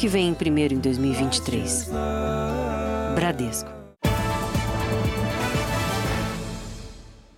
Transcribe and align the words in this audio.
que 0.00 0.08
vem 0.08 0.32
primeiro 0.32 0.72
em 0.72 0.78
2023. 0.78 1.90
Bradesco. 3.14 3.68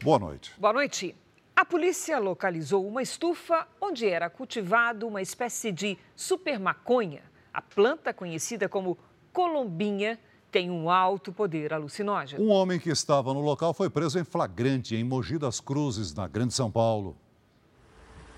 Boa 0.00 0.16
noite. 0.20 0.52
Boa 0.56 0.72
noite. 0.72 1.12
A 1.56 1.64
polícia 1.64 2.20
localizou 2.20 2.86
uma 2.86 3.02
estufa 3.02 3.66
onde 3.80 4.06
era 4.06 4.30
cultivado 4.30 5.08
uma 5.08 5.20
espécie 5.20 5.72
de 5.72 5.98
super 6.14 6.60
maconha. 6.60 7.22
A 7.52 7.60
planta, 7.60 8.14
conhecida 8.14 8.68
como 8.68 8.96
colombinha, 9.32 10.16
tem 10.52 10.70
um 10.70 10.88
alto 10.88 11.32
poder 11.32 11.74
alucinógeno. 11.74 12.44
Um 12.44 12.50
homem 12.50 12.78
que 12.78 12.90
estava 12.90 13.34
no 13.34 13.40
local 13.40 13.74
foi 13.74 13.90
preso 13.90 14.20
em 14.20 14.24
flagrante 14.24 14.94
em 14.94 15.02
Mogi 15.02 15.36
das 15.36 15.58
Cruzes, 15.58 16.14
na 16.14 16.28
Grande 16.28 16.54
São 16.54 16.70
Paulo. 16.70 17.16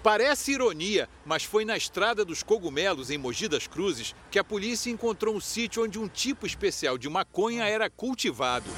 Parece 0.05 0.53
ironia, 0.53 1.09
mas 1.25 1.45
foi 1.45 1.65
na 1.65 1.79
Estrada 1.79 2.27
dos 2.27 2.43
Cogumelos, 2.43 3.11
em 3.11 3.17
Mogi 3.17 3.49
das 3.49 3.67
Cruzes, 3.67 4.15
que 4.31 4.39
a 4.39 4.45
polícia 4.45 4.91
encontrou 4.91 5.35
um 5.35 5.41
sítio 5.41 5.83
onde 5.83 5.99
um 5.99 6.07
tipo 6.07 6.47
especial 6.47 6.99
de 6.99 7.09
maconha 7.09 7.65
era 7.65 7.89
cultivado. 7.89 8.71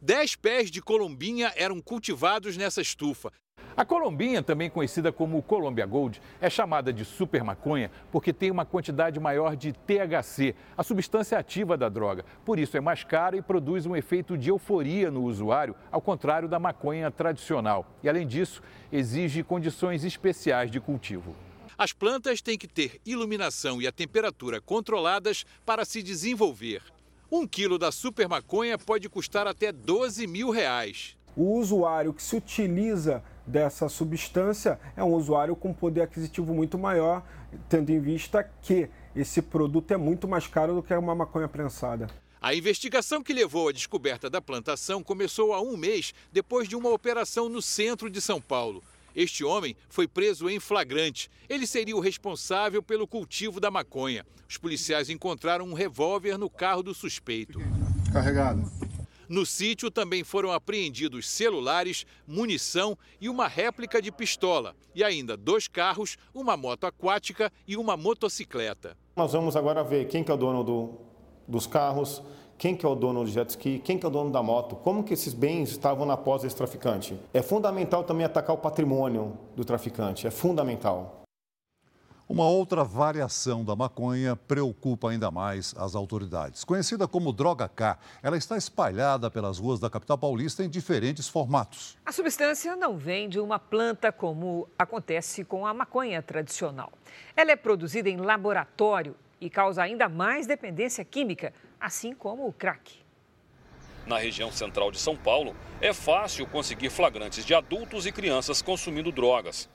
Dez 0.00 0.36
pés 0.36 0.70
de 0.70 0.80
colombinha 0.80 1.52
eram 1.56 1.80
cultivados 1.80 2.56
nessa 2.56 2.80
estufa. 2.80 3.32
A 3.74 3.84
colombinha, 3.86 4.42
também 4.42 4.68
conhecida 4.68 5.10
como 5.10 5.42
Colombia 5.42 5.86
Gold, 5.86 6.20
é 6.40 6.50
chamada 6.50 6.92
de 6.92 7.04
super 7.04 7.42
maconha 7.42 7.90
porque 8.10 8.32
tem 8.32 8.50
uma 8.50 8.66
quantidade 8.66 9.18
maior 9.18 9.56
de 9.56 9.72
THC, 9.72 10.54
a 10.76 10.82
substância 10.82 11.38
ativa 11.38 11.76
da 11.76 11.88
droga. 11.88 12.24
Por 12.44 12.58
isso 12.58 12.76
é 12.76 12.80
mais 12.80 13.02
cara 13.02 13.36
e 13.36 13.42
produz 13.42 13.86
um 13.86 13.96
efeito 13.96 14.36
de 14.36 14.50
euforia 14.50 15.10
no 15.10 15.22
usuário, 15.22 15.74
ao 15.90 16.02
contrário 16.02 16.48
da 16.48 16.58
maconha 16.58 17.10
tradicional. 17.10 17.86
E 18.02 18.08
além 18.08 18.26
disso, 18.26 18.62
exige 18.92 19.42
condições 19.42 20.04
especiais 20.04 20.70
de 20.70 20.78
cultivo. 20.78 21.34
As 21.78 21.92
plantas 21.92 22.42
têm 22.42 22.58
que 22.58 22.68
ter 22.68 23.00
iluminação 23.06 23.80
e 23.80 23.86
a 23.86 23.92
temperatura 23.92 24.60
controladas 24.60 25.44
para 25.64 25.84
se 25.84 26.02
desenvolver. 26.02 26.82
Um 27.30 27.46
quilo 27.46 27.78
da 27.78 27.90
super 27.90 28.28
maconha 28.28 28.76
pode 28.76 29.08
custar 29.08 29.46
até 29.46 29.72
12 29.72 30.26
mil 30.26 30.50
reais. 30.50 31.16
O 31.36 31.58
usuário 31.58 32.12
que 32.12 32.22
se 32.22 32.36
utiliza 32.36 33.22
dessa 33.46 33.88
substância 33.88 34.78
é 34.96 35.02
um 35.02 35.14
usuário 35.14 35.56
com 35.56 35.72
poder 35.72 36.02
aquisitivo 36.02 36.52
muito 36.54 36.78
maior, 36.78 37.22
tendo 37.68 37.90
em 37.90 38.00
vista 38.00 38.48
que 38.60 38.88
esse 39.16 39.40
produto 39.40 39.90
é 39.92 39.96
muito 39.96 40.28
mais 40.28 40.46
caro 40.46 40.74
do 40.74 40.82
que 40.82 40.94
uma 40.94 41.14
maconha 41.14 41.48
prensada. 41.48 42.08
A 42.40 42.54
investigação 42.54 43.22
que 43.22 43.32
levou 43.32 43.68
à 43.68 43.72
descoberta 43.72 44.28
da 44.28 44.42
plantação 44.42 45.02
começou 45.02 45.52
há 45.52 45.60
um 45.60 45.76
mês 45.76 46.12
depois 46.32 46.68
de 46.68 46.74
uma 46.74 46.90
operação 46.90 47.48
no 47.48 47.62
centro 47.62 48.10
de 48.10 48.20
São 48.20 48.40
Paulo. 48.40 48.82
Este 49.14 49.44
homem 49.44 49.76
foi 49.88 50.08
preso 50.08 50.48
em 50.48 50.58
flagrante. 50.58 51.30
Ele 51.48 51.66
seria 51.66 51.96
o 51.96 52.00
responsável 52.00 52.82
pelo 52.82 53.06
cultivo 53.06 53.60
da 53.60 53.70
maconha. 53.70 54.26
Os 54.48 54.56
policiais 54.56 55.08
encontraram 55.08 55.66
um 55.66 55.74
revólver 55.74 56.36
no 56.36 56.50
carro 56.50 56.82
do 56.82 56.94
suspeito. 56.94 57.60
Carregado. 58.12 58.70
No 59.28 59.46
sítio 59.46 59.90
também 59.90 60.24
foram 60.24 60.52
apreendidos 60.52 61.28
celulares, 61.28 62.04
munição 62.26 62.96
e 63.20 63.28
uma 63.28 63.46
réplica 63.46 64.00
de 64.00 64.10
pistola. 64.10 64.74
E 64.94 65.02
ainda 65.02 65.36
dois 65.36 65.68
carros, 65.68 66.16
uma 66.34 66.56
moto 66.56 66.84
aquática 66.84 67.52
e 67.66 67.76
uma 67.76 67.96
motocicleta. 67.96 68.96
Nós 69.16 69.32
vamos 69.32 69.56
agora 69.56 69.82
ver 69.82 70.06
quem 70.08 70.24
que 70.24 70.30
é 70.30 70.34
o 70.34 70.36
dono 70.36 70.64
do, 70.64 70.90
dos 71.46 71.66
carros, 71.66 72.22
quem 72.58 72.76
que 72.76 72.86
é 72.86 72.88
o 72.88 72.94
dono 72.94 73.24
do 73.24 73.30
jet 73.30 73.50
ski, 73.50 73.80
quem 73.84 73.98
que 73.98 74.06
é 74.06 74.08
o 74.08 74.12
dono 74.12 74.30
da 74.30 74.42
moto, 74.42 74.76
como 74.76 75.02
que 75.02 75.14
esses 75.14 75.34
bens 75.34 75.70
estavam 75.70 76.06
na 76.06 76.16
posse 76.16 76.44
desse 76.44 76.56
traficante. 76.56 77.18
É 77.34 77.42
fundamental 77.42 78.04
também 78.04 78.24
atacar 78.24 78.54
o 78.54 78.58
patrimônio 78.58 79.36
do 79.56 79.64
traficante, 79.64 80.26
é 80.26 80.30
fundamental. 80.30 81.21
Uma 82.32 82.48
outra 82.48 82.82
variação 82.82 83.62
da 83.62 83.76
maconha 83.76 84.34
preocupa 84.34 85.10
ainda 85.10 85.30
mais 85.30 85.74
as 85.76 85.94
autoridades. 85.94 86.64
Conhecida 86.64 87.06
como 87.06 87.30
droga 87.30 87.68
K, 87.68 87.98
ela 88.22 88.38
está 88.38 88.56
espalhada 88.56 89.30
pelas 89.30 89.58
ruas 89.58 89.78
da 89.78 89.90
capital 89.90 90.16
paulista 90.16 90.64
em 90.64 90.70
diferentes 90.70 91.28
formatos. 91.28 91.94
A 92.06 92.10
substância 92.10 92.74
não 92.74 92.96
vem 92.96 93.28
de 93.28 93.38
uma 93.38 93.58
planta 93.58 94.10
como 94.10 94.66
acontece 94.78 95.44
com 95.44 95.66
a 95.66 95.74
maconha 95.74 96.22
tradicional. 96.22 96.90
Ela 97.36 97.52
é 97.52 97.56
produzida 97.56 98.08
em 98.08 98.16
laboratório 98.16 99.14
e 99.38 99.50
causa 99.50 99.82
ainda 99.82 100.08
mais 100.08 100.46
dependência 100.46 101.04
química, 101.04 101.52
assim 101.78 102.14
como 102.14 102.46
o 102.48 102.52
crack. 102.52 102.94
Na 104.06 104.16
região 104.16 104.50
central 104.50 104.90
de 104.90 104.98
São 104.98 105.18
Paulo, 105.18 105.54
é 105.82 105.92
fácil 105.92 106.46
conseguir 106.46 106.88
flagrantes 106.88 107.44
de 107.44 107.52
adultos 107.52 108.06
e 108.06 108.10
crianças 108.10 108.62
consumindo 108.62 109.12
drogas. 109.12 109.68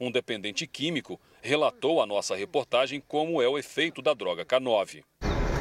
Um 0.00 0.10
dependente 0.10 0.66
químico 0.66 1.20
relatou 1.42 2.00
à 2.00 2.06
nossa 2.06 2.34
reportagem 2.34 3.02
como 3.06 3.42
é 3.42 3.46
o 3.46 3.58
efeito 3.58 4.00
da 4.00 4.14
droga 4.14 4.46
K9. 4.46 5.04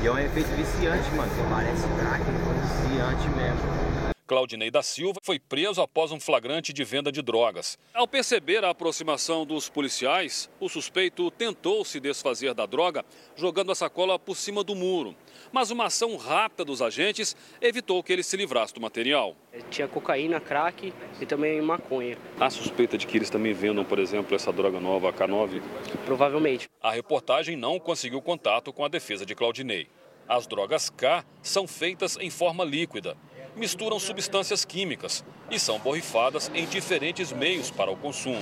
E 0.01 0.07
é 0.07 0.09
um 0.09 0.17
efeito 0.17 0.47
viciante, 0.55 1.09
mano. 1.11 1.29
Parece 1.49 1.83
crack, 1.99 2.23
viciante 2.23 3.29
mesmo. 3.35 3.88
Claudinei 4.29 4.69
da 4.69 4.83
Silva 4.83 5.19
foi 5.23 5.39
preso 5.39 5.81
após 5.81 6.11
um 6.11 6.19
flagrante 6.19 6.71
de 6.71 6.83
venda 6.83 7.11
de 7.11 7.19
drogas. 7.19 7.79
Ao 7.91 8.07
perceber 8.07 8.63
a 8.63 8.69
aproximação 8.69 9.43
dos 9.43 9.69
policiais, 9.69 10.47
o 10.59 10.69
suspeito 10.69 11.31
tentou 11.31 11.83
se 11.83 11.99
desfazer 11.99 12.53
da 12.53 12.67
droga 12.67 13.03
jogando 13.35 13.71
a 13.71 13.75
sacola 13.75 14.19
por 14.19 14.37
cima 14.37 14.63
do 14.63 14.75
muro. 14.75 15.15
Mas 15.51 15.71
uma 15.71 15.85
ação 15.85 16.15
rápida 16.15 16.63
dos 16.63 16.79
agentes 16.79 17.35
evitou 17.59 18.03
que 18.03 18.13
ele 18.13 18.21
se 18.21 18.37
livrasse 18.37 18.71
do 18.71 18.79
material. 18.79 19.35
Tinha 19.71 19.87
cocaína, 19.87 20.39
crack 20.39 20.93
e 21.19 21.25
também 21.25 21.59
maconha. 21.59 22.15
Há 22.39 22.51
suspeita 22.51 22.99
de 22.99 23.07
que 23.07 23.17
eles 23.17 23.31
também 23.31 23.53
vendam, 23.53 23.83
por 23.83 23.97
exemplo, 23.97 24.35
essa 24.35 24.53
droga 24.53 24.79
nova, 24.79 25.09
a 25.09 25.13
K9? 25.13 25.59
Provavelmente. 26.05 26.69
A 26.79 26.91
reportagem 26.91 27.57
não 27.57 27.79
conseguiu 27.79 28.21
contato 28.21 28.71
com 28.71 28.85
a 28.85 28.87
defesa 28.87 29.25
de 29.25 29.33
Claudinei. 29.33 29.87
As 30.27 30.45
drogas 30.45 30.91
K 30.91 31.25
são 31.41 31.67
feitas 31.67 32.15
em 32.17 32.29
forma 32.29 32.63
líquida 32.63 33.17
misturam 33.59 33.99
substâncias 33.99 34.63
químicas 34.63 35.23
e 35.51 35.59
são 35.59 35.77
borrifadas 35.77 36.49
em 36.53 36.65
diferentes 36.65 37.31
meios 37.31 37.69
para 37.69 37.91
o 37.91 37.97
consumo, 37.97 38.41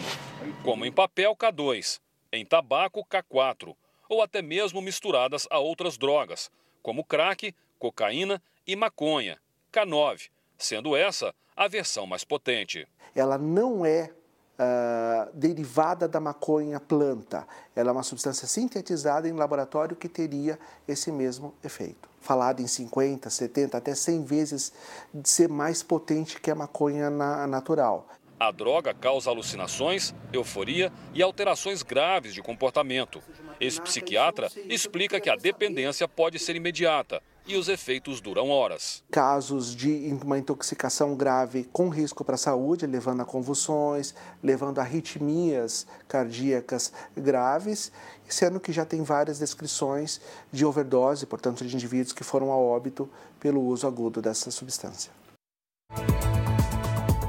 como 0.64 0.86
em 0.86 0.92
papel 0.92 1.36
K2, 1.36 2.00
em 2.32 2.46
tabaco 2.46 3.06
K4 3.06 3.76
ou 4.08 4.22
até 4.22 4.42
mesmo 4.42 4.82
misturadas 4.82 5.48
a 5.50 5.60
outras 5.60 5.98
drogas, 5.98 6.50
como 6.82 7.04
crack, 7.04 7.54
cocaína 7.78 8.42
e 8.66 8.76
maconha, 8.76 9.38
K9, 9.74 10.30
sendo 10.58 10.96
essa 10.96 11.34
a 11.56 11.68
versão 11.68 12.06
mais 12.06 12.24
potente. 12.24 12.88
Ela 13.16 13.38
não 13.38 13.86
é 13.86 14.12
uh, 14.58 15.32
derivada 15.34 16.08
da 16.08 16.20
maconha 16.20 16.80
planta. 16.80 17.48
Ela 17.76 17.90
é 17.90 17.92
uma 17.92 18.04
substância 18.04 18.48
sintetizada 18.48 19.28
em 19.28 19.34
laboratório 19.34 19.96
que 19.96 20.08
teria 20.08 20.60
esse 20.88 21.12
mesmo 21.12 21.54
efeito. 21.64 22.08
Falado 22.28 22.60
em 22.60 22.68
50, 22.68 23.30
70, 23.30 23.78
até 23.78 23.96
100 23.96 24.26
vezes 24.26 24.74
de 25.14 25.30
ser 25.30 25.48
mais 25.48 25.82
potente 25.82 26.42
que 26.42 26.52
a 26.52 26.56
maconha 26.56 27.10
na, 27.10 27.48
natural. 27.48 28.06
A 28.38 28.52
droga 28.52 28.94
causa 28.94 29.30
alucinações, 29.30 30.14
euforia 30.34 30.92
e 31.14 31.24
alterações 31.24 31.82
graves 31.84 32.34
de 32.34 32.42
comportamento. 32.42 33.24
Esse 33.62 33.80
psiquiatra 33.80 34.52
explica 34.66 35.22
que 35.22 35.30
a 35.30 35.38
dependência 35.38 36.06
pode 36.06 36.38
ser 36.38 36.58
imediata 36.58 37.24
e 37.48 37.56
os 37.56 37.70
efeitos 37.70 38.20
duram 38.20 38.50
horas. 38.50 39.04
Casos 39.10 39.74
de 39.74 40.14
uma 40.22 40.38
intoxicação 40.38 41.16
grave 41.16 41.64
com 41.72 41.90
risco 41.90 42.24
para 42.24 42.36
a 42.36 42.38
saúde, 42.38 42.86
levando 42.86 43.22
a 43.22 43.26
convulsões, 43.26 44.14
levando 44.44 44.80
a 44.80 44.82
arritmias 44.82 45.88
cardíacas 46.08 46.92
graves, 47.16 47.92
sendo 48.28 48.60
que 48.60 48.74
já 48.74 48.86
tem 48.86 49.02
várias 49.02 49.40
descrições 49.40 50.20
de 50.52 50.66
overdose, 50.66 51.26
portanto, 51.26 51.66
de 51.66 51.74
indivíduos 51.74 52.14
que 52.14 52.24
foram 52.24 52.52
a 52.52 52.58
óbito 52.58 53.10
pelo 53.40 53.62
uso 53.62 53.88
agudo 53.88 54.22
dessa 54.22 54.52
substância. 54.52 55.12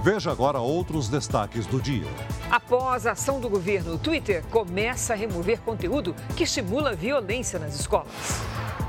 Veja 0.02 0.30
agora 0.30 0.58
outros 0.58 1.08
destaques 1.08 1.66
do 1.66 1.80
dia. 1.80 2.08
Após 2.50 3.06
a 3.06 3.12
ação 3.12 3.40
do 3.40 3.48
governo, 3.48 3.94
o 3.94 3.98
Twitter 3.98 4.44
começa 4.46 5.12
a 5.12 5.16
remover 5.16 5.60
conteúdo 5.60 6.14
que 6.36 6.44
estimula 6.44 6.94
violência 6.94 7.58
nas 7.58 7.78
escolas. 7.78 8.08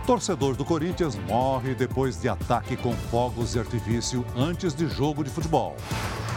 Torcedor 0.10 0.56
do 0.56 0.66
Corinthians 0.66 1.16
morre 1.16 1.76
depois 1.76 2.20
de 2.20 2.28
ataque 2.28 2.76
com 2.76 2.94
fogos 2.94 3.52
de 3.52 3.60
artifício 3.60 4.26
antes 4.36 4.74
de 4.74 4.90
jogo 4.90 5.24
de 5.24 5.30
futebol. 5.30 5.78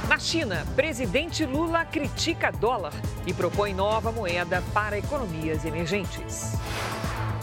Na 0.06 0.18
China, 0.18 0.66
presidente 0.76 1.46
Lula 1.46 1.82
critica 1.82 2.52
dólar 2.52 2.92
e 3.26 3.32
propõe 3.32 3.72
nova 3.72 4.12
moeda 4.12 4.62
para 4.74 4.98
economias 4.98 5.64
emergentes. 5.64 6.52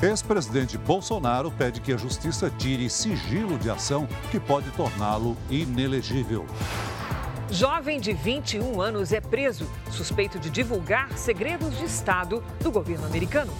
Ex-presidente 0.03 0.77
Bolsonaro 0.77 1.49
pede 1.49 1.81
que 1.81 1.91
a 1.91 1.97
justiça 1.97 2.47
tire 2.59 2.87
sigilo 2.91 3.57
de 3.57 3.71
ação 3.71 4.07
que 4.29 4.39
pode 4.39 4.69
torná-lo 4.73 5.35
inelegível. 5.49 6.45
Jovem 7.49 7.99
de 7.99 8.13
21 8.13 8.79
anos 8.79 9.11
é 9.11 9.19
preso, 9.19 9.67
suspeito 9.89 10.37
de 10.37 10.51
divulgar 10.51 11.11
segredos 11.17 11.75
de 11.75 11.85
Estado 11.85 12.43
do 12.61 12.71
governo 12.71 13.07
americano. 13.07 13.51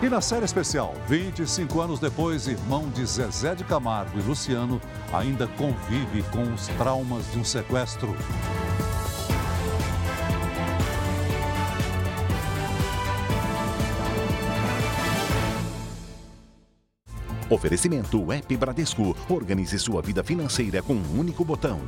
E 0.00 0.08
na 0.08 0.20
série 0.20 0.44
especial, 0.44 0.94
25 1.08 1.80
anos 1.80 1.98
depois, 1.98 2.46
irmão 2.46 2.88
de 2.88 3.04
Zezé 3.04 3.56
de 3.56 3.64
Camargo 3.64 4.16
e 4.16 4.22
Luciano 4.22 4.80
ainda 5.12 5.48
convive 5.48 6.22
com 6.30 6.54
os 6.54 6.68
traumas 6.68 7.28
de 7.32 7.38
um 7.40 7.44
sequestro. 7.44 8.14
Oferecimento 17.50 18.24
Web 18.24 18.56
Bradesco. 18.56 19.16
Organize 19.28 19.80
sua 19.80 20.00
vida 20.00 20.22
financeira 20.22 20.80
com 20.80 20.92
um 20.94 21.18
único 21.18 21.44
botão. 21.44 21.80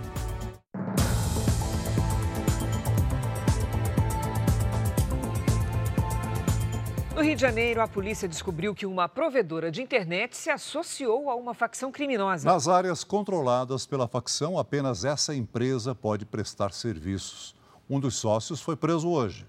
De 7.41 7.47
Janeiro, 7.47 7.81
a 7.81 7.89
polícia 7.89 8.29
descobriu 8.29 8.75
que 8.75 8.85
uma 8.85 9.09
provedora 9.09 9.71
de 9.71 9.81
internet 9.81 10.37
se 10.37 10.51
associou 10.51 11.31
a 11.31 11.35
uma 11.35 11.55
facção 11.55 11.91
criminosa. 11.91 12.47
Nas 12.47 12.69
áreas 12.69 13.03
controladas 13.03 13.87
pela 13.87 14.07
facção, 14.07 14.59
apenas 14.59 15.07
essa 15.07 15.35
empresa 15.35 15.95
pode 15.95 16.27
prestar 16.27 16.71
serviços. 16.71 17.55
Um 17.89 17.99
dos 17.99 18.17
sócios 18.17 18.61
foi 18.61 18.77
preso 18.77 19.09
hoje. 19.09 19.47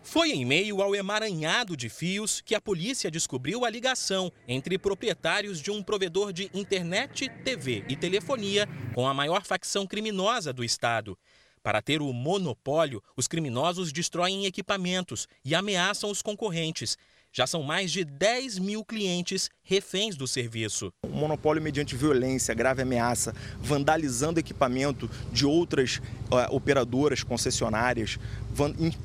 Foi 0.00 0.30
em 0.30 0.44
meio 0.44 0.80
ao 0.80 0.94
emaranhado 0.94 1.76
de 1.76 1.88
fios 1.88 2.40
que 2.40 2.54
a 2.54 2.60
polícia 2.60 3.10
descobriu 3.10 3.64
a 3.64 3.70
ligação 3.70 4.30
entre 4.46 4.78
proprietários 4.78 5.60
de 5.60 5.72
um 5.72 5.82
provedor 5.82 6.32
de 6.32 6.48
internet, 6.54 7.28
TV 7.42 7.84
e 7.88 7.96
telefonia 7.96 8.68
com 8.94 9.08
a 9.08 9.12
maior 9.12 9.42
facção 9.42 9.88
criminosa 9.88 10.52
do 10.52 10.62
estado. 10.62 11.18
Para 11.62 11.82
ter 11.82 12.00
o 12.00 12.12
monopólio, 12.12 13.02
os 13.16 13.26
criminosos 13.26 13.92
destroem 13.92 14.46
equipamentos 14.46 15.28
e 15.44 15.54
ameaçam 15.54 16.10
os 16.10 16.22
concorrentes. 16.22 16.96
Já 17.32 17.46
são 17.46 17.62
mais 17.62 17.92
de 17.92 18.04
10 18.04 18.58
mil 18.58 18.84
clientes 18.84 19.50
reféns 19.62 20.16
do 20.16 20.26
serviço. 20.26 20.92
O 21.04 21.08
monopólio 21.08 21.62
mediante 21.62 21.94
violência, 21.94 22.54
grave 22.54 22.82
ameaça, 22.82 23.34
vandalizando 23.60 24.40
equipamento 24.40 25.10
de 25.32 25.46
outras 25.46 25.96
uh, 25.96 26.54
operadoras 26.54 27.22
concessionárias, 27.22 28.18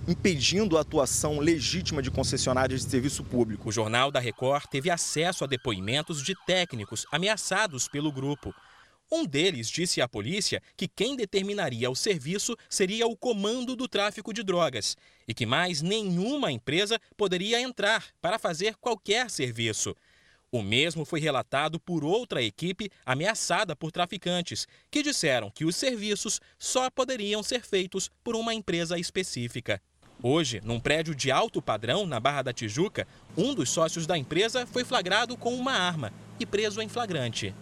impedindo 0.08 0.78
a 0.78 0.82
atuação 0.82 1.40
legítima 1.40 2.02
de 2.02 2.10
concessionárias 2.10 2.86
de 2.86 2.90
serviço 2.90 3.24
público. 3.24 3.70
O 3.70 3.72
Jornal 3.72 4.12
da 4.12 4.20
Record 4.20 4.66
teve 4.68 4.90
acesso 4.90 5.44
a 5.44 5.48
depoimentos 5.48 6.24
de 6.24 6.34
técnicos 6.46 7.06
ameaçados 7.12 7.88
pelo 7.88 8.12
grupo. 8.12 8.54
Um 9.16 9.28
deles 9.28 9.70
disse 9.70 10.02
à 10.02 10.08
polícia 10.08 10.60
que 10.76 10.88
quem 10.88 11.16
determinaria 11.16 11.88
o 11.88 11.96
serviço 11.96 12.58
seria 12.68 13.06
o 13.06 13.16
comando 13.16 13.76
do 13.76 13.88
tráfico 13.88 14.34
de 14.34 14.42
drogas 14.42 14.98
e 15.28 15.36
que 15.36 15.46
mais 15.46 15.84
nenhuma 15.84 16.52
empresa 16.52 17.00
poderia 17.16 17.62
entrar 17.62 18.08
para 18.20 18.40
fazer 18.40 18.76
qualquer 18.78 19.30
serviço. 19.30 19.96
O 20.52 20.64
mesmo 20.64 21.06
foi 21.06 21.20
relatado 21.20 21.80
por 21.80 22.04
outra 22.04 22.42
equipe 22.42 22.90
ameaçada 23.06 23.76
por 23.76 23.92
traficantes, 23.92 24.68
que 24.90 25.04
disseram 25.04 25.52
que 25.52 25.64
os 25.64 25.76
serviços 25.76 26.42
só 26.58 26.90
poderiam 26.90 27.44
ser 27.44 27.62
feitos 27.62 28.10
por 28.24 28.36
uma 28.36 28.52
empresa 28.52 28.98
específica. 28.98 29.80
Hoje, 30.24 30.60
num 30.64 30.80
prédio 30.80 31.14
de 31.14 31.30
alto 31.30 31.62
padrão 31.62 32.08
na 32.08 32.20
Barra 32.20 32.42
da 32.42 32.54
Tijuca, 32.54 33.08
um 33.38 33.54
dos 33.54 33.70
sócios 33.70 34.08
da 34.08 34.18
empresa 34.18 34.66
foi 34.66 34.84
flagrado 34.84 35.38
com 35.38 35.54
uma 35.54 35.74
arma 35.74 36.12
e 36.40 36.48
preso 36.48 36.82
em 36.82 36.90
flagrante. 36.90 37.54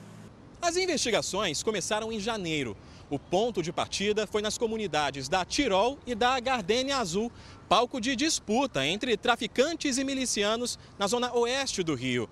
As 0.62 0.78
investigações 0.78 1.64
começaram 1.64 2.12
em 2.12 2.20
janeiro. 2.20 2.78
O 3.10 3.18
ponto 3.18 3.64
de 3.64 3.74
partida 3.74 4.28
foi 4.28 4.44
nas 4.44 4.60
comunidades 4.60 5.28
da 5.28 5.44
Tirol 5.44 5.98
e 6.06 6.14
da 6.14 6.40
Gardênia 6.40 6.98
Azul, 6.98 7.32
palco 7.68 8.00
de 8.00 8.16
disputa 8.16 8.86
entre 8.86 9.18
traficantes 9.18 9.98
e 9.98 10.04
milicianos 10.04 10.78
na 11.00 11.08
zona 11.08 11.34
oeste 11.36 11.82
do 11.82 11.96
Rio. 11.96 12.30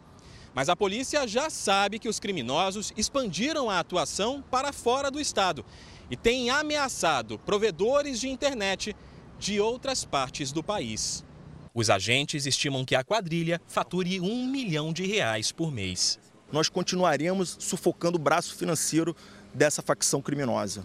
Mas 0.54 0.70
a 0.70 0.76
polícia 0.76 1.28
já 1.28 1.50
sabe 1.50 1.98
que 1.98 2.08
os 2.08 2.20
criminosos 2.20 2.94
expandiram 2.96 3.68
a 3.68 3.80
atuação 3.80 4.44
para 4.44 4.72
fora 4.72 5.10
do 5.10 5.20
estado 5.20 5.66
e 6.10 6.16
têm 6.16 6.52
ameaçado 6.52 7.40
provedores 7.40 8.20
de 8.20 8.30
internet 8.30 8.96
de 9.40 9.60
outras 9.60 10.06
partes 10.06 10.52
do 10.52 10.64
país. 10.64 11.25
Os 11.74 11.90
agentes 11.90 12.46
estimam 12.46 12.86
que 12.86 12.96
a 12.96 13.04
quadrilha 13.04 13.60
fature 13.68 14.22
um 14.22 14.46
milhão 14.46 14.94
de 14.94 15.06
reais 15.06 15.52
por 15.52 15.72
mês 15.72 16.20
nós 16.51 16.69
continuaremos 16.69 17.57
sufocando 17.60 18.18
o 18.18 18.22
braço 18.22 18.56
financeiro 18.56 19.16
dessa 19.54 19.81
facção 19.81 20.22
criminosa. 20.22 20.84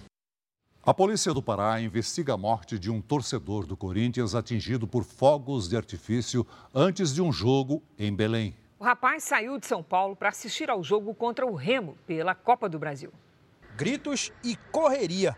A 0.86 0.92
polícia 0.92 1.32
do 1.32 1.42
Pará 1.42 1.80
investiga 1.80 2.34
a 2.34 2.36
morte 2.36 2.78
de 2.78 2.90
um 2.90 3.00
torcedor 3.00 3.66
do 3.66 3.74
Corinthians 3.74 4.34
atingido 4.34 4.86
por 4.86 5.02
fogos 5.02 5.66
de 5.66 5.76
artifício 5.76 6.46
antes 6.74 7.14
de 7.14 7.22
um 7.22 7.32
jogo 7.32 7.82
em 7.98 8.14
Belém. 8.14 8.54
O 8.78 8.84
rapaz 8.84 9.24
saiu 9.24 9.58
de 9.58 9.66
São 9.66 9.82
Paulo 9.82 10.14
para 10.14 10.28
assistir 10.28 10.68
ao 10.68 10.82
jogo 10.82 11.14
contra 11.14 11.46
o 11.46 11.54
Remo 11.54 11.96
pela 12.06 12.34
Copa 12.34 12.68
do 12.68 12.78
Brasil. 12.78 13.10
Gritos 13.76 14.30
e 14.44 14.56
correria. 14.70 15.34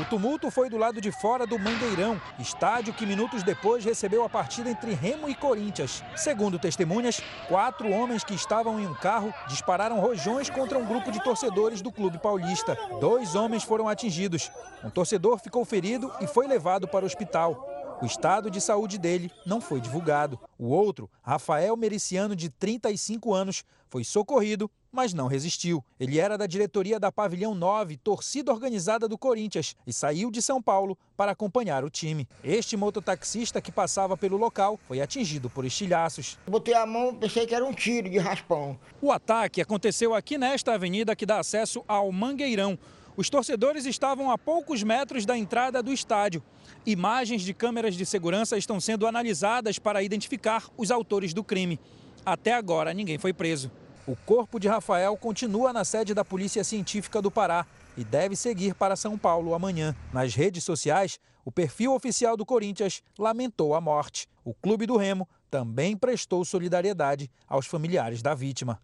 O 0.00 0.06
tumulto 0.06 0.50
foi 0.50 0.70
do 0.70 0.78
lado 0.78 1.02
de 1.02 1.12
fora 1.12 1.46
do 1.46 1.58
Mangueirão, 1.58 2.18
estádio 2.38 2.94
que 2.94 3.04
minutos 3.04 3.42
depois 3.42 3.84
recebeu 3.84 4.24
a 4.24 4.28
partida 4.28 4.70
entre 4.70 4.94
Remo 4.94 5.28
e 5.28 5.34
Corinthians. 5.34 6.02
Segundo 6.16 6.58
testemunhas, 6.58 7.20
quatro 7.46 7.90
homens 7.90 8.24
que 8.24 8.32
estavam 8.32 8.80
em 8.80 8.86
um 8.86 8.94
carro 8.94 9.34
dispararam 9.48 10.00
rojões 10.00 10.48
contra 10.48 10.78
um 10.78 10.86
grupo 10.86 11.12
de 11.12 11.22
torcedores 11.22 11.82
do 11.82 11.92
clube 11.92 12.16
paulista. 12.18 12.74
Dois 13.00 13.34
homens 13.34 13.64
foram 13.64 13.86
atingidos. 13.86 14.50
Um 14.82 14.88
torcedor 14.88 15.38
ficou 15.38 15.62
ferido 15.62 16.10
e 16.22 16.26
foi 16.26 16.46
levado 16.46 16.88
para 16.88 17.04
o 17.04 17.06
hospital. 17.06 17.68
O 18.00 18.06
estado 18.06 18.50
de 18.50 18.62
saúde 18.62 18.96
dele 18.96 19.30
não 19.44 19.60
foi 19.60 19.78
divulgado. 19.78 20.40
O 20.58 20.68
outro, 20.68 21.08
Rafael 21.22 21.76
Mericiano, 21.76 22.34
de 22.34 22.48
35 22.48 23.34
anos, 23.34 23.62
foi 23.90 24.04
socorrido, 24.04 24.70
mas 24.92 25.14
não 25.14 25.26
resistiu. 25.26 25.82
Ele 25.98 26.18
era 26.18 26.36
da 26.36 26.46
diretoria 26.46 27.00
da 27.00 27.10
Pavilhão 27.10 27.54
9, 27.54 27.96
torcida 27.96 28.52
organizada 28.52 29.08
do 29.08 29.16
Corinthians, 29.16 29.74
e 29.86 29.92
saiu 29.92 30.30
de 30.30 30.42
São 30.42 30.60
Paulo 30.60 30.96
para 31.16 31.32
acompanhar 31.32 31.82
o 31.82 31.88
time. 31.88 32.28
Este 32.44 32.76
mototaxista 32.76 33.60
que 33.60 33.72
passava 33.72 34.16
pelo 34.16 34.36
local 34.36 34.78
foi 34.86 35.00
atingido 35.00 35.48
por 35.48 35.64
estilhaços. 35.64 36.38
Botei 36.46 36.74
a 36.74 36.84
mão, 36.84 37.14
pensei 37.14 37.46
que 37.46 37.54
era 37.54 37.64
um 37.64 37.72
tiro 37.72 38.10
de 38.10 38.18
raspão. 38.18 38.78
O 39.00 39.10
ataque 39.10 39.62
aconteceu 39.62 40.14
aqui 40.14 40.36
nesta 40.36 40.74
avenida 40.74 41.16
que 41.16 41.24
dá 41.24 41.38
acesso 41.40 41.82
ao 41.88 42.12
Mangueirão. 42.12 42.78
Os 43.16 43.30
torcedores 43.30 43.86
estavam 43.86 44.30
a 44.30 44.36
poucos 44.36 44.82
metros 44.82 45.24
da 45.24 45.36
entrada 45.36 45.82
do 45.82 45.92
estádio. 45.92 46.42
Imagens 46.84 47.42
de 47.42 47.54
câmeras 47.54 47.94
de 47.94 48.04
segurança 48.04 48.58
estão 48.58 48.80
sendo 48.80 49.06
analisadas 49.06 49.78
para 49.78 50.02
identificar 50.02 50.68
os 50.76 50.90
autores 50.90 51.32
do 51.32 51.44
crime. 51.44 51.78
Até 52.24 52.52
agora, 52.52 52.92
ninguém 52.92 53.18
foi 53.18 53.32
preso. 53.32 53.70
O 54.04 54.16
corpo 54.16 54.58
de 54.58 54.66
Rafael 54.66 55.16
continua 55.16 55.72
na 55.72 55.84
sede 55.84 56.12
da 56.12 56.24
Polícia 56.24 56.64
Científica 56.64 57.22
do 57.22 57.30
Pará 57.30 57.64
e 57.96 58.02
deve 58.02 58.34
seguir 58.34 58.74
para 58.74 58.96
São 58.96 59.16
Paulo 59.16 59.54
amanhã. 59.54 59.94
Nas 60.12 60.34
redes 60.34 60.64
sociais, 60.64 61.20
o 61.44 61.52
perfil 61.52 61.94
oficial 61.94 62.36
do 62.36 62.44
Corinthians 62.44 63.00
lamentou 63.16 63.76
a 63.76 63.80
morte. 63.80 64.28
O 64.44 64.52
Clube 64.52 64.86
do 64.86 64.96
Remo 64.96 65.28
também 65.48 65.96
prestou 65.96 66.44
solidariedade 66.44 67.30
aos 67.48 67.66
familiares 67.66 68.22
da 68.22 68.34
vítima. 68.34 68.80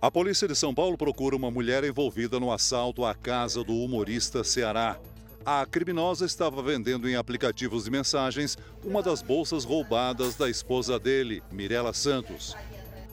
A 0.00 0.10
polícia 0.10 0.48
de 0.48 0.54
São 0.56 0.74
Paulo 0.74 0.98
procura 0.98 1.36
uma 1.36 1.50
mulher 1.50 1.84
envolvida 1.84 2.38
no 2.38 2.52
assalto 2.52 3.04
à 3.04 3.14
casa 3.14 3.64
do 3.64 3.72
humorista 3.72 4.44
Ceará. 4.44 4.98
A 5.44 5.66
criminosa 5.66 6.24
estava 6.24 6.62
vendendo 6.62 7.08
em 7.08 7.16
aplicativos 7.16 7.84
de 7.84 7.90
mensagens 7.90 8.56
uma 8.84 9.02
das 9.02 9.22
bolsas 9.22 9.64
roubadas 9.64 10.36
da 10.36 10.48
esposa 10.48 11.00
dele, 11.00 11.42
Mirela 11.50 11.92
Santos. 11.92 12.54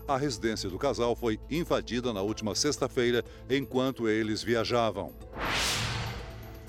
A 0.08 0.16
residência 0.16 0.70
do 0.70 0.78
casal 0.78 1.16
foi 1.16 1.40
invadida 1.50 2.14
na 2.14 2.22
última 2.22 2.54
sexta-feira 2.54 3.26
enquanto 3.50 4.08
eles 4.08 4.44
viajavam. 4.44 5.12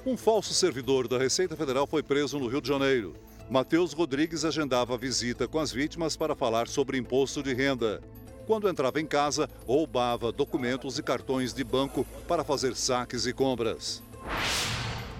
Um 0.06 0.16
falso 0.16 0.54
servidor 0.54 1.06
da 1.06 1.18
Receita 1.18 1.54
Federal 1.54 1.86
foi 1.86 2.02
preso 2.02 2.38
no 2.38 2.48
Rio 2.48 2.62
de 2.62 2.68
Janeiro. 2.68 3.14
Matheus 3.50 3.92
Rodrigues 3.92 4.46
agendava 4.46 4.96
visita 4.96 5.46
com 5.46 5.58
as 5.58 5.70
vítimas 5.70 6.16
para 6.16 6.34
falar 6.34 6.68
sobre 6.68 6.96
imposto 6.96 7.42
de 7.42 7.52
renda. 7.52 8.00
Quando 8.46 8.66
entrava 8.66 8.98
em 8.98 9.06
casa, 9.06 9.46
roubava 9.66 10.32
documentos 10.32 10.98
e 10.98 11.02
cartões 11.02 11.52
de 11.52 11.62
banco 11.62 12.06
para 12.26 12.42
fazer 12.42 12.74
saques 12.74 13.26
e 13.26 13.32
compras. 13.34 14.02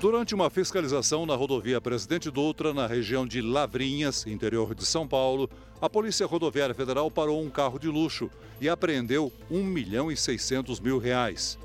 Durante 0.01 0.35
uma 0.35 0.49
fiscalização 0.49 1.27
na 1.27 1.35
rodovia 1.35 1.79
Presidente 1.79 2.31
Dutra, 2.31 2.73
na 2.73 2.87
região 2.87 3.27
de 3.27 3.43
Lavrinhas, 3.43 4.27
interior 4.27 4.75
de 4.75 4.87
São 4.87 5.07
Paulo, 5.07 5.47
a 5.79 5.91
Polícia 5.91 6.25
Rodoviária 6.25 6.75
Federal 6.75 7.11
parou 7.11 7.43
um 7.43 7.51
carro 7.51 7.79
de 7.79 7.87
luxo 7.87 8.31
e 8.63 8.67
apreendeu 8.67 9.31
1 9.51 9.63
milhão 9.63 10.11
e 10.11 10.17
600 10.17 10.81
mil 10.81 10.97
reais. 10.97 11.59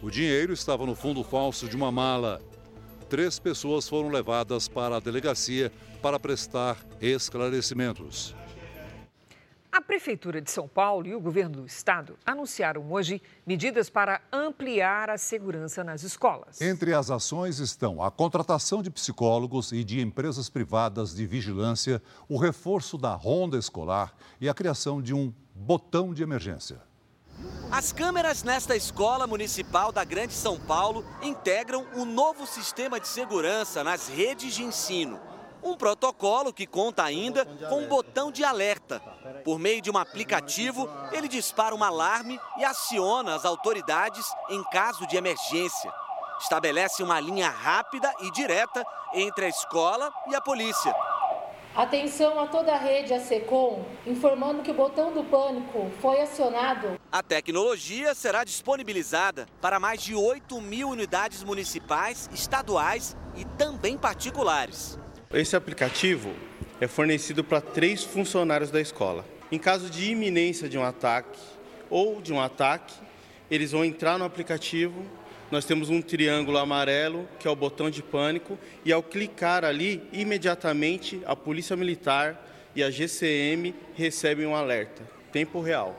O 0.00 0.10
dinheiro 0.10 0.54
estava 0.54 0.86
no 0.86 0.94
fundo 0.94 1.22
falso 1.22 1.68
de 1.68 1.76
uma 1.76 1.92
mala. 1.92 2.40
Três 3.10 3.38
pessoas 3.38 3.86
foram 3.86 4.08
levadas 4.08 4.66
para 4.66 4.96
a 4.96 5.00
delegacia 5.00 5.70
para 6.00 6.18
prestar 6.18 6.78
esclarecimentos. 7.02 8.34
A 9.74 9.80
Prefeitura 9.80 10.40
de 10.40 10.52
São 10.52 10.68
Paulo 10.68 11.04
e 11.04 11.16
o 11.16 11.20
governo 11.20 11.62
do 11.62 11.66
estado 11.66 12.16
anunciaram 12.24 12.92
hoje 12.92 13.20
medidas 13.44 13.90
para 13.90 14.20
ampliar 14.32 15.10
a 15.10 15.18
segurança 15.18 15.82
nas 15.82 16.04
escolas. 16.04 16.60
Entre 16.60 16.94
as 16.94 17.10
ações 17.10 17.58
estão 17.58 18.00
a 18.00 18.08
contratação 18.08 18.84
de 18.84 18.88
psicólogos 18.88 19.72
e 19.72 19.82
de 19.82 20.00
empresas 20.00 20.48
privadas 20.48 21.12
de 21.12 21.26
vigilância, 21.26 22.00
o 22.28 22.38
reforço 22.38 22.96
da 22.96 23.16
ronda 23.16 23.58
escolar 23.58 24.14
e 24.40 24.48
a 24.48 24.54
criação 24.54 25.02
de 25.02 25.12
um 25.12 25.34
botão 25.52 26.14
de 26.14 26.22
emergência. 26.22 26.80
As 27.68 27.90
câmeras 27.90 28.44
nesta 28.44 28.76
escola 28.76 29.26
municipal 29.26 29.90
da 29.90 30.04
Grande 30.04 30.34
São 30.34 30.56
Paulo 30.56 31.04
integram 31.20 31.84
o 31.96 32.02
um 32.02 32.04
novo 32.04 32.46
sistema 32.46 33.00
de 33.00 33.08
segurança 33.08 33.82
nas 33.82 34.06
redes 34.06 34.54
de 34.54 34.62
ensino. 34.62 35.33
Um 35.64 35.74
protocolo 35.74 36.52
que 36.52 36.66
conta 36.66 37.02
ainda 37.02 37.46
com 37.70 37.80
um 37.80 37.88
botão 37.88 38.30
de 38.30 38.44
alerta. 38.44 39.00
Por 39.42 39.58
meio 39.58 39.80
de 39.80 39.90
um 39.90 39.96
aplicativo, 39.96 40.88
ele 41.10 41.26
dispara 41.26 41.74
um 41.74 41.82
alarme 41.82 42.38
e 42.58 42.64
aciona 42.64 43.34
as 43.34 43.46
autoridades 43.46 44.26
em 44.50 44.62
caso 44.64 45.06
de 45.06 45.16
emergência. 45.16 45.90
Estabelece 46.38 47.02
uma 47.02 47.18
linha 47.18 47.48
rápida 47.48 48.12
e 48.20 48.30
direta 48.30 48.84
entre 49.14 49.46
a 49.46 49.48
escola 49.48 50.12
e 50.28 50.34
a 50.34 50.40
polícia. 50.40 50.94
Atenção 51.74 52.38
a 52.38 52.46
toda 52.46 52.72
a 52.72 52.78
rede 52.78 53.12
a 53.12 53.18
Secom, 53.18 53.84
informando 54.06 54.62
que 54.62 54.70
o 54.70 54.74
botão 54.74 55.12
do 55.12 55.24
pânico 55.24 55.90
foi 56.00 56.20
acionado. 56.20 57.00
A 57.10 57.22
tecnologia 57.22 58.14
será 58.14 58.44
disponibilizada 58.44 59.46
para 59.60 59.80
mais 59.80 60.00
de 60.00 60.14
8 60.14 60.60
mil 60.60 60.90
unidades 60.90 61.42
municipais, 61.42 62.30
estaduais 62.32 63.16
e 63.34 63.44
também 63.44 63.98
particulares. 63.98 64.98
Esse 65.34 65.56
aplicativo 65.56 66.32
é 66.80 66.86
fornecido 66.86 67.44
para 67.44 67.60
três 67.60 68.02
funcionários 68.02 68.70
da 68.70 68.80
escola. 68.80 69.26
Em 69.52 69.58
caso 69.58 69.90
de 69.90 70.10
iminência 70.10 70.68
de 70.68 70.78
um 70.78 70.82
ataque 70.82 71.38
ou 71.90 72.22
de 72.22 72.32
um 72.32 72.40
ataque, 72.40 72.94
eles 73.50 73.72
vão 73.72 73.84
entrar 73.84 74.18
no 74.18 74.24
aplicativo 74.24 75.04
nós 75.50 75.64
temos 75.64 75.88
um 75.88 76.02
triângulo 76.02 76.58
amarelo, 76.58 77.28
que 77.38 77.46
é 77.46 77.50
o 77.50 77.54
botão 77.54 77.88
de 77.88 78.02
pânico, 78.02 78.58
e 78.84 78.92
ao 78.92 79.02
clicar 79.02 79.64
ali, 79.64 80.02
imediatamente 80.12 81.22
a 81.26 81.36
Polícia 81.36 81.76
Militar 81.76 82.44
e 82.74 82.82
a 82.82 82.90
GCM 82.90 83.72
recebem 83.94 84.46
um 84.46 84.56
alerta, 84.56 85.08
tempo 85.30 85.60
real. 85.60 85.96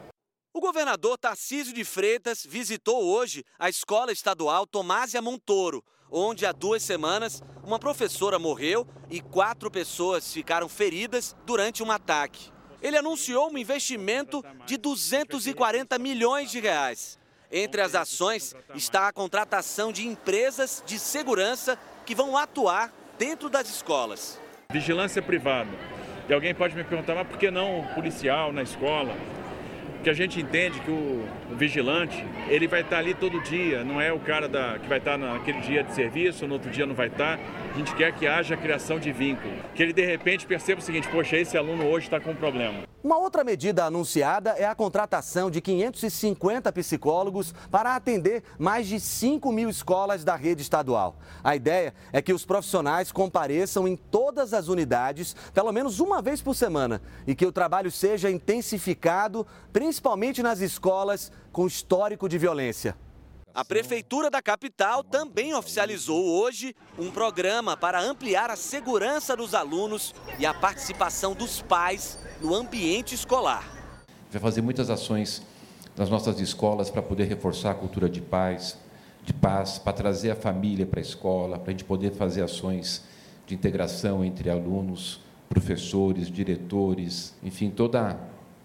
O 0.54 0.60
governador 0.60 1.18
Tarcísio 1.18 1.74
de 1.74 1.86
Freitas 1.86 2.46
visitou 2.46 3.02
hoje 3.06 3.46
a 3.58 3.70
Escola 3.70 4.12
Estadual 4.12 4.68
Tomásia 4.68 5.22
Montoro, 5.22 5.84
onde 6.16 6.46
há 6.46 6.52
duas 6.52 6.82
semanas 6.82 7.44
uma 7.64 7.78
professora 7.78 8.40
morreu 8.40 8.88
e 9.10 9.20
quatro 9.20 9.70
pessoas 9.70 10.32
ficaram 10.32 10.70
feridas 10.70 11.36
durante 11.46 11.84
um 11.84 11.92
ataque. 11.92 12.50
Ele 12.82 12.98
anunciou 12.98 13.52
um 13.52 13.58
investimento 13.58 14.44
de 14.66 14.78
240 14.78 15.98
milhões 16.00 16.52
de 16.52 16.60
reais. 16.60 17.20
Entre 17.52 17.82
as 17.82 17.96
ações 17.96 18.56
está 18.74 19.08
a 19.08 19.14
contratação 19.14 19.92
de 19.92 20.08
empresas 20.08 20.84
de 20.86 20.98
segurança 20.98 21.78
que 22.06 22.16
vão 22.16 22.38
atuar 22.38 22.94
dentro 23.18 23.50
das 23.50 23.70
escolas. 23.70 24.40
Vigilância 24.72 25.22
privada. 25.22 25.70
E 26.30 26.34
alguém 26.34 26.56
pode 26.56 26.76
me 26.76 26.84
perguntar, 26.84 27.16
mas 27.16 27.28
por 27.28 27.38
que 27.38 27.52
não 27.52 27.86
policial 27.94 28.52
na 28.52 28.64
escola? 28.64 29.16
Porque 30.06 30.22
a 30.22 30.24
gente 30.24 30.40
entende 30.40 30.80
que 30.82 30.92
o, 30.92 31.28
o 31.52 31.56
vigilante, 31.56 32.24
ele 32.48 32.68
vai 32.68 32.82
estar 32.82 33.00
ali 33.00 33.16
todo 33.16 33.42
dia, 33.42 33.84
não 33.84 34.00
é 34.00 34.14
o 34.14 34.20
cara 34.20 34.48
da, 34.48 34.78
que 34.78 34.88
vai 34.88 35.00
estar 35.00 35.18
naquele 35.18 35.62
dia 35.62 35.84
de 35.84 35.96
serviço, 35.96 36.46
no 36.46 36.54
outro 36.54 36.70
dia 36.70 36.86
não 36.86 36.94
vai 36.94 37.08
estar. 37.08 37.40
A 37.74 37.76
gente 37.76 37.96
quer 37.96 38.14
que 38.14 38.28
haja 38.28 38.56
criação 38.56 39.00
de 39.00 39.12
vínculo. 39.12 39.52
Que 39.74 39.82
ele 39.82 39.94
de 39.94 40.06
repente 40.06 40.46
perceba 40.46 40.80
o 40.80 40.84
seguinte, 40.84 41.08
poxa, 41.08 41.38
esse 41.38 41.58
aluno 41.58 41.88
hoje 41.88 42.06
está 42.06 42.20
com 42.20 42.30
um 42.30 42.36
problema. 42.36 42.84
Uma 43.04 43.18
outra 43.20 43.44
medida 43.44 43.86
anunciada 43.86 44.52
é 44.52 44.66
a 44.66 44.74
contratação 44.74 45.52
de 45.52 45.62
550 45.62 46.72
psicólogos 46.72 47.54
para 47.70 47.96
atender 47.96 48.44
mais 48.58 48.88
de 48.88 49.00
5 49.00 49.52
mil 49.52 49.70
escolas 49.70 50.24
da 50.24 50.36
rede 50.36 50.64
estadual. 50.64 51.16
A 51.44 51.56
ideia 51.56 51.94
é 52.12 52.20
que 52.20 52.34
os 52.34 52.46
profissionais 52.46 53.12
compareçam 53.12 53.88
em 53.88 53.96
todas 53.96 54.54
as 54.54 54.70
unidades, 54.70 55.36
pelo 55.54 55.72
menos 55.72 56.00
uma 56.00 56.20
vez 56.20 56.42
por 56.42 56.56
semana, 56.56 57.00
e 57.28 57.36
que 57.36 57.46
o 57.46 57.52
trabalho 57.52 57.92
seja 57.92 58.32
intensificado, 58.32 59.46
principalmente 59.72 59.95
nas 60.42 60.60
escolas 60.60 61.32
com 61.52 61.68
histórico 61.68 62.30
de 62.30 62.38
violência. 62.38 62.96
A 63.54 63.64
Prefeitura 63.64 64.30
da 64.30 64.42
capital 64.42 65.02
também 65.02 65.54
oficializou 65.54 66.26
hoje 66.26 66.76
um 67.00 67.10
programa 67.10 67.78
para 67.78 68.02
ampliar 68.02 68.50
a 68.50 68.58
segurança 68.58 69.34
dos 69.34 69.54
alunos 69.54 70.14
e 70.38 70.46
a 70.46 70.54
participação 70.54 71.34
dos 71.34 71.62
pais 71.62 72.20
no 72.42 72.54
ambiente 72.54 73.16
escolar. 73.16 73.64
Vai 74.30 74.42
fazer 74.42 74.62
muitas 74.62 74.90
ações 74.90 75.42
nas 75.96 76.10
nossas 76.10 76.42
escolas 76.42 76.90
para 76.90 77.02
poder 77.02 77.30
reforçar 77.30 77.72
a 77.72 77.76
cultura 77.76 78.10
de 78.10 78.20
paz, 78.20 78.78
de 79.24 79.34
paz, 79.34 79.80
para 79.80 79.94
trazer 79.94 80.32
a 80.32 80.36
família 80.36 80.86
para 80.86 81.00
a 81.00 81.02
escola, 81.02 81.58
para 81.58 81.70
a 81.70 81.72
gente 81.72 81.86
poder 81.86 82.12
fazer 82.12 82.44
ações 82.44 83.06
de 83.48 83.56
integração 83.56 84.26
entre 84.26 84.50
alunos, 84.50 85.22
professores, 85.48 86.30
diretores, 86.30 87.34
enfim, 87.42 87.70
todo 87.70 87.98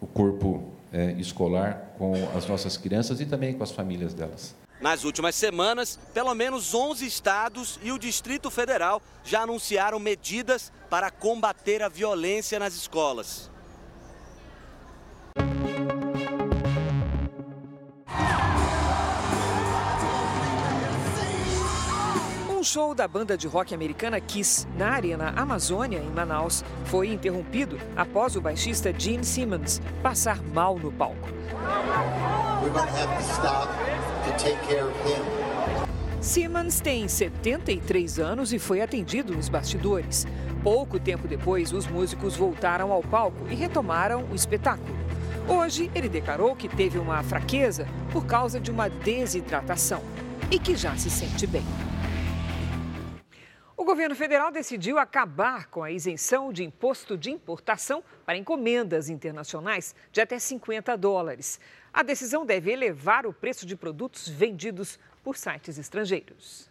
o 0.00 0.06
corpo 0.08 0.79
é, 0.92 1.12
escolar 1.12 1.94
com 1.98 2.14
as 2.36 2.46
nossas 2.46 2.76
crianças 2.76 3.20
e 3.20 3.26
também 3.26 3.54
com 3.54 3.62
as 3.62 3.70
famílias 3.70 4.14
delas. 4.14 4.54
Nas 4.80 5.04
últimas 5.04 5.34
semanas, 5.34 5.98
pelo 6.14 6.34
menos 6.34 6.74
11 6.74 7.06
estados 7.06 7.78
e 7.82 7.92
o 7.92 7.98
Distrito 7.98 8.50
Federal 8.50 9.02
já 9.22 9.42
anunciaram 9.42 9.98
medidas 9.98 10.72
para 10.88 11.10
combater 11.10 11.82
a 11.82 11.88
violência 11.88 12.58
nas 12.58 12.74
escolas. 12.74 13.49
Um 22.60 22.62
show 22.62 22.94
da 22.94 23.08
banda 23.08 23.38
de 23.38 23.46
rock 23.46 23.74
americana 23.74 24.20
Kiss 24.20 24.68
na 24.76 24.90
Arena 24.90 25.32
Amazônia, 25.34 25.98
em 25.98 26.10
Manaus, 26.10 26.62
foi 26.84 27.08
interrompido 27.08 27.78
após 27.96 28.36
o 28.36 28.40
baixista 28.42 28.92
Gene 28.92 29.24
Simmons 29.24 29.80
passar 30.02 30.42
mal 30.42 30.78
no 30.78 30.92
palco. 30.92 31.26
Simmons 36.20 36.80
tem 36.80 37.08
73 37.08 38.18
anos 38.18 38.52
e 38.52 38.58
foi 38.58 38.82
atendido 38.82 39.34
nos 39.34 39.48
bastidores. 39.48 40.26
Pouco 40.62 41.00
tempo 41.00 41.26
depois, 41.26 41.72
os 41.72 41.86
músicos 41.86 42.36
voltaram 42.36 42.92
ao 42.92 43.00
palco 43.02 43.48
e 43.48 43.54
retomaram 43.54 44.26
o 44.30 44.34
espetáculo. 44.34 44.98
Hoje, 45.48 45.90
ele 45.94 46.10
declarou 46.10 46.54
que 46.54 46.68
teve 46.68 46.98
uma 46.98 47.22
fraqueza 47.22 47.88
por 48.12 48.26
causa 48.26 48.60
de 48.60 48.70
uma 48.70 48.90
desidratação 48.90 50.02
e 50.50 50.58
que 50.58 50.76
já 50.76 50.94
se 50.94 51.08
sente 51.08 51.46
bem. 51.46 51.64
O 53.90 53.92
governo 53.92 54.14
federal 54.14 54.52
decidiu 54.52 55.00
acabar 55.00 55.66
com 55.66 55.82
a 55.82 55.90
isenção 55.90 56.52
de 56.52 56.62
imposto 56.62 57.18
de 57.18 57.28
importação 57.28 58.04
para 58.24 58.38
encomendas 58.38 59.08
internacionais 59.08 59.96
de 60.12 60.20
até 60.20 60.38
50 60.38 60.96
dólares. 60.96 61.58
A 61.92 62.04
decisão 62.04 62.46
deve 62.46 62.70
elevar 62.70 63.26
o 63.26 63.32
preço 63.32 63.66
de 63.66 63.74
produtos 63.74 64.28
vendidos 64.28 64.96
por 65.24 65.36
sites 65.36 65.76
estrangeiros. 65.76 66.70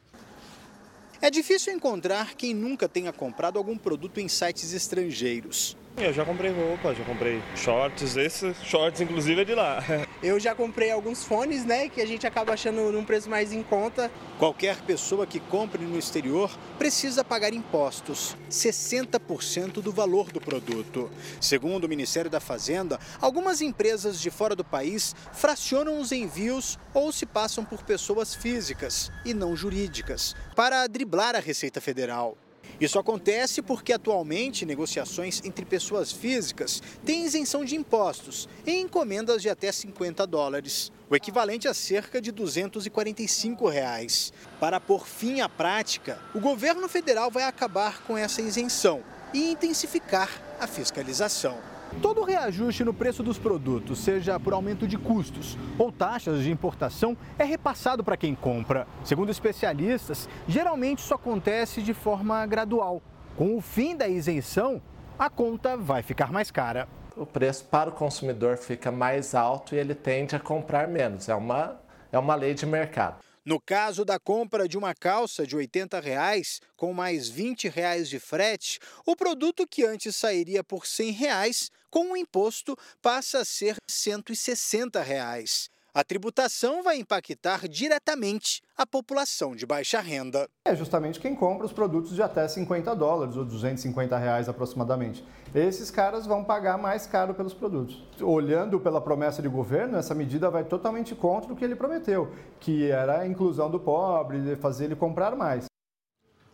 É 1.21 1.29
difícil 1.29 1.73
encontrar 1.73 2.35
quem 2.35 2.53
nunca 2.53 2.88
tenha 2.88 3.11
comprado 3.11 3.57
algum 3.57 3.77
produto 3.77 4.21
em 4.21 4.29
sites 4.29 4.71
estrangeiros. 4.71 5.75
Eu 5.98 6.13
já 6.13 6.24
comprei 6.24 6.51
roupa, 6.51 6.96
já 6.96 7.03
comprei 7.03 7.41
shorts, 7.55 8.15
esse 8.15 8.53
shorts 8.63 9.01
inclusive 9.01 9.41
é 9.41 9.43
de 9.43 9.53
lá. 9.53 9.84
Eu 10.24 10.39
já 10.39 10.55
comprei 10.55 10.91
alguns 10.91 11.24
fones, 11.24 11.65
né, 11.65 11.89
que 11.89 12.01
a 12.01 12.05
gente 12.05 12.25
acaba 12.25 12.53
achando 12.53 12.91
num 12.91 13.03
preço 13.03 13.29
mais 13.29 13.51
em 13.51 13.62
conta. 13.62 14.12
Qualquer 14.38 14.77
pessoa 14.81 15.27
que 15.27 15.39
compre 15.39 15.84
no 15.84 15.98
exterior 15.98 16.50
precisa 16.77 17.24
pagar 17.24 17.53
impostos, 17.53 18.38
60% 18.50 19.81
do 19.81 19.91
valor 19.91 20.31
do 20.31 20.39
produto. 20.39 21.10
Segundo 21.41 21.84
o 21.84 21.89
Ministério 21.89 22.29
da 22.29 22.39
Fazenda, 22.39 23.00
algumas 23.22 23.62
empresas 23.62 24.22
de 24.22 24.29
fora 24.29 24.55
do 24.55 24.63
país 24.63 25.15
fracionam 25.34 26.00
os 26.00 26.12
envios 26.12 26.79
ou 26.93 27.12
se 27.12 27.25
passam 27.25 27.65
por 27.65 27.84
pessoas 27.84 28.34
físicas 28.34 29.12
e 29.25 29.34
não 29.34 29.55
jurídicas, 29.55 30.36
para 30.55 30.88
driblar 30.88 31.36
a 31.36 31.39
Receita 31.39 31.81
Federal. 31.81 32.38
Isso 32.79 32.98
acontece 32.98 33.62
porque 33.62 33.91
atualmente 33.91 34.65
negociações 34.65 35.41
entre 35.43 35.65
pessoas 35.65 36.12
físicas 36.12 36.81
têm 37.05 37.25
isenção 37.25 37.65
de 37.65 37.75
impostos 37.75 38.48
em 38.65 38.81
encomendas 38.81 39.41
de 39.41 39.50
até 39.50 39.69
50 39.69 40.25
dólares, 40.25 40.89
o 41.09 41.15
equivalente 41.15 41.67
a 41.67 41.74
cerca 41.74 42.21
de 42.21 42.31
245 42.31 43.67
reais. 43.67 44.31
Para 44.62 44.79
pôr 44.79 45.05
fim 45.05 45.41
à 45.41 45.50
prática, 45.50 46.21
o 46.33 46.39
governo 46.39 46.88
federal 46.88 47.29
vai 47.29 47.43
acabar 47.43 48.01
com 48.03 48.17
essa 48.17 48.41
isenção 48.41 49.03
e 49.33 49.51
intensificar 49.51 50.29
a 50.59 50.65
fiscalização. 50.65 51.57
Todo 52.01 52.24
reajuste 52.24 52.84
no 52.84 52.93
preço 52.93 53.22
dos 53.22 53.38
produtos, 53.38 54.00
seja 54.00 54.39
por 54.39 54.53
aumento 54.53 54.88
de 54.88 54.98
custos 54.98 55.58
ou 55.77 55.91
taxas 55.91 56.41
de 56.41 56.51
importação, 56.51 57.17
é 57.38 57.43
repassado 57.43 58.03
para 58.03 58.15
quem 58.15 58.34
compra. 58.34 58.88
Segundo 59.03 59.31
especialistas, 59.31 60.29
geralmente 60.48 61.00
isso 61.00 61.13
acontece 61.13 61.81
de 61.81 61.93
forma 61.93 62.46
gradual. 62.46 63.01
Com 63.36 63.58
o 63.58 63.62
fim 63.62 63.96
da 63.98 64.08
isenção, 64.08 64.81
a 65.17 65.29
conta 65.29 65.75
vai 65.75 66.01
ficar 66.01 66.31
mais 66.31 66.50
cara. 66.51 66.88
O 67.17 67.25
preço 67.25 67.65
para 67.65 67.89
o 67.89 67.93
consumidor 67.93 68.58
fica 68.58 68.91
mais 68.91 69.36
alto 69.36 69.75
e 69.75 69.77
ele 69.77 69.93
tende 69.93 70.36
a 70.36 70.39
comprar 70.39 70.88
menos. 70.88 71.27
É 71.27 71.36
uma, 71.36 71.81
é 72.12 72.17
uma 72.17 72.36
lei 72.36 72.53
de 72.53 72.65
mercado. 72.65 73.17
No 73.43 73.60
caso 73.60 74.05
da 74.05 74.19
compra 74.19 74.67
de 74.67 74.77
uma 74.77 74.93
calça 74.93 75.48
de 75.48 75.55
80 75.55 76.00
reais, 76.00 76.62
com 76.77 76.93
mais 76.93 77.27
20 77.27 77.67
reais 77.67 78.08
de 78.08 78.19
frete, 78.19 78.79
o 79.05 79.15
produto 79.15 79.65
que 79.65 79.84
antes 79.84 80.15
sairia 80.15 80.63
por 80.63 80.86
100 80.86 81.12
reais, 81.12 81.72
com 81.89 82.13
o 82.13 82.17
imposto 82.17 82.75
passa 83.01 83.39
a 83.39 83.46
ser 83.46 83.75
160 83.88 85.01
reais. 85.01 85.69
A 85.91 86.03
tributação 86.03 86.84
vai 86.84 86.98
impactar 86.98 87.67
diretamente 87.67 88.62
a 88.77 88.86
população 88.86 89.55
de 89.55 89.65
baixa 89.65 90.00
renda. 90.00 90.48
É 90.63 90.75
justamente 90.75 91.19
quem 91.19 91.36
compra 91.36 91.65
os 91.65 91.74
produtos 91.74 92.13
de 92.13 92.22
até 92.22 92.48
50 92.48 92.96
dólares 92.96 93.36
ou 93.36 93.43
250 93.43 94.15
reais 94.15 94.48
aproximadamente. 94.48 95.25
Esses 95.53 95.89
caras 95.89 96.27
vão 96.27 96.43
pagar 96.43 96.77
mais 96.77 97.08
caro 97.08 97.34
pelos 97.34 97.55
produtos. 97.55 98.03
Olhando 98.22 98.79
pela 98.79 99.01
promessa 99.01 99.41
de 99.41 99.50
governo, 99.50 99.98
essa 99.98 100.13
medida 100.13 100.50
vai 100.50 100.63
totalmente 100.63 101.15
contra 101.15 101.51
o 101.51 101.55
que 101.55 101.65
ele 101.65 101.75
prometeu, 101.75 102.31
que 102.60 102.89
era 102.91 103.22
a 103.22 103.27
inclusão 103.27 103.69
do 103.69 103.79
pobre, 103.79 104.55
fazer 104.58 104.86
ele 104.86 104.96
comprar 104.96 105.36
mais. 105.36 105.68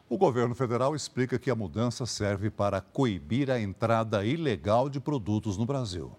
O 0.07 0.19
governo 0.19 0.53
federal 0.53 0.95
explica 0.95 1.39
que 1.39 1.49
a 1.49 1.55
mudança 1.55 2.05
serve 2.05 2.51
para 2.51 2.79
coibir 2.79 3.49
a 3.49 3.59
entrada 3.59 4.23
ilegal 4.23 4.87
de 4.87 4.99
produtos 4.99 5.57
no 5.57 5.65
Brasil. 5.65 6.15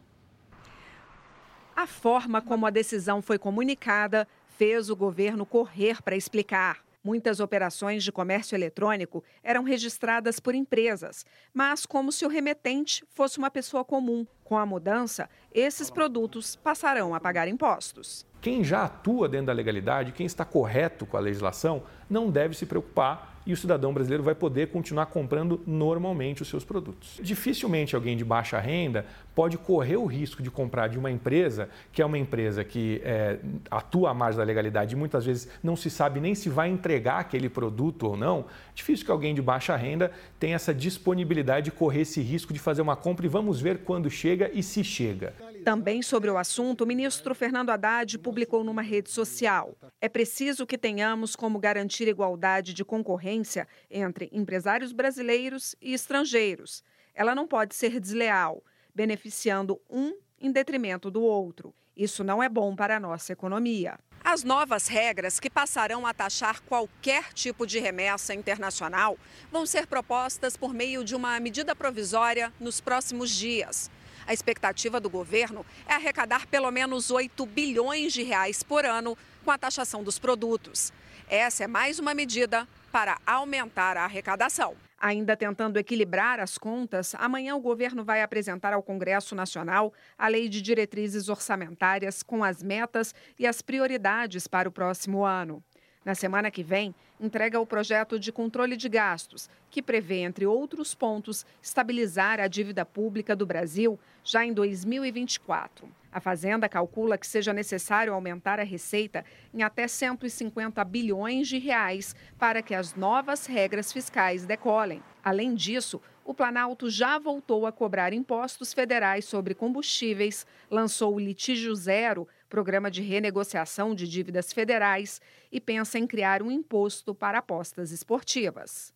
A 1.75 1.87
forma 1.87 2.43
como 2.43 2.67
a 2.67 2.71
decisão 2.71 3.23
foi 3.23 3.39
comunicada 3.39 4.27
fez 4.49 4.91
o 4.91 4.97
governo 4.97 5.47
correr 5.47 6.03
para 6.03 6.17
explicar. 6.17 6.85
Muitas 7.05 7.39
operações 7.39 8.03
de 8.03 8.11
comércio 8.11 8.57
eletrônico 8.57 9.23
eram 9.41 9.63
registradas 9.63 10.41
por 10.41 10.57
empresas, 10.57 11.25
mas 11.55 11.87
como 11.87 12.11
se 12.11 12.27
o 12.27 12.29
remetente 12.29 13.05
fosse 13.09 13.39
uma 13.39 13.53
pessoa 13.53 13.85
comum. 13.85 14.27
Com 14.43 14.59
a 14.59 14.67
mudança, 14.67 15.31
esses 15.55 15.89
produtos 15.91 16.57
passarão 16.57 17.15
a 17.15 17.21
pagar 17.21 17.47
impostos. 17.47 18.27
Quem 18.41 18.65
já 18.65 18.87
atua 18.87 19.29
dentro 19.29 19.47
da 19.47 19.53
legalidade, 19.53 20.11
quem 20.11 20.27
está 20.27 20.45
correto 20.45 21.07
com 21.07 21.17
a 21.17 21.21
legislação, 21.21 21.85
não 22.11 22.29
deve 22.29 22.57
se 22.57 22.67
preocupar 22.67 23.36
e 23.47 23.53
o 23.53 23.57
cidadão 23.57 23.95
brasileiro 23.95 24.23
vai 24.23 24.35
poder 24.35 24.69
continuar 24.69 25.07
comprando 25.07 25.61
normalmente 25.67 26.43
os 26.43 26.49
seus 26.49 26.65
produtos. 26.65 27.21
Dificilmente 27.23 27.95
alguém 27.95 28.17
de 28.17 28.25
baixa 28.25 28.59
renda 28.59 29.07
pode 29.35 29.57
correr 29.57 29.97
o 29.97 30.05
risco 30.05 30.43
de 30.43 30.51
comprar 30.51 30.89
de 30.89 30.99
uma 30.99 31.11
empresa 31.11 31.69
que 31.93 32.03
é 32.03 32.07
uma 32.07 32.19
empresa 32.19 32.65
que 32.65 33.01
é, 33.05 33.39
atua 33.71 34.11
à 34.11 34.15
margem 34.15 34.39
da 34.39 34.45
legalidade 34.45 34.95
e 34.95 34.99
muitas 34.99 35.25
vezes 35.25 35.49
não 35.63 35.77
se 35.77 35.89
sabe 35.89 36.21
nem 36.21 36.35
se 36.35 36.49
vai 36.49 36.69
entregar 36.69 37.21
aquele 37.21 37.49
produto 37.49 38.09
ou 38.09 38.17
não. 38.17 38.47
Difícil 38.75 39.05
que 39.05 39.13
alguém 39.13 39.35
de 39.35 39.41
baixa 39.41 39.77
renda 39.77 40.11
tenha 40.39 40.57
essa 40.57 40.75
disponibilidade 40.75 41.67
de 41.67 41.71
correr 41.71 42.01
esse 42.01 42.21
risco 42.21 42.53
de 42.53 42.59
fazer 42.59 42.83
uma 42.83 42.97
compra 42.97 43.27
e 43.27 43.29
vamos 43.29 43.61
ver 43.61 43.79
quando 43.79 44.11
chega 44.11 44.51
e 44.53 44.63
se 44.63 44.83
chega. 44.83 45.35
Também 45.67 46.01
sobre 46.01 46.31
o 46.31 46.39
assunto, 46.39 46.83
o 46.83 46.87
ministro 46.87 47.35
Fernando 47.35 47.71
Haddad 47.71 48.17
publicou 48.21 48.63
numa 48.63 48.83
rede 48.83 49.11
social: 49.11 49.77
é 50.01 50.09
preciso 50.09 50.65
que 50.65 50.79
tenhamos 50.79 51.35
como 51.35 51.59
garantir 51.59 52.07
igualdade 52.07 52.73
de 52.73 52.85
concorrência 52.85 53.67
entre 53.91 54.31
empresários 54.33 54.93
brasileiros 54.93 55.75
e 55.83 55.93
estrangeiros. 55.93 56.85
Ela 57.13 57.35
não 57.35 57.49
pode 57.49 57.75
ser 57.75 57.99
desleal, 57.99 58.63
beneficiando 58.95 59.81
um 59.91 60.17
em 60.41 60.53
detrimento 60.53 61.11
do 61.11 61.21
outro. 61.21 61.75
Isso 61.97 62.23
não 62.23 62.41
é 62.41 62.49
bom 62.49 62.77
para 62.77 62.99
a 62.99 63.01
nossa 63.01 63.33
economia. 63.33 63.99
As 64.23 64.45
novas 64.45 64.87
regras, 64.87 65.41
que 65.41 65.51
passarão 65.51 66.07
a 66.07 66.15
taxar 66.15 66.63
qualquer 66.63 67.33
tipo 67.33 67.67
de 67.67 67.81
remessa 67.81 68.33
internacional, 68.33 69.19
vão 69.51 69.67
ser 69.67 69.89
propostas 69.89 70.57
por 70.57 70.73
meio 70.73 71.03
de 71.03 71.17
uma 71.17 71.41
medida 71.41 71.75
provisória 71.75 72.53
nos 72.61 72.81
próximos 72.81 73.31
dias. 73.31 73.91
A 74.27 74.33
expectativa 74.33 74.99
do 74.99 75.09
governo 75.09 75.65
é 75.87 75.95
arrecadar 75.95 76.47
pelo 76.47 76.71
menos 76.71 77.11
8 77.11 77.47
bilhões 77.47 78.13
de 78.13 78.25
reais 78.25 78.63
por 78.63 78.85
ano 78.85 79.17
com 79.45 79.51
a 79.53 79.59
taxação 79.59 80.03
dos 80.03 80.19
produtos. 80.19 80.93
Essa 81.29 81.65
é 81.65 81.67
mais 81.67 81.99
uma 81.99 82.13
medida 82.13 82.67
para 82.91 83.19
aumentar 83.25 83.97
a 83.97 84.05
arrecadação. 84.05 84.75
Ainda 84.99 85.37
tentando 85.37 85.79
equilibrar 85.79 86.41
as 86.41 86.57
contas, 86.57 87.15
amanhã 87.17 87.55
o 87.55 87.61
governo 87.61 88.03
vai 88.03 88.23
apresentar 88.23 88.73
ao 88.73 88.83
Congresso 88.83 89.35
Nacional 89.35 89.93
a 90.17 90.27
Lei 90.27 90.49
de 90.49 90.63
Diretrizes 90.63 91.29
Orçamentárias 91.29 92.23
com 92.23 92.43
as 92.43 92.63
metas 92.63 93.15
e 93.39 93.47
as 93.47 93.61
prioridades 93.61 94.49
para 94.49 94.69
o 94.69 94.73
próximo 94.73 95.25
ano. 95.25 95.63
Na 96.07 96.15
semana 96.15 96.53
que 96.53 96.63
vem, 96.63 96.95
entrega 97.19 97.59
o 97.59 97.67
projeto 97.67 98.17
de 98.17 98.31
controle 98.31 98.77
de 98.77 98.89
gastos, 98.89 99.51
que 99.69 99.83
prevê, 99.83 100.19
entre 100.19 100.47
outros 100.47 100.95
pontos, 100.95 101.45
estabilizar 101.61 102.39
a 102.39 102.47
dívida 102.47 102.87
pública 102.87 103.35
do 103.35 103.45
Brasil 103.45 103.99
já 104.23 104.47
em 104.47 104.53
2024. 104.53 105.89
A 106.13 106.21
Fazenda 106.21 106.69
calcula 106.69 107.19
que 107.19 107.27
seja 107.27 107.53
necessário 107.53 108.13
aumentar 108.13 108.61
a 108.61 108.63
receita 108.63 109.25
em 109.53 109.65
até 109.65 109.89
150 109.89 110.85
bilhões 110.85 111.49
de 111.49 111.59
reais 111.59 112.15
para 112.39 112.63
que 112.63 112.73
as 112.73 112.95
novas 112.95 113.45
regras 113.45 113.93
fiscais 113.93 114.47
decolem. 114.47 115.03
Além 115.25 115.57
disso, 115.57 116.01
o 116.25 116.33
Planalto 116.33 116.89
já 116.89 117.19
voltou 117.19 117.67
a 117.67 117.73
cobrar 117.73 118.13
impostos 118.13 118.73
federais 118.73 119.25
sobre 119.25 119.55
combustíveis, 119.55 120.47
lançou 120.71 121.17
o 121.17 121.21
Litígio 121.21 121.75
Zero 121.75 122.29
programa 122.49 122.91
de 122.91 123.03
renegociação 123.03 123.95
de 123.95 124.09
dívidas 124.09 124.53
federais 124.53 125.21
e 125.51 125.61
pensa 125.61 125.99
em 125.99 126.07
criar 126.07 126.43
um 126.43 126.51
imposto 126.51 127.15
para 127.15 127.39
apostas 127.39 127.91
esportivas. 127.91 128.95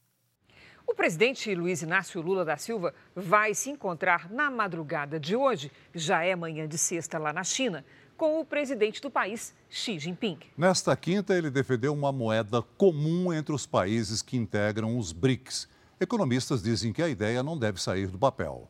O 0.86 0.94
presidente 0.94 1.54
Luiz 1.54 1.82
Inácio 1.82 2.20
Lula 2.20 2.44
da 2.44 2.56
Silva 2.56 2.92
vai 3.14 3.54
se 3.54 3.70
encontrar 3.70 4.28
na 4.28 4.50
madrugada 4.50 5.20
de 5.20 5.36
hoje, 5.36 5.70
já 5.94 6.24
é 6.24 6.34
manhã 6.34 6.66
de 6.66 6.76
sexta 6.76 7.16
lá 7.16 7.32
na 7.32 7.44
China, 7.44 7.84
com 8.16 8.40
o 8.40 8.44
presidente 8.44 9.00
do 9.00 9.08
país, 9.08 9.54
Xi 9.68 9.98
Jinping. 9.98 10.38
Nesta 10.58 10.94
quinta, 10.96 11.34
ele 11.34 11.48
defendeu 11.48 11.94
uma 11.94 12.10
moeda 12.10 12.60
comum 12.76 13.32
entre 13.32 13.54
os 13.54 13.66
países 13.66 14.20
que 14.20 14.36
integram 14.36 14.98
os 14.98 15.12
BRICS. 15.12 15.68
Economistas 16.00 16.62
dizem 16.62 16.92
que 16.92 17.02
a 17.02 17.08
ideia 17.08 17.42
não 17.42 17.56
deve 17.56 17.80
sair 17.80 18.08
do 18.08 18.18
papel. 18.18 18.68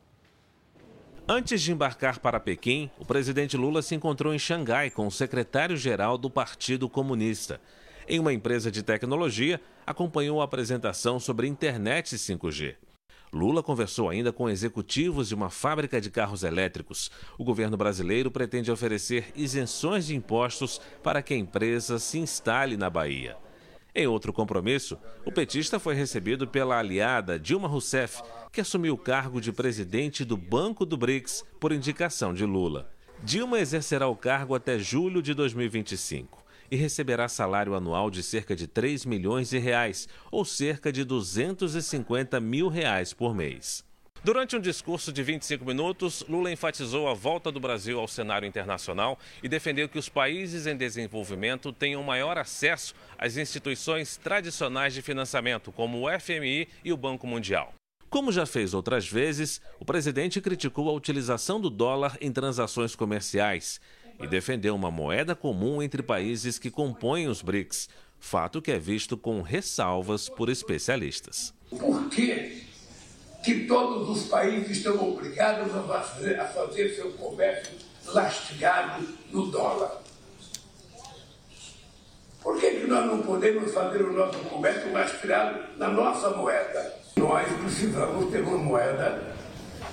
Antes 1.33 1.61
de 1.61 1.71
embarcar 1.71 2.19
para 2.19 2.41
Pequim, 2.41 2.91
o 2.99 3.05
presidente 3.05 3.55
Lula 3.55 3.81
se 3.81 3.95
encontrou 3.95 4.33
em 4.33 4.37
Xangai 4.37 4.89
com 4.89 5.07
o 5.07 5.11
secretário-geral 5.11 6.17
do 6.17 6.29
Partido 6.29 6.89
Comunista. 6.89 7.61
Em 8.05 8.19
uma 8.19 8.33
empresa 8.33 8.69
de 8.69 8.83
tecnologia, 8.83 9.61
acompanhou 9.87 10.41
a 10.41 10.43
apresentação 10.43 11.21
sobre 11.21 11.47
internet 11.47 12.17
5G. 12.17 12.75
Lula 13.31 13.63
conversou 13.63 14.09
ainda 14.09 14.33
com 14.33 14.49
executivos 14.49 15.29
de 15.29 15.33
uma 15.33 15.49
fábrica 15.49 16.01
de 16.01 16.11
carros 16.11 16.43
elétricos. 16.43 17.09
O 17.37 17.45
governo 17.45 17.77
brasileiro 17.77 18.29
pretende 18.29 18.69
oferecer 18.69 19.31
isenções 19.33 20.07
de 20.07 20.13
impostos 20.13 20.81
para 21.01 21.21
que 21.21 21.33
a 21.33 21.37
empresa 21.37 21.97
se 21.97 22.19
instale 22.19 22.75
na 22.75 22.89
Bahia. 22.89 23.37
Em 23.93 24.07
outro 24.07 24.31
compromisso, 24.31 24.97
o 25.25 25.31
petista 25.31 25.77
foi 25.77 25.93
recebido 25.95 26.47
pela 26.47 26.79
aliada 26.79 27.37
Dilma 27.37 27.67
Rousseff, 27.67 28.21
que 28.49 28.61
assumiu 28.61 28.93
o 28.93 28.97
cargo 28.97 29.41
de 29.41 29.51
presidente 29.51 30.23
do 30.23 30.37
Banco 30.37 30.85
do 30.85 30.95
BRICS 30.95 31.43
por 31.59 31.73
indicação 31.73 32.33
de 32.33 32.45
Lula. 32.45 32.89
Dilma 33.21 33.59
exercerá 33.59 34.07
o 34.07 34.15
cargo 34.15 34.55
até 34.55 34.79
julho 34.79 35.21
de 35.21 35.33
2025 35.33 36.41
e 36.71 36.77
receberá 36.77 37.27
salário 37.27 37.75
anual 37.75 38.09
de 38.09 38.23
cerca 38.23 38.55
de 38.55 38.65
3 38.65 39.05
milhões 39.05 39.49
de 39.49 39.57
reais, 39.57 40.07
ou 40.31 40.45
cerca 40.45 40.89
de 40.89 41.03
250 41.03 42.39
mil 42.39 42.69
reais 42.69 43.13
por 43.13 43.35
mês. 43.35 43.83
Durante 44.23 44.55
um 44.55 44.59
discurso 44.59 45.11
de 45.11 45.23
25 45.23 45.65
minutos, 45.65 46.23
Lula 46.29 46.51
enfatizou 46.51 47.07
a 47.07 47.13
volta 47.15 47.51
do 47.51 47.59
Brasil 47.59 47.99
ao 47.99 48.07
cenário 48.07 48.47
internacional 48.47 49.17
e 49.41 49.49
defendeu 49.49 49.89
que 49.89 49.97
os 49.97 50.09
países 50.09 50.67
em 50.67 50.77
desenvolvimento 50.77 51.73
tenham 51.73 52.03
maior 52.03 52.37
acesso 52.37 52.93
às 53.17 53.35
instituições 53.35 54.17
tradicionais 54.17 54.93
de 54.93 55.01
financiamento, 55.01 55.71
como 55.71 56.07
o 56.07 56.19
FMI 56.19 56.67
e 56.85 56.93
o 56.93 56.97
Banco 56.97 57.25
Mundial. 57.25 57.73
Como 58.11 58.31
já 58.31 58.45
fez 58.45 58.75
outras 58.75 59.07
vezes, 59.07 59.59
o 59.79 59.85
presidente 59.85 60.39
criticou 60.39 60.87
a 60.87 60.93
utilização 60.93 61.59
do 61.59 61.71
dólar 61.71 62.15
em 62.21 62.31
transações 62.31 62.95
comerciais 62.95 63.81
e 64.21 64.27
defendeu 64.27 64.75
uma 64.75 64.91
moeda 64.91 65.33
comum 65.33 65.81
entre 65.81 66.03
países 66.03 66.59
que 66.59 66.69
compõem 66.69 67.27
os 67.27 67.41
BRICS, 67.41 67.89
fato 68.19 68.61
que 68.61 68.71
é 68.71 68.77
visto 68.77 69.17
com 69.17 69.41
ressalvas 69.41 70.29
por 70.29 70.47
especialistas. 70.47 71.55
Por 71.71 72.07
quê? 72.09 72.60
Que 73.43 73.65
todos 73.65 74.09
os 74.09 74.29
países 74.29 74.77
estão 74.77 74.95
obrigados 75.09 75.75
a 75.75 75.81
fazer, 75.81 76.39
a 76.39 76.45
fazer 76.45 76.95
seu 76.95 77.11
comércio 77.13 77.73
lastreado 78.05 79.07
no 79.31 79.47
dólar. 79.47 80.01
Por 82.41 82.59
que, 82.59 82.71
que 82.71 82.87
nós 82.87 83.05
não 83.05 83.21
podemos 83.21 83.71
fazer 83.71 84.01
o 84.01 84.13
nosso 84.13 84.37
comércio 84.39 84.91
lastreado 84.91 85.59
na 85.77 85.87
nossa 85.87 86.31
moeda? 86.31 86.99
Nós 87.17 87.47
precisamos 87.59 88.31
ter 88.31 88.41
uma 88.41 88.57
moeda, 88.57 89.35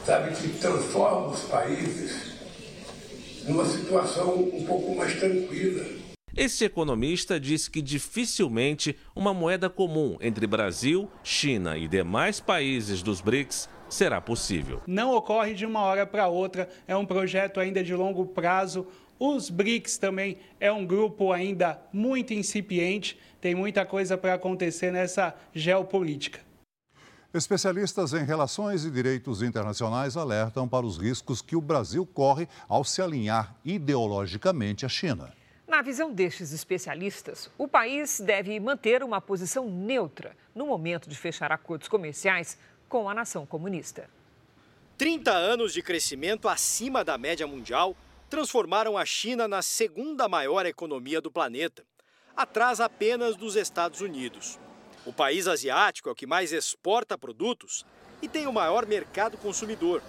sabe, 0.06 0.34
que 0.34 0.48
transforma 0.58 1.28
os 1.28 1.40
países 1.42 2.32
numa 3.44 3.64
situação 3.66 4.34
um 4.34 4.64
pouco 4.64 4.94
mais 4.94 5.18
tranquila. 5.18 5.97
Este 6.40 6.64
economista 6.64 7.40
diz 7.40 7.66
que 7.66 7.83
dificilmente 7.83 8.96
uma 9.12 9.35
moeda 9.35 9.68
comum 9.68 10.16
entre 10.20 10.46
Brasil, 10.46 11.11
China 11.24 11.77
e 11.77 11.88
demais 11.88 12.38
países 12.38 13.03
dos 13.03 13.20
BRICS 13.20 13.68
será 13.88 14.20
possível. 14.20 14.81
Não 14.87 15.16
ocorre 15.16 15.53
de 15.53 15.66
uma 15.66 15.81
hora 15.81 16.07
para 16.07 16.29
outra, 16.29 16.68
é 16.87 16.96
um 16.96 17.05
projeto 17.05 17.59
ainda 17.59 17.83
de 17.83 17.92
longo 17.92 18.24
prazo. 18.24 18.87
Os 19.18 19.51
BRICS 19.51 19.98
também 19.98 20.37
é 20.61 20.70
um 20.70 20.87
grupo 20.87 21.33
ainda 21.33 21.83
muito 21.92 22.33
incipiente, 22.33 23.18
tem 23.40 23.57
muita 23.57 23.85
coisa 23.85 24.16
para 24.16 24.35
acontecer 24.35 24.92
nessa 24.92 25.35
geopolítica. 25.53 26.38
Especialistas 27.35 28.12
em 28.12 28.24
relações 28.24 28.85
e 28.85 28.92
direitos 28.92 29.42
internacionais 29.42 30.16
alertam 30.16 30.68
para 30.68 30.87
os 30.87 30.98
riscos 30.98 31.42
que 31.42 31.57
o 31.57 31.61
Brasil 31.61 32.07
corre 32.07 32.46
ao 32.68 32.85
se 32.85 33.03
alinhar 33.03 33.57
ideologicamente 33.64 34.87
à 34.87 34.88
China. 34.88 35.37
Na 35.68 35.83
visão 35.83 36.11
destes 36.11 36.50
especialistas, 36.52 37.50
o 37.59 37.68
país 37.68 38.20
deve 38.20 38.59
manter 38.59 39.04
uma 39.04 39.20
posição 39.20 39.68
neutra 39.68 40.35
no 40.54 40.64
momento 40.64 41.11
de 41.11 41.14
fechar 41.14 41.52
acordos 41.52 41.88
comerciais 41.88 42.59
com 42.88 43.07
a 43.07 43.12
nação 43.12 43.44
comunista. 43.44 44.09
30 44.96 45.31
anos 45.31 45.74
de 45.74 45.83
crescimento 45.83 46.48
acima 46.48 47.04
da 47.04 47.18
média 47.18 47.46
mundial 47.46 47.94
transformaram 48.31 48.96
a 48.96 49.04
China 49.04 49.46
na 49.46 49.61
segunda 49.61 50.26
maior 50.26 50.64
economia 50.64 51.20
do 51.20 51.31
planeta, 51.31 51.85
atrás 52.35 52.81
apenas 52.81 53.37
dos 53.37 53.54
Estados 53.54 54.00
Unidos. 54.00 54.59
O 55.04 55.12
país 55.12 55.46
asiático 55.46 56.09
é 56.09 56.12
o 56.12 56.16
que 56.16 56.26
mais 56.26 56.50
exporta 56.50 57.18
produtos 57.18 57.85
e 58.22 58.28
tem 58.28 58.46
o 58.46 58.52
maior 58.54 58.87
mercado 58.87 59.37
consumidor. 59.37 60.02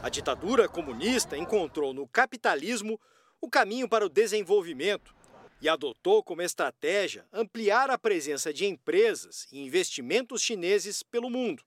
A 0.00 0.08
ditadura 0.08 0.68
comunista 0.68 1.36
encontrou 1.36 1.92
no 1.92 2.06
capitalismo 2.06 3.00
o 3.44 3.50
caminho 3.50 3.86
para 3.86 4.06
o 4.06 4.08
desenvolvimento 4.08 5.14
e 5.60 5.68
adotou 5.68 6.22
como 6.22 6.40
estratégia 6.40 7.26
ampliar 7.30 7.90
a 7.90 7.98
presença 7.98 8.54
de 8.54 8.64
empresas 8.64 9.46
e 9.52 9.62
investimentos 9.62 10.40
chineses 10.40 11.02
pelo 11.02 11.28
mundo. 11.28 11.62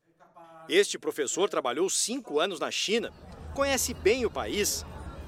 Este 0.67 0.97
professor 0.97 1.47
trabalhou 1.47 1.87
cinco 1.87 2.39
anos 2.39 2.59
na 2.59 2.71
China, 2.71 3.13
conhece 3.53 3.93
bem 3.93 4.25
o 4.25 4.31
país 4.31 4.83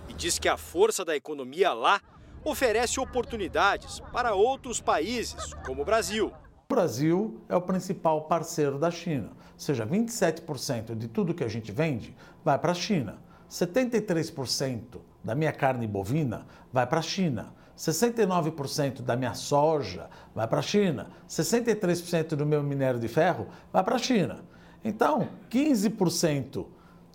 e 0.07 0.13
diz 0.13 0.39
que 0.39 0.49
a 0.49 0.57
força 0.57 1.05
da 1.05 1.15
economia 1.15 1.71
lá 1.71 2.01
oferece 2.43 2.99
oportunidades 2.99 3.99
para 4.11 4.33
outros 4.33 4.81
países, 4.81 5.53
como 5.63 5.83
o 5.83 5.85
Brasil. 5.85 6.33
O 6.67 6.73
Brasil 6.73 7.39
é 7.47 7.55
o 7.55 7.61
principal 7.61 8.23
parceiro 8.23 8.79
da 8.79 8.89
China, 8.89 9.33
ou 9.53 9.59
seja, 9.59 9.85
27% 9.85 10.95
de 10.95 11.07
tudo 11.07 11.35
que 11.35 11.43
a 11.43 11.47
gente 11.47 11.71
vende 11.71 12.15
vai 12.43 12.57
para 12.57 12.71
a 12.71 12.75
China. 12.75 13.21
73% 13.47 15.08
da 15.23 15.35
minha 15.35 15.51
carne 15.51 15.87
bovina 15.87 16.45
vai 16.71 16.85
para 16.87 16.99
a 16.99 17.03
China. 17.03 17.53
69% 17.77 19.01
da 19.01 19.15
minha 19.15 19.33
soja 19.33 20.09
vai 20.35 20.47
para 20.47 20.59
a 20.59 20.61
China. 20.61 21.07
63% 21.27 22.35
do 22.35 22.45
meu 22.45 22.61
minério 22.61 22.99
de 22.99 23.07
ferro 23.07 23.47
vai 23.71 23.83
para 23.83 23.95
a 23.95 23.99
China. 23.99 24.43
Então, 24.83 25.29
15% 25.49 26.65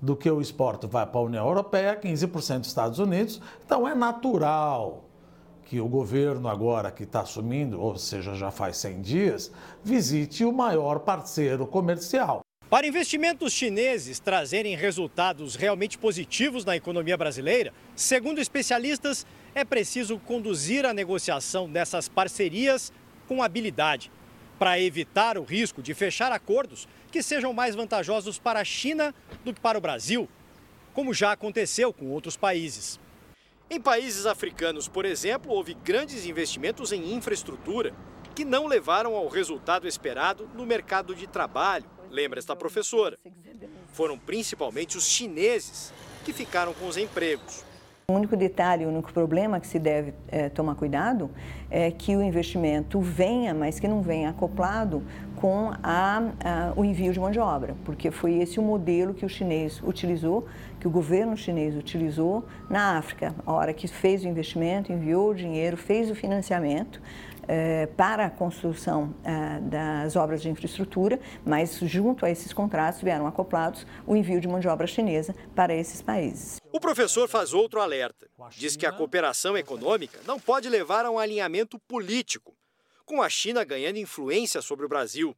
do 0.00 0.16
que 0.16 0.28
eu 0.28 0.40
exporto 0.40 0.88
vai 0.88 1.06
para 1.06 1.20
a 1.20 1.24
União 1.24 1.46
Europeia, 1.46 1.96
15% 1.96 2.60
dos 2.60 2.68
Estados 2.68 2.98
Unidos. 2.98 3.40
Então, 3.64 3.86
é 3.86 3.94
natural 3.94 5.04
que 5.64 5.80
o 5.80 5.88
governo 5.88 6.48
agora 6.48 6.90
que 6.90 7.04
está 7.04 7.20
assumindo, 7.20 7.80
ou 7.80 7.96
seja, 7.96 8.34
já 8.34 8.50
faz 8.50 8.76
100 8.76 9.00
dias, 9.00 9.52
visite 9.82 10.44
o 10.44 10.52
maior 10.52 11.00
parceiro 11.00 11.66
comercial. 11.66 12.43
Para 12.74 12.88
investimentos 12.88 13.52
chineses 13.52 14.18
trazerem 14.18 14.74
resultados 14.74 15.54
realmente 15.54 15.96
positivos 15.96 16.64
na 16.64 16.74
economia 16.74 17.16
brasileira, 17.16 17.72
segundo 17.94 18.40
especialistas, 18.40 19.24
é 19.54 19.64
preciso 19.64 20.18
conduzir 20.18 20.84
a 20.84 20.92
negociação 20.92 21.70
dessas 21.70 22.08
parcerias 22.08 22.92
com 23.28 23.44
habilidade, 23.44 24.10
para 24.58 24.76
evitar 24.80 25.38
o 25.38 25.44
risco 25.44 25.80
de 25.80 25.94
fechar 25.94 26.32
acordos 26.32 26.88
que 27.12 27.22
sejam 27.22 27.52
mais 27.52 27.76
vantajosos 27.76 28.40
para 28.40 28.58
a 28.58 28.64
China 28.64 29.14
do 29.44 29.54
que 29.54 29.60
para 29.60 29.78
o 29.78 29.80
Brasil, 29.80 30.28
como 30.92 31.14
já 31.14 31.30
aconteceu 31.30 31.92
com 31.92 32.10
outros 32.10 32.36
países. 32.36 32.98
Em 33.70 33.80
países 33.80 34.26
africanos, 34.26 34.88
por 34.88 35.04
exemplo, 35.04 35.52
houve 35.52 35.74
grandes 35.74 36.26
investimentos 36.26 36.90
em 36.90 37.14
infraestrutura 37.14 37.94
que 38.34 38.44
não 38.44 38.66
levaram 38.66 39.14
ao 39.14 39.28
resultado 39.28 39.86
esperado 39.86 40.50
no 40.56 40.66
mercado 40.66 41.14
de 41.14 41.28
trabalho 41.28 41.93
lembra 42.14 42.38
esta 42.38 42.54
professora. 42.54 43.18
Foram 43.92 44.16
principalmente 44.16 44.96
os 44.96 45.06
chineses 45.06 45.92
que 46.24 46.32
ficaram 46.32 46.72
com 46.72 46.86
os 46.86 46.96
empregos. 46.96 47.64
O 48.08 48.12
único 48.12 48.36
detalhe, 48.36 48.84
o 48.84 48.88
único 48.88 49.12
problema 49.12 49.58
que 49.58 49.66
se 49.66 49.78
deve 49.78 50.12
é, 50.28 50.50
tomar 50.50 50.74
cuidado 50.74 51.30
é 51.70 51.90
que 51.90 52.14
o 52.14 52.22
investimento 52.22 53.00
venha, 53.00 53.54
mas 53.54 53.80
que 53.80 53.88
não 53.88 54.02
venha 54.02 54.28
acoplado 54.28 55.02
com 55.36 55.72
a, 55.82 56.18
a, 56.18 56.72
o 56.76 56.84
envio 56.84 57.14
de 57.14 57.18
mão 57.18 57.30
de 57.30 57.38
obra, 57.38 57.74
porque 57.82 58.10
foi 58.10 58.34
esse 58.34 58.60
o 58.60 58.62
modelo 58.62 59.14
que 59.14 59.24
o 59.24 59.28
chinês 59.28 59.80
utilizou, 59.82 60.46
que 60.78 60.86
o 60.86 60.90
governo 60.90 61.34
chinês 61.34 61.74
utilizou 61.74 62.44
na 62.68 62.98
África. 62.98 63.34
A 63.44 63.52
hora 63.52 63.72
que 63.72 63.88
fez 63.88 64.22
o 64.22 64.28
investimento, 64.28 64.92
enviou 64.92 65.30
o 65.30 65.34
dinheiro, 65.34 65.76
fez 65.78 66.10
o 66.10 66.14
financiamento, 66.14 67.00
para 67.96 68.26
a 68.26 68.30
construção 68.30 69.14
eh, 69.24 69.60
das 69.60 70.16
obras 70.16 70.42
de 70.42 70.48
infraestrutura, 70.48 71.18
mas 71.44 71.78
junto 71.80 72.24
a 72.24 72.30
esses 72.30 72.52
contratos 72.52 73.00
vieram 73.00 73.26
acoplados 73.26 73.86
o 74.06 74.16
envio 74.16 74.40
de 74.40 74.48
mão 74.48 74.60
de 74.60 74.68
obra 74.68 74.86
chinesa 74.86 75.34
para 75.54 75.74
esses 75.74 76.02
países. 76.02 76.56
O 76.72 76.80
professor 76.80 77.28
faz 77.28 77.52
outro 77.52 77.80
alerta. 77.80 78.26
Diz 78.56 78.76
que 78.76 78.86
a 78.86 78.92
cooperação 78.92 79.56
econômica 79.56 80.18
não 80.26 80.40
pode 80.40 80.68
levar 80.68 81.04
a 81.04 81.10
um 81.10 81.18
alinhamento 81.18 81.78
político, 81.80 82.54
com 83.04 83.22
a 83.22 83.28
China 83.28 83.64
ganhando 83.64 83.98
influência 83.98 84.60
sobre 84.60 84.86
o 84.86 84.88
Brasil. 84.88 85.36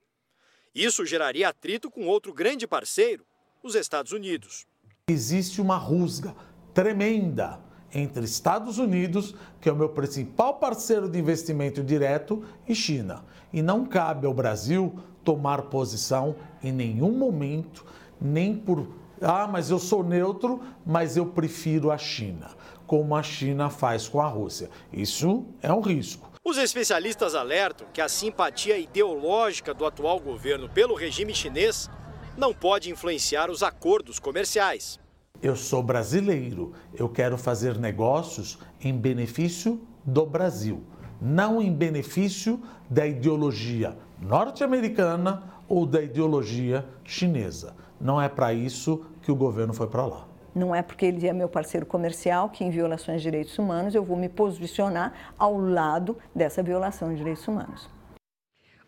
Isso 0.75 1.05
geraria 1.05 1.49
atrito 1.49 1.91
com 1.91 2.07
outro 2.07 2.33
grande 2.33 2.67
parceiro, 2.67 3.25
os 3.63 3.75
Estados 3.75 4.13
Unidos. 4.13 4.67
Existe 5.09 5.61
uma 5.61 5.77
rusga 5.77 6.35
tremenda 6.75 7.66
entre 7.97 8.25
Estados 8.25 8.79
Unidos, 8.79 9.35
que 9.61 9.69
é 9.69 9.73
o 9.73 9.77
meu 9.77 9.89
principal 9.89 10.55
parceiro 10.55 11.09
de 11.09 11.19
investimento 11.19 11.83
direto, 11.83 12.43
e 12.69 12.75
China. 12.75 13.25
E 13.53 13.63
não 13.63 13.87
cabe 13.87 14.27
ao 14.27 14.35
Brasil 14.35 14.99
tomar 15.25 15.63
posição 15.63 16.37
em 16.63 16.71
nenhum 16.73 17.13
momento, 17.13 17.85
nem 18.21 18.55
por 18.55 18.87
ah, 19.21 19.49
mas 19.51 19.71
eu 19.71 19.79
sou 19.79 20.05
neutro, 20.05 20.61
mas 20.85 21.17
eu 21.17 21.25
prefiro 21.25 21.91
a 21.91 21.97
China, 21.97 22.51
como 22.87 23.17
a 23.17 23.23
China 23.23 23.71
faz 23.71 24.07
com 24.07 24.21
a 24.21 24.29
Rússia. 24.29 24.69
Isso 24.93 25.47
é 25.63 25.73
um 25.73 25.81
risco. 25.81 26.31
Os 26.45 26.59
especialistas 26.59 27.35
alertam 27.35 27.87
que 27.95 28.01
a 28.03 28.11
simpatia 28.11 28.77
ideológica 28.77 29.73
do 29.73 29.87
atual 29.87 30.21
governo 30.21 30.69
pelo 30.69 30.95
regime 30.95 31.35
chinês 31.35 31.91
não 32.37 32.53
pode 32.53 32.91
influenciar 32.91 33.51
os 33.51 33.63
acordos 33.63 34.19
comerciais. 34.19 35.01
Eu 35.43 35.55
sou 35.55 35.83
brasileiro, 35.83 36.73
eu 36.95 37.09
quero 37.09 37.37
fazer 37.37 37.79
negócios 37.79 38.59
em 38.81 38.97
benefício 38.97 39.81
do 40.05 40.25
Brasil, 40.25 40.83
não 41.21 41.61
em 41.61 41.73
benefício 41.73 42.61
da 42.89 43.07
ideologia 43.07 43.97
norte-americana 44.21 45.43
ou 45.69 45.85
da 45.85 46.03
ideologia 46.03 46.87
chinesa. 47.05 47.75
Não 48.01 48.21
é 48.21 48.29
para 48.29 48.53
isso 48.53 49.05
que 49.23 49.31
o 49.31 49.37
governo 49.37 49.75
foi 49.75 49.89
para 49.89 50.07
lá. 50.07 50.29
Não 50.55 50.75
é 50.75 50.81
porque 50.81 51.05
ele 51.05 51.27
é 51.29 51.33
meu 51.35 51.49
parceiro 51.49 51.85
comercial 51.85 52.49
que, 52.49 52.65
em 52.65 52.71
violações 52.71 53.21
de 53.21 53.25
direitos 53.25 53.59
humanos, 53.59 53.95
eu 53.95 54.03
vou 54.03 54.17
me 54.17 54.29
posicionar 54.29 55.35
ao 55.39 55.59
lado 55.59 56.17
dessa 56.35 56.63
violação 56.63 57.11
de 57.11 57.17
direitos 57.17 57.47
humanos. 57.47 57.91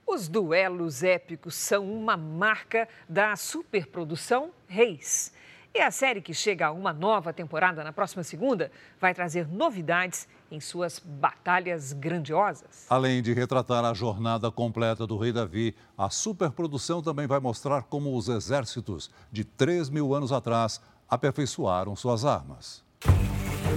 Os 0.06 0.28
duelos 0.28 1.02
épicos 1.02 1.54
são 1.54 1.84
uma 1.84 2.16
marca 2.16 2.88
da 3.06 3.36
superprodução 3.36 4.50
Reis. 4.66 5.30
E 5.74 5.80
a 5.80 5.90
série 5.90 6.20
que 6.20 6.32
chega 6.32 6.66
a 6.66 6.72
uma 6.72 6.92
nova 6.92 7.32
temporada 7.32 7.84
na 7.84 7.92
próxima 7.92 8.24
segunda 8.24 8.70
vai 9.00 9.14
trazer 9.14 9.46
novidades 9.46 10.26
em 10.50 10.58
suas 10.60 10.98
batalhas 10.98 11.92
grandiosas. 11.92 12.86
Além 12.88 13.22
de 13.22 13.32
retratar 13.32 13.84
a 13.84 13.94
jornada 13.94 14.50
completa 14.50 15.06
do 15.06 15.18
rei 15.18 15.32
Davi, 15.32 15.76
a 15.96 16.10
superprodução 16.10 17.02
também 17.02 17.26
vai 17.26 17.38
mostrar 17.38 17.82
como 17.82 18.16
os 18.16 18.28
exércitos 18.28 19.10
de 19.30 19.44
3 19.44 19.90
mil 19.90 20.14
anos 20.14 20.32
atrás 20.32 20.80
aperfeiçoaram 21.08 21.94
suas 21.94 22.24
armas. 22.24 22.84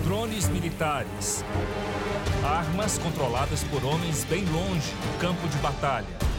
Drones 0.06 0.48
militares. 0.50 1.44
Armas 2.44 2.98
controladas 2.98 3.64
por 3.66 3.84
homens 3.86 4.24
bem 4.24 4.44
longe 4.46 4.92
do 4.92 5.20
campo 5.20 5.48
de 5.48 5.58
batalha 5.58 6.31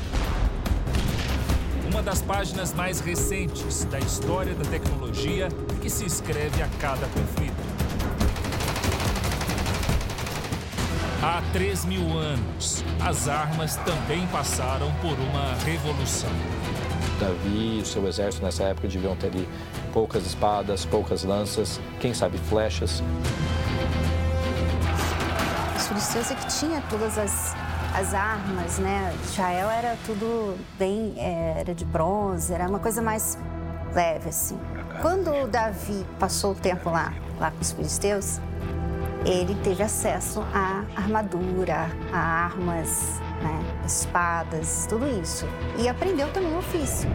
uma 1.93 2.03
das 2.03 2.23
páginas 2.23 2.73
mais 2.73 3.01
recentes 3.01 3.85
da 3.85 3.99
história 3.99 4.55
da 4.55 4.65
tecnologia 4.65 5.49
que 5.83 5.91
se 5.91 6.07
escreve 6.07 6.63
a 6.63 6.69
cada 6.81 7.07
conflito. 7.09 7.53
Há 11.23 11.43
3 11.53 11.85
mil 11.85 12.17
anos, 12.17 12.83
as 12.99 13.29
armas 13.29 13.77
também 13.77 14.27
passaram 14.29 14.91
por 15.03 15.13
uma 15.13 15.55
revolução. 15.67 16.31
Davi 17.21 17.79
e 17.79 17.83
o 17.83 17.87
seu 17.87 18.09
exército 18.09 18.43
nessa 18.43 18.65
época 18.65 18.89
deviam 18.89 19.15
ter 19.15 19.27
ali 19.27 19.47
poucas 19.93 20.25
espadas, 20.25 20.87
poucas 20.87 21.25
lanças, 21.25 21.79
quem 22.01 22.15
sabe 22.15 22.39
flechas. 22.39 23.03
Os 25.77 25.89
filisteus 25.89 26.31
é 26.31 26.35
que 26.37 26.59
tinha 26.59 26.83
todas 26.89 27.19
as 27.19 27.55
as 27.95 28.15
armas, 28.15 28.79
né? 28.79 29.15
Israel 29.25 29.71
era 29.71 29.97
tudo 30.07 30.57
bem, 30.79 31.15
é, 31.17 31.61
era 31.61 31.75
de 31.75 31.85
bronze, 31.85 32.53
era 32.53 32.69
uma 32.69 32.79
coisa 32.79 33.03
mais 33.03 33.39
leve, 33.95 34.29
assim. 34.29 34.59
Quando 35.01 35.47
Davi 35.49 36.07
passou 36.19 36.53
o 36.53 36.55
tempo 36.55 36.91
lá, 36.91 37.13
lá 37.39 37.51
com 37.51 37.61
os 37.61 37.73
filisteus, 37.73 38.41
ele 39.25 39.55
teve 39.63 39.83
acesso 39.83 40.41
à 40.53 40.85
armadura, 40.97 41.89
a 42.13 42.19
armas, 42.19 43.21
né? 43.43 43.63
espadas, 43.87 44.87
tudo 44.89 45.07
isso. 45.21 45.47
E 45.79 45.89
aprendeu 45.89 46.31
também 46.33 46.53
o 46.53 46.59
ofício. 46.59 47.09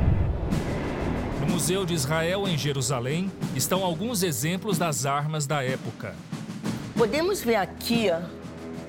No 1.42 1.54
Museu 1.54 1.86
de 1.86 1.94
Israel, 1.94 2.48
em 2.48 2.58
Jerusalém, 2.58 3.32
estão 3.56 3.84
alguns 3.84 4.24
exemplos 4.24 4.78
das 4.78 5.06
armas 5.06 5.46
da 5.48 5.64
época. 5.64 6.14
Podemos 6.96 7.42
ver 7.42 7.56
aqui 7.56 8.10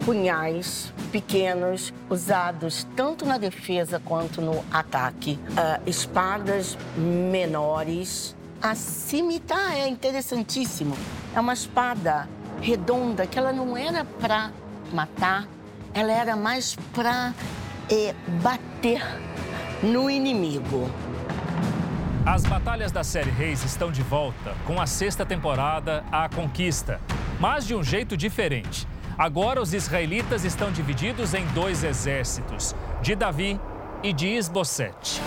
punhais 0.05 0.93
pequenos 1.11 1.93
usados 2.09 2.87
tanto 2.97 3.25
na 3.25 3.39
defesa 3.39 4.01
quanto 4.05 4.41
no 4.41 4.65
ataque, 4.71 5.39
uh, 5.51 5.89
espadas 5.89 6.77
menores. 6.97 8.37
A 8.61 8.75
cimitarra 8.75 9.79
é 9.79 9.89
interessantíssimo. 9.89 10.97
É 11.35 11.41
uma 11.41 11.53
espada 11.53 12.29
redonda 12.61 13.27
que 13.27 13.39
ela 13.39 13.53
não 13.53 13.77
era 13.77 14.05
para 14.05 14.51
matar, 14.93 15.47
ela 15.95 16.13
era 16.13 16.37
mais 16.37 16.77
para 16.93 17.33
é, 17.91 18.15
bater 18.43 19.03
no 19.83 20.11
inimigo. 20.11 20.91
As 22.27 22.43
batalhas 22.43 22.93
da 22.93 23.03
série 23.03 23.31
Reis 23.31 23.65
estão 23.65 23.91
de 23.91 24.03
volta 24.03 24.55
com 24.67 24.81
a 24.81 24.87
sexta 24.87 25.25
temporada, 25.25 26.05
A 26.13 26.29
Conquista, 26.29 27.01
mas 27.41 27.67
de 27.67 27.75
um 27.75 27.83
jeito 27.83 28.17
diferente. 28.17 28.87
Agora 29.19 29.61
os 29.61 29.75
israelitas 29.75 30.45
estão 30.45 30.71
divididos 30.71 31.35
em 31.35 31.45
dois 31.47 31.83
exércitos, 31.83 32.73
de 33.03 33.17
Davi 33.17 33.61
e 34.01 34.13
de 34.13 34.29
Isbosete. 34.29 35.21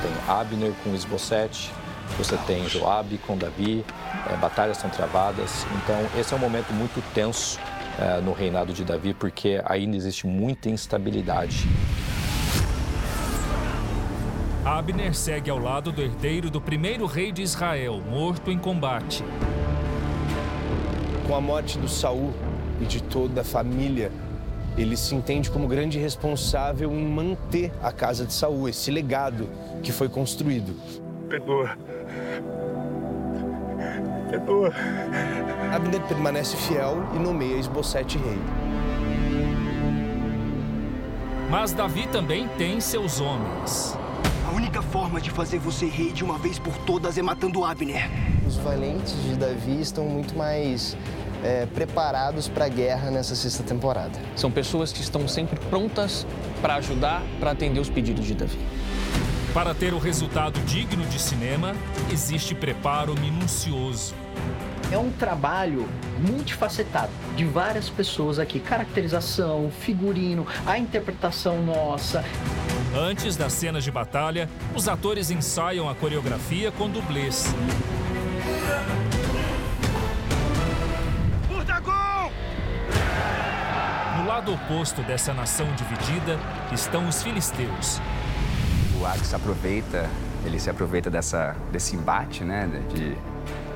Tem 0.00 0.12
Abner 0.32 0.72
com 0.84 0.94
Isbosete, 0.94 1.72
você 2.16 2.36
tem 2.46 2.68
Joabe 2.68 3.18
com 3.18 3.36
Davi, 3.36 3.84
é, 4.30 4.36
batalhas 4.36 4.76
são 4.76 4.88
travadas. 4.88 5.66
Então 5.82 5.96
esse 6.16 6.32
é 6.32 6.36
um 6.36 6.40
momento 6.40 6.72
muito 6.72 7.02
tenso 7.12 7.58
é, 7.98 8.20
no 8.20 8.32
reinado 8.32 8.72
de 8.72 8.84
Davi, 8.84 9.12
porque 9.14 9.60
ainda 9.64 9.96
existe 9.96 10.28
muita 10.28 10.70
instabilidade. 10.70 11.66
Abner 14.64 15.12
segue 15.12 15.50
ao 15.50 15.58
lado 15.58 15.90
do 15.90 16.00
herdeiro 16.00 16.48
do 16.50 16.60
primeiro 16.60 17.04
rei 17.04 17.32
de 17.32 17.42
Israel, 17.42 18.00
morto 18.00 18.48
em 18.48 18.58
combate 18.58 19.24
com 21.26 21.34
a 21.34 21.40
morte 21.40 21.78
do 21.78 21.88
Saul 21.88 22.32
e 22.80 22.84
de 22.84 23.02
toda 23.02 23.40
a 23.40 23.44
família, 23.44 24.10
ele 24.76 24.96
se 24.96 25.14
entende 25.14 25.50
como 25.50 25.68
grande 25.68 25.98
responsável 25.98 26.92
em 26.92 27.06
manter 27.06 27.72
a 27.82 27.92
casa 27.92 28.26
de 28.26 28.32
Saul, 28.32 28.68
esse 28.68 28.90
legado 28.90 29.48
que 29.82 29.92
foi 29.92 30.08
construído. 30.08 30.74
Perdoa. 31.28 31.76
Perdoa. 34.30 34.72
Abner 35.74 36.00
permanece 36.02 36.56
fiel 36.56 37.04
e 37.14 37.18
nomeia 37.18 37.56
Esbocete 37.56 38.18
rei. 38.18 38.38
Mas 41.50 41.72
Davi 41.72 42.06
também 42.08 42.48
tem 42.58 42.80
seus 42.80 43.20
homens. 43.20 43.96
A 44.54 44.56
única 44.56 44.80
forma 44.80 45.20
de 45.20 45.32
fazer 45.32 45.58
você 45.58 45.86
rei 45.86 46.12
de 46.12 46.22
uma 46.22 46.38
vez 46.38 46.60
por 46.60 46.78
todas 46.86 47.18
é 47.18 47.22
matando 47.22 47.64
Abner. 47.64 48.08
Os 48.46 48.56
valentes 48.56 49.12
de 49.24 49.34
Davi 49.34 49.80
estão 49.80 50.04
muito 50.04 50.38
mais 50.38 50.96
é, 51.42 51.66
preparados 51.66 52.46
para 52.48 52.66
a 52.66 52.68
guerra 52.68 53.10
nessa 53.10 53.34
sexta 53.34 53.64
temporada. 53.64 54.16
São 54.36 54.52
pessoas 54.52 54.92
que 54.92 55.00
estão 55.00 55.26
sempre 55.26 55.58
prontas 55.68 56.24
para 56.62 56.76
ajudar, 56.76 57.20
para 57.40 57.50
atender 57.50 57.80
os 57.80 57.90
pedidos 57.90 58.26
de 58.26 58.34
Davi. 58.36 58.56
Para 59.52 59.74
ter 59.74 59.92
o 59.92 59.98
resultado 59.98 60.60
digno 60.60 61.04
de 61.06 61.18
cinema, 61.18 61.74
existe 62.12 62.54
preparo 62.54 63.12
minucioso. 63.18 64.14
É 64.92 64.96
um 64.96 65.10
trabalho 65.10 65.88
multifacetado 66.20 67.10
de 67.34 67.44
várias 67.44 67.90
pessoas 67.90 68.38
aqui: 68.38 68.60
caracterização, 68.60 69.68
figurino, 69.80 70.46
a 70.64 70.78
interpretação 70.78 71.60
nossa. 71.60 72.24
Antes 72.96 73.34
das 73.34 73.52
cenas 73.52 73.82
de 73.82 73.90
batalha, 73.90 74.48
os 74.72 74.86
atores 74.86 75.28
ensaiam 75.28 75.88
a 75.88 75.96
coreografia 75.96 76.70
com 76.70 76.88
dublês. 76.88 77.52
No 84.16 84.26
lado 84.28 84.54
oposto 84.54 85.02
dessa 85.02 85.34
nação 85.34 85.66
dividida 85.74 86.38
estão 86.72 87.08
os 87.08 87.20
filisteus. 87.20 88.00
O 89.00 89.04
Ax 89.04 89.34
aproveita, 89.34 90.08
ele 90.44 90.60
se 90.60 90.70
aproveita 90.70 91.10
dessa, 91.10 91.56
desse 91.72 91.96
embate, 91.96 92.44
né, 92.44 92.70
de 92.94 93.16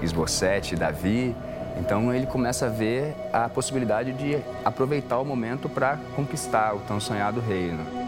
Esbocete 0.00 0.74
e 0.74 0.78
Davi. 0.78 1.34
Então 1.76 2.14
ele 2.14 2.26
começa 2.26 2.66
a 2.66 2.68
ver 2.68 3.16
a 3.32 3.48
possibilidade 3.48 4.12
de 4.12 4.38
aproveitar 4.64 5.18
o 5.18 5.24
momento 5.24 5.68
para 5.68 5.96
conquistar 6.14 6.72
o 6.76 6.78
tão 6.80 7.00
sonhado 7.00 7.40
reino. 7.40 8.07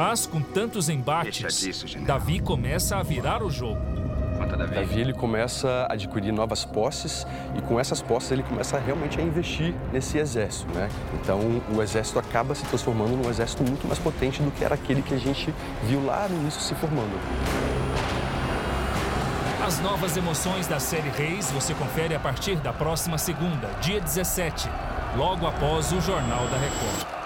Mas 0.00 0.26
com 0.26 0.40
tantos 0.40 0.88
embates, 0.88 1.60
disso, 1.60 1.98
Davi 1.98 2.40
começa 2.40 2.96
a 2.96 3.02
virar 3.02 3.42
o 3.42 3.50
jogo. 3.50 3.78
Davi. 4.56 4.74
Davi 4.74 4.98
ele 4.98 5.12
começa 5.12 5.68
a 5.68 5.92
adquirir 5.92 6.32
novas 6.32 6.64
posses 6.64 7.26
e 7.54 7.60
com 7.60 7.78
essas 7.78 8.00
posses 8.00 8.30
ele 8.30 8.42
começa 8.42 8.78
realmente 8.78 9.20
a 9.20 9.22
investir 9.22 9.74
nesse 9.92 10.16
exército, 10.16 10.72
né? 10.72 10.88
Então 11.20 11.38
o 11.70 11.82
exército 11.82 12.18
acaba 12.18 12.54
se 12.54 12.64
transformando 12.64 13.14
num 13.14 13.28
exército 13.28 13.62
muito 13.62 13.86
mais 13.86 13.98
potente 13.98 14.42
do 14.42 14.50
que 14.50 14.64
era 14.64 14.74
aquele 14.74 15.02
que 15.02 15.12
a 15.12 15.18
gente 15.18 15.54
viu 15.84 16.02
lá 16.06 16.26
no 16.30 16.36
início 16.40 16.62
se 16.62 16.74
formando. 16.76 17.20
As 19.62 19.80
novas 19.80 20.16
emoções 20.16 20.66
da 20.66 20.80
série 20.80 21.10
Reis 21.10 21.50
você 21.50 21.74
confere 21.74 22.14
a 22.14 22.18
partir 22.18 22.56
da 22.56 22.72
próxima 22.72 23.18
segunda, 23.18 23.68
dia 23.82 24.00
17, 24.00 24.66
logo 25.14 25.46
após 25.46 25.92
o 25.92 26.00
Jornal 26.00 26.48
da 26.48 26.56
Record. 26.56 27.19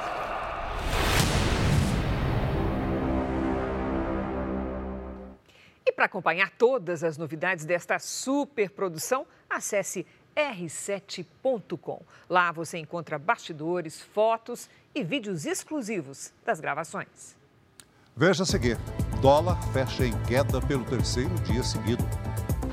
Para 6.04 6.06
acompanhar 6.06 6.50
todas 6.50 7.02
as 7.02 7.16
novidades 7.16 7.64
desta 7.64 7.98
superprodução, 7.98 9.26
acesse 9.48 10.06
r7.com. 10.36 12.02
Lá 12.28 12.52
você 12.52 12.76
encontra 12.76 13.18
bastidores, 13.18 14.02
fotos 14.02 14.68
e 14.94 15.02
vídeos 15.02 15.46
exclusivos 15.46 16.32
das 16.44 16.60
gravações. 16.60 17.34
Veja 18.14 18.42
a 18.42 18.46
seguir: 18.46 18.76
dólar 19.22 19.56
fecha 19.72 20.04
em 20.04 20.12
queda 20.24 20.60
pelo 20.60 20.84
terceiro 20.84 21.34
dia 21.40 21.62
seguido. 21.62 22.04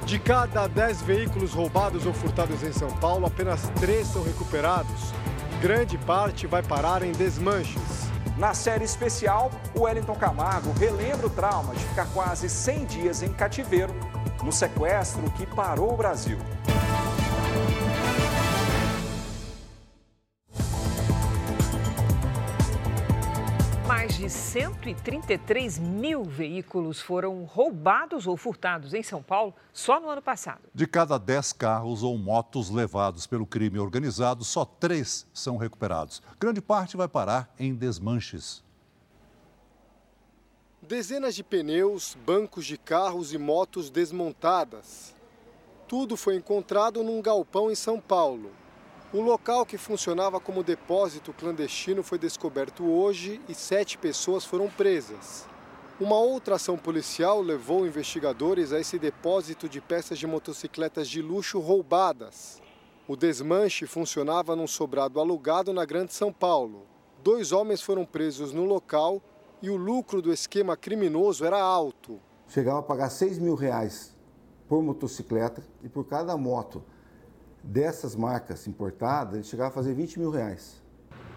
De 0.06 0.20
cada 0.20 0.68
10 0.68 1.02
veículos 1.04 1.54
roubados 1.54 2.06
ou 2.06 2.14
furtados 2.14 2.62
em 2.64 2.74
São 2.74 2.90
Paulo, 3.00 3.28
apenas 3.28 3.70
três 3.80 4.08
são 4.08 4.24
recuperados. 4.24 5.14
Grande 5.62 5.98
parte 6.00 6.48
vai 6.48 6.64
parar 6.64 7.02
em 7.02 7.14
desmanches. 7.14 8.11
Na 8.42 8.56
série 8.56 8.86
especial, 8.86 9.52
o 9.76 9.82
Wellington 9.82 10.16
Camargo 10.16 10.74
relembra 10.80 11.28
o 11.28 11.30
trauma 11.30 11.76
de 11.76 11.86
ficar 11.86 12.08
quase 12.08 12.50
100 12.50 12.86
dias 12.86 13.22
em 13.22 13.32
cativeiro 13.32 13.94
no 14.44 14.52
sequestro 14.52 15.22
que 15.38 15.46
parou 15.46 15.94
o 15.94 15.96
Brasil. 15.96 16.40
133 24.32 25.78
mil 25.78 26.24
veículos 26.24 27.02
foram 27.02 27.44
roubados 27.44 28.26
ou 28.26 28.38
furtados 28.38 28.94
em 28.94 29.04
São 29.04 29.22
Paulo 29.22 29.54
só 29.74 30.00
no 30.00 30.10
ano 30.10 30.22
passado. 30.22 30.62
De 30.74 30.88
cada 30.88 31.18
10 31.18 31.54
carros 31.54 32.02
ou 32.02 32.18
motos 32.18 32.70
levados 32.70 33.28
pelo 33.28 33.46
crime 33.46 33.78
organizado, 33.78 34.44
só 34.44 34.64
três 34.64 35.28
são 35.34 35.58
recuperados. 35.58 36.22
Grande 36.40 36.62
parte 36.62 36.96
vai 36.96 37.08
parar 37.08 37.54
em 37.60 37.76
desmanches. 37.76 38.64
Dezenas 40.82 41.36
de 41.36 41.44
pneus, 41.44 42.18
bancos 42.26 42.66
de 42.66 42.78
carros 42.78 43.34
e 43.34 43.38
motos 43.38 43.90
desmontadas. 43.90 45.14
Tudo 45.88 46.16
foi 46.16 46.38
encontrado 46.38 47.04
num 47.04 47.22
galpão 47.22 47.70
em 47.70 47.76
São 47.76 48.00
Paulo. 48.00 48.52
O 49.14 49.20
local 49.20 49.66
que 49.66 49.78
funcionava 49.78 50.40
como 50.40 50.64
depósito 50.64 51.34
clandestino 51.34 52.02
foi 52.02 52.18
descoberto 52.18 52.90
hoje 52.90 53.42
e 53.50 53.54
sete 53.54 53.98
pessoas 53.98 54.46
foram 54.46 54.70
presas. 54.70 55.46
Uma 56.00 56.18
outra 56.18 56.56
ação 56.56 56.78
policial 56.78 57.42
levou 57.42 57.86
investigadores 57.86 58.72
a 58.72 58.80
esse 58.80 58.98
depósito 58.98 59.68
de 59.68 59.82
peças 59.82 60.18
de 60.18 60.26
motocicletas 60.26 61.10
de 61.10 61.22
luxo 61.22 61.60
roubadas. 61.60 62.62
O 63.06 63.18
desmanche 63.18 63.86
funcionava 63.86 64.56
num 64.56 64.66
sobrado 64.66 65.20
alugado 65.20 65.74
na 65.74 65.84
Grande 65.84 66.14
São 66.14 66.32
Paulo. 66.32 66.86
Dois 67.22 67.52
homens 67.52 67.82
foram 67.82 68.06
presos 68.06 68.54
no 68.54 68.64
local 68.64 69.22
e 69.62 69.70
o 69.70 69.76
lucro 69.76 70.22
do 70.22 70.32
esquema 70.32 70.78
criminoso 70.78 71.44
era 71.46 71.62
alto. 71.62 72.18
Chegava 72.48 72.80
a 72.80 72.84
pagar 72.84 73.10
6 73.10 73.40
mil 73.40 73.56
reais 73.56 74.16
por 74.70 74.82
motocicleta 74.82 75.62
e 75.84 75.90
por 75.90 76.06
cada 76.06 76.38
moto 76.38 76.82
dessas 77.64 78.16
marcas 78.16 78.68
importadas, 78.68 79.36
ele 79.36 79.44
chegava 79.44 79.70
a 79.70 79.74
fazer 79.74 79.94
20 79.94 80.20
mil 80.20 80.32
reais. 80.32 80.82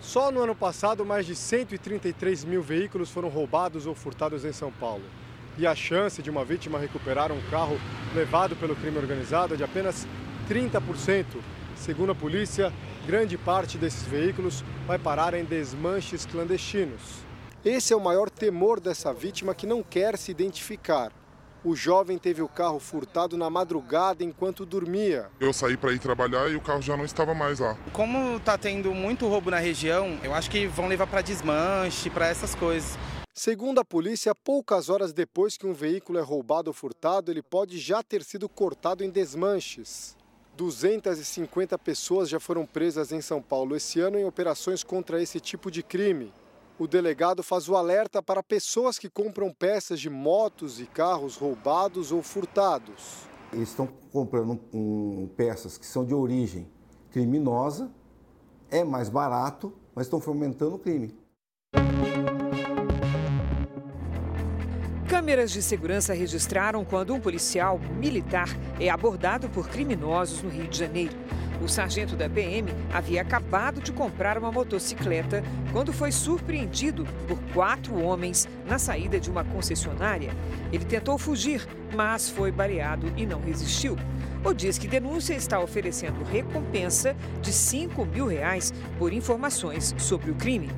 Só 0.00 0.30
no 0.30 0.42
ano 0.42 0.54
passado, 0.54 1.04
mais 1.04 1.24
de 1.24 1.34
133 1.34 2.44
mil 2.44 2.62
veículos 2.62 3.10
foram 3.10 3.28
roubados 3.28 3.86
ou 3.86 3.94
furtados 3.94 4.44
em 4.44 4.52
São 4.52 4.70
Paulo. 4.72 5.04
E 5.56 5.66
a 5.66 5.74
chance 5.74 6.22
de 6.22 6.30
uma 6.30 6.44
vítima 6.44 6.78
recuperar 6.78 7.32
um 7.32 7.40
carro 7.50 7.78
levado 8.14 8.56
pelo 8.56 8.74
crime 8.76 8.98
organizado 8.98 9.54
é 9.54 9.56
de 9.56 9.64
apenas 9.64 10.06
30%. 10.48 11.24
Segundo 11.76 12.12
a 12.12 12.14
polícia, 12.14 12.72
grande 13.06 13.38
parte 13.38 13.78
desses 13.78 14.02
veículos 14.02 14.64
vai 14.86 14.98
parar 14.98 15.32
em 15.34 15.44
desmanches 15.44 16.26
clandestinos. 16.26 17.24
Esse 17.64 17.92
é 17.92 17.96
o 17.96 18.00
maior 18.00 18.28
temor 18.28 18.80
dessa 18.80 19.12
vítima 19.12 19.54
que 19.54 19.66
não 19.66 19.82
quer 19.82 20.18
se 20.18 20.30
identificar. 20.30 21.12
O 21.64 21.74
jovem 21.74 22.18
teve 22.18 22.42
o 22.42 22.48
carro 22.48 22.78
furtado 22.78 23.38
na 23.38 23.48
madrugada 23.48 24.22
enquanto 24.22 24.66
dormia. 24.66 25.30
Eu 25.40 25.50
saí 25.50 25.78
para 25.78 25.94
ir 25.94 25.98
trabalhar 25.98 26.50
e 26.50 26.56
o 26.56 26.60
carro 26.60 26.82
já 26.82 26.94
não 26.94 27.06
estava 27.06 27.32
mais 27.32 27.58
lá. 27.58 27.74
Como 27.90 28.36
está 28.36 28.58
tendo 28.58 28.92
muito 28.92 29.26
roubo 29.26 29.50
na 29.50 29.58
região, 29.58 30.18
eu 30.22 30.34
acho 30.34 30.50
que 30.50 30.66
vão 30.66 30.86
levar 30.86 31.06
para 31.06 31.22
desmanche, 31.22 32.10
para 32.10 32.28
essas 32.28 32.54
coisas. 32.54 32.98
Segundo 33.32 33.78
a 33.80 33.84
polícia, 33.84 34.34
poucas 34.34 34.90
horas 34.90 35.14
depois 35.14 35.56
que 35.56 35.66
um 35.66 35.72
veículo 35.72 36.18
é 36.18 36.22
roubado 36.22 36.68
ou 36.68 36.74
furtado, 36.74 37.30
ele 37.30 37.42
pode 37.42 37.78
já 37.78 38.02
ter 38.02 38.22
sido 38.22 38.46
cortado 38.46 39.02
em 39.02 39.08
desmanches. 39.08 40.18
250 40.58 41.78
pessoas 41.78 42.28
já 42.28 42.38
foram 42.38 42.66
presas 42.66 43.10
em 43.10 43.22
São 43.22 43.40
Paulo 43.40 43.74
esse 43.74 44.00
ano 44.00 44.18
em 44.18 44.26
operações 44.26 44.84
contra 44.84 45.22
esse 45.22 45.40
tipo 45.40 45.70
de 45.70 45.82
crime. 45.82 46.30
O 46.76 46.88
delegado 46.88 47.40
faz 47.40 47.68
o 47.68 47.76
alerta 47.76 48.20
para 48.20 48.42
pessoas 48.42 48.98
que 48.98 49.08
compram 49.08 49.52
peças 49.52 50.00
de 50.00 50.10
motos 50.10 50.80
e 50.80 50.86
carros 50.86 51.36
roubados 51.36 52.10
ou 52.10 52.20
furtados. 52.20 53.28
Eles 53.52 53.68
estão 53.68 53.88
comprando 54.10 54.58
um, 54.72 55.28
peças 55.36 55.78
que 55.78 55.86
são 55.86 56.04
de 56.04 56.12
origem 56.12 56.66
criminosa, 57.12 57.92
é 58.72 58.82
mais 58.82 59.08
barato, 59.08 59.72
mas 59.94 60.06
estão 60.06 60.20
fomentando 60.20 60.74
o 60.74 60.78
crime. 60.80 61.16
Câmeras 65.24 65.52
de 65.52 65.62
segurança 65.62 66.12
registraram 66.12 66.84
quando 66.84 67.14
um 67.14 67.18
policial 67.18 67.80
militar 67.98 68.46
é 68.78 68.90
abordado 68.90 69.48
por 69.48 69.70
criminosos 69.70 70.42
no 70.42 70.50
Rio 70.50 70.68
de 70.68 70.76
Janeiro. 70.76 71.14
O 71.62 71.66
sargento 71.66 72.14
da 72.14 72.28
PM 72.28 72.70
havia 72.92 73.22
acabado 73.22 73.80
de 73.80 73.90
comprar 73.90 74.36
uma 74.36 74.52
motocicleta 74.52 75.42
quando 75.72 75.94
foi 75.94 76.12
surpreendido 76.12 77.06
por 77.26 77.38
quatro 77.54 77.98
homens 78.02 78.46
na 78.66 78.78
saída 78.78 79.18
de 79.18 79.30
uma 79.30 79.42
concessionária. 79.44 80.30
Ele 80.70 80.84
tentou 80.84 81.16
fugir, 81.16 81.66
mas 81.96 82.28
foi 82.28 82.52
baleado 82.52 83.10
e 83.16 83.24
não 83.24 83.40
resistiu. 83.40 83.96
O 84.44 84.52
Disque 84.52 84.86
Denúncia 84.86 85.32
está 85.32 85.58
oferecendo 85.58 86.22
recompensa 86.22 87.16
de 87.40 87.50
5 87.50 88.04
mil 88.04 88.26
reais 88.26 88.74
por 88.98 89.10
informações 89.10 89.94
sobre 89.96 90.30
o 90.30 90.34
crime. 90.34 90.68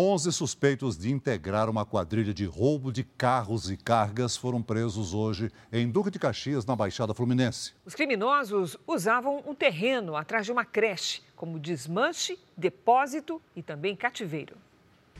11 0.00 0.30
suspeitos 0.30 0.96
de 0.96 1.10
integrar 1.10 1.68
uma 1.68 1.84
quadrilha 1.84 2.32
de 2.32 2.44
roubo 2.44 2.92
de 2.92 3.02
carros 3.02 3.68
e 3.68 3.76
cargas 3.76 4.36
foram 4.36 4.62
presos 4.62 5.12
hoje 5.12 5.50
em 5.72 5.90
Duque 5.90 6.08
de 6.08 6.20
Caxias, 6.20 6.64
na 6.64 6.76
Baixada 6.76 7.12
Fluminense. 7.12 7.72
Os 7.84 7.96
criminosos 7.96 8.76
usavam 8.86 9.42
um 9.44 9.56
terreno 9.56 10.14
atrás 10.14 10.46
de 10.46 10.52
uma 10.52 10.64
creche 10.64 11.20
como 11.34 11.58
desmanche, 11.58 12.38
depósito 12.56 13.42
e 13.56 13.60
também 13.60 13.96
cativeiro. 13.96 14.56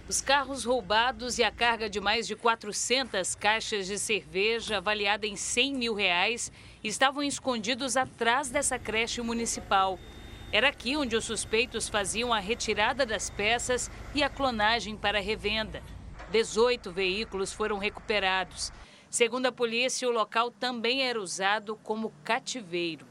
Os 0.09 0.21
carros 0.21 0.62
roubados 0.64 1.41
e 1.41 1.43
a 1.43 1.51
carga 1.51 1.91
de 1.91 2.01
mais 2.01 2.25
de 2.25 2.37
400 2.37 3.35
caixas 3.35 3.85
de 3.88 3.99
cerveja 3.99 4.77
avaliada 4.77 5.27
em 5.27 5.35
100 5.35 5.75
mil 5.75 5.93
reais 5.93 6.53
estavam 6.85 7.25
escondidos 7.25 7.97
atrás 7.97 8.49
dessa 8.49 8.79
creche 8.79 9.21
municipal. 9.23 9.99
Era 10.51 10.69
aqui 10.69 10.97
onde 10.97 11.15
os 11.15 11.27
suspeitos 11.27 11.89
faziam 11.89 12.33
a 12.33 12.39
retirada 12.39 13.05
das 13.05 13.29
peças 13.29 13.91
e 14.15 14.23
a 14.23 14.31
clonagem 14.31 14.97
para 14.97 15.21
revenda. 15.21 15.83
18 16.31 16.91
veículos 16.91 17.53
foram 17.53 17.77
recuperados. 17.77 18.73
Segundo 19.11 19.47
a 19.47 19.53
polícia, 19.53 20.09
o 20.09 20.13
local 20.13 20.51
também 20.51 21.03
era 21.03 21.21
usado 21.21 21.77
como 21.77 22.13
cativeiro. 22.25 23.07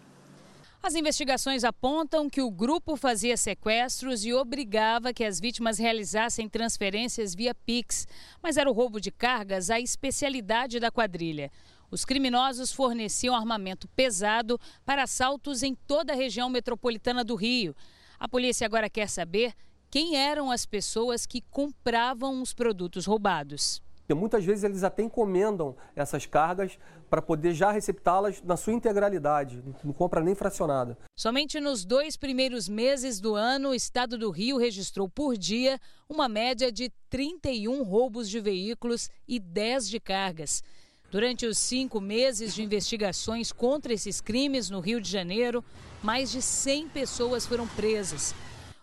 As 0.82 0.95
investigações 0.95 1.63
apontam 1.63 2.30
que 2.30 2.41
o 2.41 2.50
grupo 2.50 2.95
fazia 2.95 3.36
sequestros 3.36 4.23
e 4.23 4.34
obrigava 4.34 5.13
que 5.13 5.23
as 5.23 5.39
vítimas 5.39 5.78
realizassem 5.78 6.47
transferências 6.47 7.36
via 7.36 7.54
Pix, 7.54 8.08
mas 8.41 8.58
era 8.58 8.69
o 8.69 8.73
roubo 8.73 9.00
de 9.02 9.12
cargas 9.12 9.69
a 9.69 9.80
especialidade 9.80 10.80
da 10.80 10.91
quadrilha. 10.91 11.52
Os 11.89 12.04
criminosos 12.04 12.73
forneciam 12.73 13.34
armamento 13.34 13.88
pesado 13.89 14.60
para 14.86 15.04
assaltos 15.04 15.63
em 15.63 15.73
toda 15.73 16.12
a 16.12 16.15
região 16.15 16.50
metropolitana 16.50 17.23
do 17.23 17.34
Rio. 17.34 17.73
A 18.19 18.28
polícia 18.28 18.65
agora 18.65 18.89
quer 18.89 19.08
saber 19.08 19.54
quem 19.89 20.17
eram 20.17 20.52
as 20.52 20.65
pessoas 20.65 21.26
que 21.26 21.41
compravam 21.50 22.41
os 22.41 22.54
produtos 22.54 23.06
roubados. 23.06 23.82
Muitas 24.10 24.43
vezes 24.43 24.63
eles 24.63 24.84
até 24.84 25.04
encomendam 25.04 25.76
essas 25.95 26.26
cargas 26.26 26.78
para 27.10 27.21
poder 27.21 27.54
já 27.54 27.71
receptá-las 27.71 28.41
na 28.41 28.56
sua 28.56 28.73
integralidade, 28.73 29.62
não 29.84 29.93
compra 29.93 30.21
nem 30.21 30.34
fracionada. 30.34 30.97
Somente 31.17 31.60
nos 31.60 31.86
dois 31.86 32.15
primeiros 32.15 32.69
meses 32.69 33.19
do 33.19 33.36
ano, 33.36 33.69
o 33.69 33.76
estado 33.76 34.17
do 34.17 34.30
Rio 34.30 34.58
registrou 34.58 35.10
por 35.10 35.38
dia 35.38 35.80
uma 36.08 36.30
média 36.30 36.71
de 36.71 36.89
31 37.10 37.84
roubos 37.84 38.30
de 38.30 38.39
veículos 38.39 39.10
e 39.28 39.39
10 39.39 39.89
de 39.89 40.00
cargas. 40.00 40.63
Durante 41.10 41.46
os 41.46 41.58
cinco 41.58 42.02
meses 42.02 42.54
de 42.54 42.62
investigações 42.62 43.52
contra 43.52 43.93
esses 43.93 44.20
crimes 44.20 44.70
no 44.70 44.82
Rio 44.82 45.00
de 45.00 45.10
Janeiro, 45.10 45.63
mais 46.04 46.30
de 46.30 46.41
100 46.41 46.89
pessoas 46.89 47.46
foram 47.46 47.65
presas. 47.65 48.36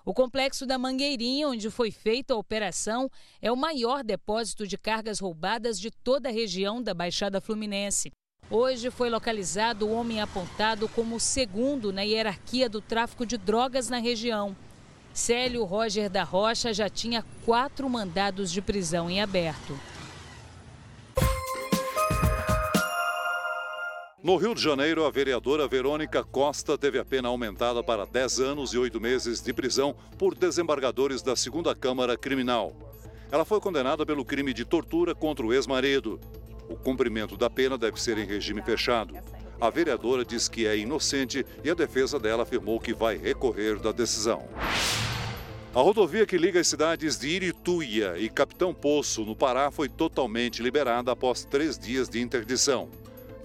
O 0.07 0.15
complexo 0.15 0.65
da 0.65 0.79
Mangueirinha, 0.79 1.49
onde 1.49 1.71
foi 1.71 1.91
feita 1.91 2.33
a 2.33 2.37
operação, 2.39 3.11
é 3.43 3.53
o 3.53 3.57
maior 3.57 4.03
depósito 4.03 4.67
de 4.67 4.79
cargas 4.79 5.19
roubadas 5.19 5.79
de 5.79 5.91
toda 5.91 6.31
a 6.31 6.33
região 6.33 6.83
da 6.83 6.95
Baixada 6.95 7.41
Fluminense. 7.43 8.11
Hoje 8.51 8.91
foi 8.91 9.09
localizado 9.11 9.87
o 9.87 9.93
homem 9.93 10.21
apontado 10.21 10.89
como 10.89 11.17
o 11.17 11.21
segundo 11.21 11.93
na 11.93 12.03
hierarquia 12.03 12.69
do 12.69 12.81
tráfico 12.81 13.25
de 13.25 13.37
drogas 13.37 13.89
na 13.89 13.99
região. 13.99 14.57
Célio 15.13 15.65
Roger 15.65 16.11
da 16.11 16.23
Rocha 16.23 16.73
já 16.73 16.89
tinha 16.89 17.25
quatro 17.45 17.89
mandados 17.89 18.51
de 18.51 18.61
prisão 18.61 19.09
em 19.09 19.23
aberto. 19.23 19.79
No 24.25 24.37
Rio 24.37 24.55
de 24.55 24.63
Janeiro, 24.63 25.05
a 25.05 25.11
vereadora 25.11 25.69
Verônica 25.69 26.25
Costa 26.25 26.79
teve 26.79 26.99
a 26.99 27.05
pena 27.05 27.29
aumentada 27.29 27.83
para 27.85 28.07
10 28.07 28.41
anos 28.41 28.73
e 28.73 28.79
8 28.79 28.99
meses 28.99 29.43
de 29.43 29.53
prisão 29.53 29.95
por 30.17 30.35
desembargadores 30.35 31.21
da 31.21 31.37
segunda 31.37 31.75
Câmara 31.75 32.17
Criminal. 32.17 32.75
Ela 33.31 33.45
foi 33.45 33.61
condenada 33.61 34.07
pelo 34.07 34.25
crime 34.25 34.55
de 34.55 34.65
tortura 34.65 35.15
contra 35.15 35.45
o 35.45 35.53
ex-marido. 35.53 36.19
O 36.71 36.75
cumprimento 36.75 37.37
da 37.37 37.51
pena 37.51 37.77
deve 37.77 38.01
ser 38.01 38.17
em 38.17 38.25
regime 38.25 38.63
fechado. 38.63 39.15
A 39.61 39.69
vereadora 39.69 40.25
diz 40.25 40.49
que 40.49 40.67
é 40.67 40.75
inocente 40.75 41.45
e 41.63 41.69
a 41.69 41.75
defesa 41.75 42.19
dela 42.19 42.45
afirmou 42.45 42.81
que 42.81 42.95
vai 42.95 43.19
recorrer 43.19 43.79
da 43.79 43.93
decisão. 43.93 44.49
A 45.75 45.83
rodovia 45.83 46.25
que 46.25 46.39
liga 46.39 46.59
as 46.59 46.67
cidades 46.67 47.19
de 47.19 47.29
Irituia 47.29 48.15
e 48.17 48.31
Capitão 48.31 48.73
Poço, 48.73 49.23
no 49.23 49.37
Pará, 49.37 49.71
foi 49.71 49.91
totalmente 49.91 50.63
liberada 50.63 51.13
após 51.13 51.45
três 51.45 51.79
dias 51.79 52.09
de 52.09 52.23
interdição. 52.23 52.89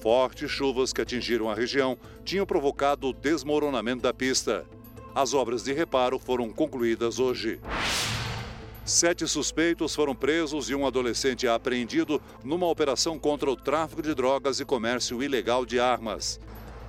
Fortes 0.01 0.49
chuvas 0.49 0.93
que 0.93 1.01
atingiram 1.01 1.49
a 1.49 1.53
região 1.53 1.97
tinham 2.23 2.45
provocado 2.45 3.07
o 3.07 3.13
desmoronamento 3.13 4.01
da 4.01 4.13
pista. 4.13 4.65
As 5.13 5.33
obras 5.33 5.63
de 5.63 5.73
reparo 5.73 6.17
foram 6.17 6.49
concluídas 6.51 7.19
hoje. 7.19 7.59
Sete 8.85 9.27
suspeitos 9.27 9.93
foram 9.93 10.15
presos 10.15 10.69
e 10.69 10.75
um 10.75 10.87
adolescente 10.87 11.47
apreendido 11.47 12.21
numa 12.43 12.65
operação 12.65 13.19
contra 13.19 13.51
o 13.51 13.55
tráfico 13.55 14.01
de 14.01 14.15
drogas 14.15 14.59
e 14.59 14.65
comércio 14.65 15.21
ilegal 15.21 15.65
de 15.65 15.79
armas. 15.79 16.39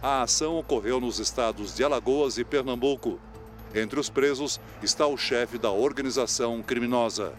A 0.01 0.23
ação 0.23 0.57
ocorreu 0.57 1.01
nos 1.01 1.19
estados 1.19 1.75
de 1.75 1.83
Alagoas 1.83 2.39
e 2.39 2.45
Pernambuco. 2.45 3.19
Entre 3.75 3.99
os 3.99 4.09
presos 4.09 4.61
está 4.83 5.07
o 5.07 5.17
chefe 5.17 5.59
da 5.59 5.71
organização 5.71 6.63
criminosa. 6.63 7.35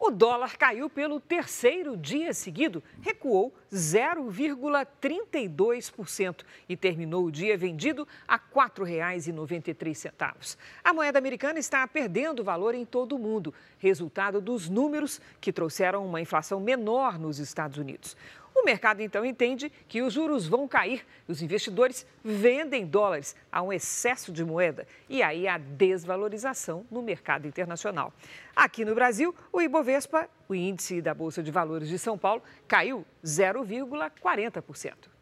O 0.00 0.12
dólar 0.12 0.56
caiu 0.56 0.88
pelo 0.88 1.18
terceiro 1.18 1.96
dia 1.96 2.32
seguido, 2.32 2.80
recuou 3.02 3.52
0,32% 3.72 6.44
e 6.68 6.76
terminou 6.76 7.24
o 7.24 7.32
dia 7.32 7.58
vendido 7.58 8.06
a 8.26 8.36
R$ 8.36 8.42
4,93. 8.54 10.56
A 10.84 10.94
moeda 10.94 11.18
americana 11.18 11.58
está 11.58 11.84
perdendo 11.88 12.44
valor 12.44 12.76
em 12.76 12.84
todo 12.84 13.16
o 13.16 13.18
mundo, 13.18 13.52
resultado 13.78 14.40
dos 14.40 14.68
números 14.68 15.20
que 15.40 15.52
trouxeram 15.52 16.06
uma 16.06 16.20
inflação 16.20 16.60
menor 16.60 17.18
nos 17.18 17.40
Estados 17.40 17.76
Unidos. 17.76 18.16
O 18.54 18.64
mercado 18.64 19.00
então 19.00 19.24
entende 19.24 19.70
que 19.88 20.02
os 20.02 20.12
juros 20.12 20.46
vão 20.46 20.66
cair 20.66 21.06
e 21.28 21.32
os 21.32 21.42
investidores 21.42 22.06
vendem 22.24 22.86
dólares. 22.86 23.36
Há 23.50 23.62
um 23.62 23.72
excesso 23.72 24.32
de 24.32 24.44
moeda 24.44 24.86
e 25.08 25.22
aí 25.22 25.46
a 25.46 25.58
desvalorização 25.58 26.86
no 26.90 27.02
mercado 27.02 27.46
internacional. 27.46 28.12
Aqui 28.54 28.84
no 28.84 28.94
Brasil, 28.94 29.34
o 29.52 29.60
Ibovespa, 29.60 30.28
o 30.48 30.54
índice 30.54 31.00
da 31.00 31.14
Bolsa 31.14 31.42
de 31.42 31.50
Valores 31.50 31.88
de 31.88 31.98
São 31.98 32.18
Paulo, 32.18 32.42
caiu 32.66 33.04
0,40%. 33.24 35.17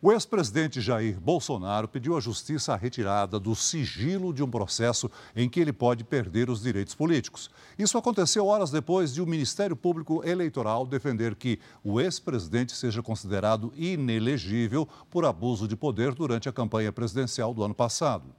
O 0.00 0.12
ex-presidente 0.12 0.80
Jair 0.80 1.18
Bolsonaro 1.18 1.88
pediu 1.88 2.16
à 2.16 2.20
Justiça 2.20 2.72
a 2.72 2.76
retirada 2.76 3.40
do 3.40 3.52
sigilo 3.56 4.32
de 4.32 4.44
um 4.44 4.48
processo 4.48 5.10
em 5.34 5.48
que 5.48 5.58
ele 5.58 5.72
pode 5.72 6.04
perder 6.04 6.48
os 6.48 6.62
direitos 6.62 6.94
políticos. 6.94 7.50
Isso 7.76 7.98
aconteceu 7.98 8.46
horas 8.46 8.70
depois 8.70 9.12
de 9.12 9.20
o 9.20 9.26
Ministério 9.26 9.74
Público 9.74 10.22
Eleitoral 10.24 10.86
defender 10.86 11.34
que 11.34 11.58
o 11.82 12.00
ex-presidente 12.00 12.76
seja 12.76 13.02
considerado 13.02 13.72
inelegível 13.74 14.88
por 15.10 15.24
abuso 15.24 15.66
de 15.66 15.74
poder 15.74 16.14
durante 16.14 16.48
a 16.48 16.52
campanha 16.52 16.92
presidencial 16.92 17.52
do 17.52 17.64
ano 17.64 17.74
passado. 17.74 18.32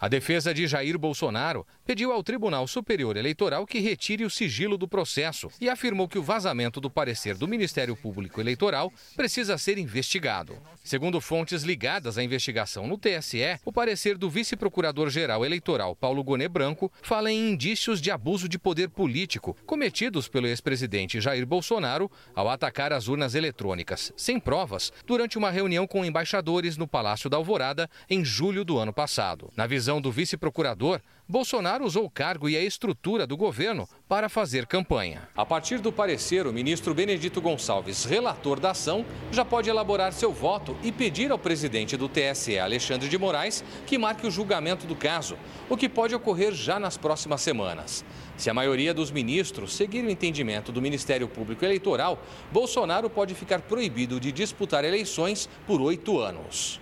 A 0.00 0.08
defesa 0.08 0.54
de 0.54 0.66
Jair 0.66 0.98
Bolsonaro 0.98 1.66
pediu 1.84 2.10
ao 2.10 2.22
Tribunal 2.22 2.66
Superior 2.66 3.18
Eleitoral 3.18 3.66
que 3.66 3.80
retire 3.80 4.24
o 4.24 4.30
sigilo 4.30 4.78
do 4.78 4.88
processo 4.88 5.50
e 5.60 5.68
afirmou 5.68 6.08
que 6.08 6.18
o 6.18 6.22
vazamento 6.22 6.80
do 6.80 6.88
parecer 6.88 7.36
do 7.36 7.46
Ministério 7.46 7.94
Público 7.94 8.40
Eleitoral 8.40 8.90
precisa 9.14 9.58
ser 9.58 9.76
investigado. 9.76 10.56
Segundo 10.82 11.20
fontes 11.20 11.64
ligadas 11.64 12.16
à 12.16 12.22
investigação 12.22 12.86
no 12.86 12.96
TSE, 12.96 13.60
o 13.62 13.70
parecer 13.70 14.16
do 14.16 14.30
vice-procurador-geral 14.30 15.44
eleitoral 15.44 15.94
Paulo 15.94 16.24
Goné 16.24 16.48
Branco 16.48 16.90
fala 17.02 17.30
em 17.30 17.50
indícios 17.50 18.00
de 18.00 18.10
abuso 18.10 18.48
de 18.48 18.58
poder 18.58 18.88
político 18.88 19.54
cometidos 19.66 20.28
pelo 20.28 20.46
ex-presidente 20.46 21.20
Jair 21.20 21.44
Bolsonaro 21.44 22.10
ao 22.34 22.48
atacar 22.48 22.90
as 22.90 23.06
urnas 23.06 23.34
eletrônicas, 23.34 24.14
sem 24.16 24.40
provas, 24.40 24.90
durante 25.06 25.36
uma 25.36 25.50
reunião 25.50 25.86
com 25.86 26.06
embaixadores 26.06 26.78
no 26.78 26.88
Palácio 26.88 27.28
da 27.28 27.36
Alvorada 27.36 27.90
em 28.08 28.24
julho 28.24 28.64
do 28.64 28.78
ano 28.78 28.94
passado. 28.94 29.52
Na 29.54 29.66
visão 29.66 29.89
do 29.98 30.12
vice-procurador, 30.12 31.00
Bolsonaro 31.26 31.86
usou 31.86 32.04
o 32.04 32.10
cargo 32.10 32.50
e 32.50 32.56
a 32.56 32.62
estrutura 32.62 33.26
do 33.26 33.34
governo 33.34 33.88
para 34.06 34.28
fazer 34.28 34.66
campanha. 34.66 35.28
A 35.34 35.46
partir 35.46 35.78
do 35.78 35.90
parecer, 35.90 36.46
o 36.46 36.52
ministro 36.52 36.92
Benedito 36.92 37.40
Gonçalves, 37.40 38.04
relator 38.04 38.60
da 38.60 38.72
ação, 38.72 39.06
já 39.32 39.42
pode 39.44 39.70
elaborar 39.70 40.12
seu 40.12 40.32
voto 40.32 40.76
e 40.82 40.92
pedir 40.92 41.32
ao 41.32 41.38
presidente 41.38 41.96
do 41.96 42.10
TSE, 42.10 42.58
Alexandre 42.58 43.08
de 43.08 43.16
Moraes, 43.16 43.64
que 43.86 43.96
marque 43.96 44.26
o 44.26 44.30
julgamento 44.30 44.86
do 44.86 44.96
caso, 44.96 45.38
o 45.68 45.76
que 45.76 45.88
pode 45.88 46.14
ocorrer 46.14 46.52
já 46.52 46.78
nas 46.78 46.98
próximas 46.98 47.40
semanas. 47.40 48.04
Se 48.36 48.50
a 48.50 48.54
maioria 48.54 48.92
dos 48.92 49.10
ministros 49.10 49.72
seguir 49.72 50.04
o 50.04 50.10
entendimento 50.10 50.72
do 50.72 50.82
Ministério 50.82 51.28
Público 51.28 51.64
Eleitoral, 51.64 52.20
Bolsonaro 52.50 53.08
pode 53.08 53.34
ficar 53.36 53.62
proibido 53.62 54.18
de 54.18 54.32
disputar 54.32 54.84
eleições 54.84 55.48
por 55.64 55.80
oito 55.80 56.18
anos. 56.18 56.80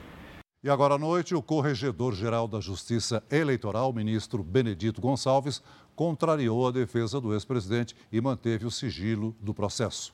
E 0.63 0.69
agora 0.69 0.95
à 0.95 0.99
noite, 0.99 1.37
o 1.37 1.43
Corregedor-Geral 1.43 2.49
da 2.49 2.59
Justiça 2.59 3.23
Eleitoral, 3.31 3.93
ministro 3.93 4.43
Benedito 4.43 5.01
Gonçalves, 5.01 5.63
contrariou 5.95 6.67
a 6.67 6.73
defesa 6.73 7.21
do 7.21 7.33
ex-presidente 7.33 7.95
e 8.11 8.21
manteve 8.21 8.67
o 8.67 8.71
sigilo 8.71 9.37
do 9.41 9.55
processo. 9.55 10.13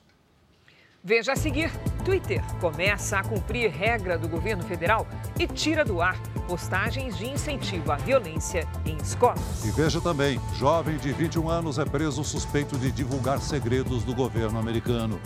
Veja 1.03 1.33
a 1.33 1.35
seguir: 1.35 1.71
Twitter 2.03 2.43
começa 2.59 3.17
a 3.17 3.23
cumprir 3.23 3.71
regra 3.71 4.19
do 4.19 4.29
governo 4.29 4.63
federal 4.63 5.07
e 5.39 5.47
tira 5.47 5.83
do 5.83 5.99
ar 5.99 6.15
postagens 6.47 7.17
de 7.17 7.25
incentivo 7.25 7.91
à 7.91 7.95
violência 7.95 8.67
em 8.85 8.97
escolas. 8.97 9.65
E 9.65 9.71
veja 9.71 9.99
também: 9.99 10.39
jovem 10.53 10.97
de 10.97 11.11
21 11.11 11.49
anos 11.49 11.79
é 11.79 11.85
preso 11.85 12.23
suspeito 12.23 12.77
de 12.77 12.91
divulgar 12.91 13.41
segredos 13.41 14.03
do 14.03 14.13
governo 14.13 14.59
americano. 14.59 15.19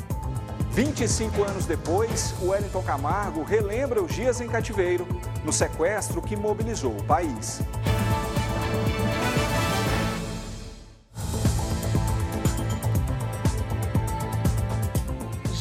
25 0.72 1.44
anos 1.44 1.66
depois, 1.66 2.34
o 2.42 2.50
Wellington 2.50 2.84
Camargo 2.84 3.44
relembra 3.44 4.02
os 4.02 4.14
dias 4.14 4.40
em 4.40 4.48
cativeiro, 4.48 5.08
no 5.44 5.52
sequestro 5.52 6.22
que 6.22 6.36
mobilizou 6.36 6.96
o 6.96 7.04
país. 7.04 7.62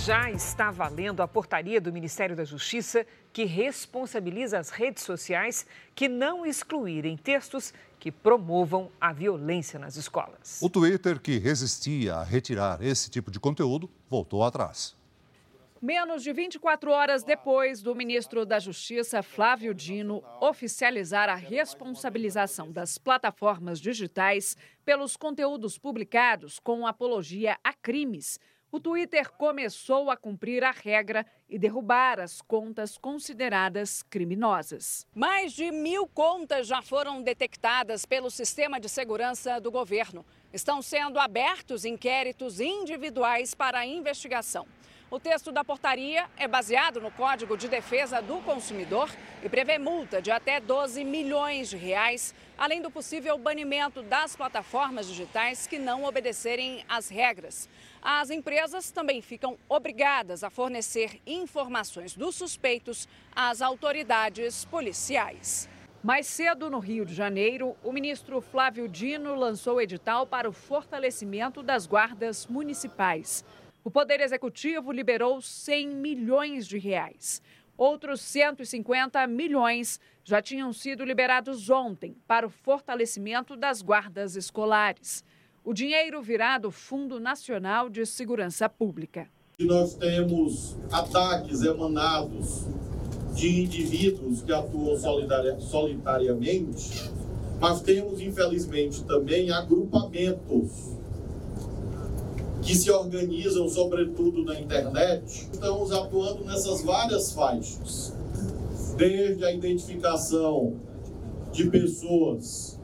Já 0.04 0.30
está 0.30 0.70
valendo 0.70 1.22
a 1.22 1.28
portaria 1.28 1.80
do 1.80 1.92
Ministério 1.92 2.34
da 2.34 2.44
Justiça 2.44 3.06
que 3.32 3.44
responsabiliza 3.44 4.58
as 4.58 4.70
redes 4.70 5.02
sociais 5.02 5.66
que 5.94 6.08
não 6.08 6.46
excluírem 6.46 7.16
textos 7.16 7.74
que 7.98 8.10
promovam 8.10 8.90
a 9.00 9.12
violência 9.12 9.78
nas 9.78 9.96
escolas. 9.96 10.60
O 10.62 10.70
Twitter, 10.70 11.20
que 11.20 11.38
resistia 11.38 12.14
a 12.14 12.24
retirar 12.24 12.82
esse 12.82 13.10
tipo 13.10 13.30
de 13.30 13.38
conteúdo, 13.38 13.90
voltou 14.08 14.42
atrás. 14.44 14.97
Menos 15.80 16.24
de 16.24 16.32
24 16.32 16.90
horas 16.90 17.22
depois 17.22 17.80
do 17.80 17.94
ministro 17.94 18.44
da 18.44 18.58
Justiça, 18.58 19.22
Flávio 19.22 19.72
Dino, 19.72 20.24
oficializar 20.40 21.28
a 21.28 21.36
responsabilização 21.36 22.72
das 22.72 22.98
plataformas 22.98 23.80
digitais 23.80 24.56
pelos 24.84 25.16
conteúdos 25.16 25.78
publicados 25.78 26.58
com 26.58 26.84
apologia 26.84 27.56
a 27.62 27.72
crimes, 27.72 28.40
o 28.70 28.78
Twitter 28.78 29.32
começou 29.32 30.10
a 30.10 30.16
cumprir 30.16 30.62
a 30.62 30.70
regra 30.70 31.24
e 31.48 31.58
derrubar 31.58 32.20
as 32.20 32.42
contas 32.42 32.98
consideradas 32.98 34.02
criminosas. 34.02 35.06
Mais 35.14 35.52
de 35.52 35.70
mil 35.70 36.06
contas 36.06 36.66
já 36.66 36.82
foram 36.82 37.22
detectadas 37.22 38.04
pelo 38.04 38.30
sistema 38.30 38.78
de 38.78 38.88
segurança 38.88 39.58
do 39.58 39.70
governo. 39.70 40.26
Estão 40.52 40.82
sendo 40.82 41.18
abertos 41.18 41.86
inquéritos 41.86 42.60
individuais 42.60 43.54
para 43.54 43.78
a 43.78 43.86
investigação. 43.86 44.66
O 45.10 45.18
texto 45.18 45.50
da 45.50 45.64
portaria 45.64 46.26
é 46.36 46.46
baseado 46.46 47.00
no 47.00 47.10
Código 47.10 47.56
de 47.56 47.66
Defesa 47.66 48.20
do 48.20 48.42
Consumidor 48.42 49.10
e 49.42 49.48
prevê 49.48 49.78
multa 49.78 50.20
de 50.20 50.30
até 50.30 50.60
12 50.60 51.02
milhões 51.02 51.70
de 51.70 51.78
reais, 51.78 52.34
além 52.58 52.82
do 52.82 52.90
possível 52.90 53.38
banimento 53.38 54.02
das 54.02 54.36
plataformas 54.36 55.06
digitais 55.06 55.66
que 55.66 55.78
não 55.78 56.04
obedecerem 56.04 56.84
às 56.86 57.08
regras. 57.08 57.70
As 58.02 58.28
empresas 58.28 58.90
também 58.90 59.22
ficam 59.22 59.56
obrigadas 59.66 60.44
a 60.44 60.50
fornecer 60.50 61.22
informações 61.26 62.14
dos 62.14 62.34
suspeitos 62.34 63.08
às 63.34 63.62
autoridades 63.62 64.66
policiais. 64.66 65.70
Mais 66.04 66.26
cedo, 66.26 66.68
no 66.68 66.78
Rio 66.78 67.06
de 67.06 67.14
Janeiro, 67.14 67.74
o 67.82 67.92
ministro 67.92 68.42
Flávio 68.42 68.86
Dino 68.86 69.34
lançou 69.34 69.80
edital 69.80 70.26
para 70.26 70.48
o 70.48 70.52
fortalecimento 70.52 71.62
das 71.62 71.86
guardas 71.86 72.46
municipais. 72.46 73.42
O 73.84 73.90
Poder 73.90 74.20
Executivo 74.20 74.90
liberou 74.90 75.40
100 75.40 75.88
milhões 75.88 76.66
de 76.66 76.78
reais. 76.78 77.40
Outros 77.76 78.20
150 78.20 79.24
milhões 79.28 80.00
já 80.24 80.42
tinham 80.42 80.72
sido 80.72 81.04
liberados 81.04 81.70
ontem 81.70 82.16
para 82.26 82.46
o 82.46 82.50
fortalecimento 82.50 83.56
das 83.56 83.80
guardas 83.80 84.34
escolares. 84.34 85.24
O 85.64 85.72
dinheiro 85.72 86.20
virá 86.20 86.58
do 86.58 86.72
Fundo 86.72 87.20
Nacional 87.20 87.88
de 87.88 88.04
Segurança 88.04 88.68
Pública. 88.68 89.28
Nós 89.60 89.94
temos 89.94 90.76
ataques 90.90 91.62
emanados 91.62 92.66
de 93.34 93.62
indivíduos 93.62 94.42
que 94.42 94.52
atuam 94.52 94.96
solitariamente, 95.60 97.10
mas 97.60 97.80
temos, 97.80 98.20
infelizmente, 98.20 99.04
também 99.04 99.50
agrupamentos 99.52 100.97
que 102.62 102.74
se 102.74 102.90
organizam, 102.90 103.68
sobretudo 103.68 104.44
na 104.44 104.58
internet, 104.60 105.48
estamos 105.52 105.92
atuando 105.92 106.44
nessas 106.44 106.82
várias 106.82 107.32
faixas, 107.32 108.12
desde 108.96 109.44
a 109.44 109.52
identificação 109.52 110.74
de 111.52 111.70
pessoas 111.70 112.78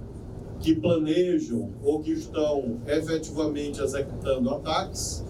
que 0.61 0.75
planejam 0.75 1.71
ou 1.83 2.01
que 2.01 2.13
estão 2.13 2.81
efetivamente 2.87 3.83
executando 3.83 4.51
ataques, 4.51 5.25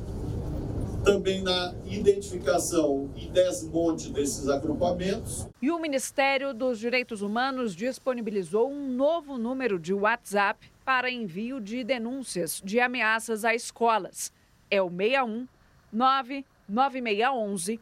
também 1.04 1.42
na 1.42 1.74
identificação 1.84 3.10
e 3.14 3.26
desmonte 3.28 4.10
desses 4.10 4.48
agrupamentos. 4.48 5.46
E 5.60 5.70
o 5.70 5.78
Ministério 5.78 6.54
dos 6.54 6.78
Direitos 6.78 7.20
Humanos 7.20 7.74
disponibilizou 7.74 8.70
um 8.70 8.88
novo 8.88 9.36
número 9.36 9.78
de 9.78 9.92
WhatsApp 9.92 10.73
para 10.84 11.10
envio 11.10 11.60
de 11.60 11.82
denúncias 11.82 12.60
de 12.62 12.78
ameaças 12.78 13.44
a 13.44 13.54
escolas 13.54 14.32
é 14.70 14.82
o 14.82 14.90
61 14.90 15.48
99611 15.92 17.80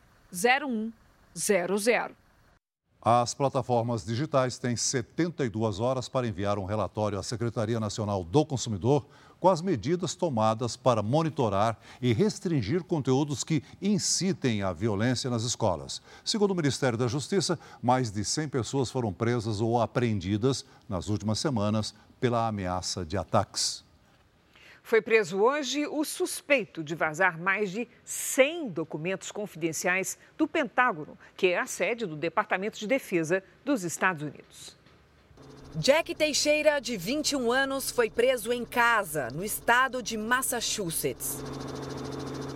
0100. 1.35 2.17
As 3.05 3.35
plataformas 3.35 4.05
digitais 4.07 4.59
têm 4.59 4.77
72 4.77 5.81
horas 5.81 6.09
para 6.09 6.29
enviar 6.29 6.57
um 6.57 6.65
relatório 6.65 7.19
à 7.19 7.23
Secretaria 7.23 7.81
Nacional 7.81 8.23
do 8.23 8.47
Consumidor 8.47 9.05
com 9.41 9.49
as 9.49 9.61
medidas 9.61 10.15
tomadas 10.15 10.77
para 10.77 11.03
monitorar 11.03 11.77
e 12.01 12.13
restringir 12.13 12.85
conteúdos 12.85 13.43
que 13.43 13.61
incitem 13.83 14.63
a 14.63 14.73
violência 14.73 15.29
nas 15.29 15.43
escolas. 15.43 16.01
Segundo 16.25 16.53
o 16.53 16.55
Ministério 16.55 16.97
da 16.97 17.09
Justiça, 17.09 17.59
mais 17.83 18.13
de 18.13 18.25
100 18.25 18.49
pessoas 18.51 18.89
foram 18.89 19.13
presas 19.13 19.61
ou 19.61 19.83
apreendidas 19.83 20.65
nas 20.89 21.09
últimas 21.09 21.41
semanas 21.41 21.93
pela 22.23 22.47
ameaça 22.47 23.05
de 23.05 23.19
ataques. 23.19 23.85
Foi 24.81 25.03
preso 25.03 25.41
hoje 25.41 25.89
o 25.89 26.05
suspeito 26.05 26.85
de 26.85 26.95
vazar 26.95 27.37
mais 27.37 27.73
de 27.73 27.89
100 28.05 28.69
documentos 28.69 29.33
confidenciais 29.33 30.17
do 30.39 30.47
Pentágono, 30.47 31.19
que 31.37 31.49
é 31.49 31.59
a 31.59 31.67
sede 31.67 32.07
do 32.07 32.15
Departamento 32.15 32.79
de 32.79 32.87
Defesa 32.87 33.43
dos 33.65 33.83
Estados 33.83 34.23
Unidos. 34.23 34.77
Jack 35.75 36.15
Teixeira, 36.15 36.79
de 36.81 36.97
21 36.97 37.51
anos, 37.51 37.91
foi 37.91 38.09
preso 38.09 38.53
em 38.53 38.65
casa, 38.65 39.29
no 39.33 39.45
estado 39.45 40.01
de 40.01 40.17
Massachusetts. 40.17 41.39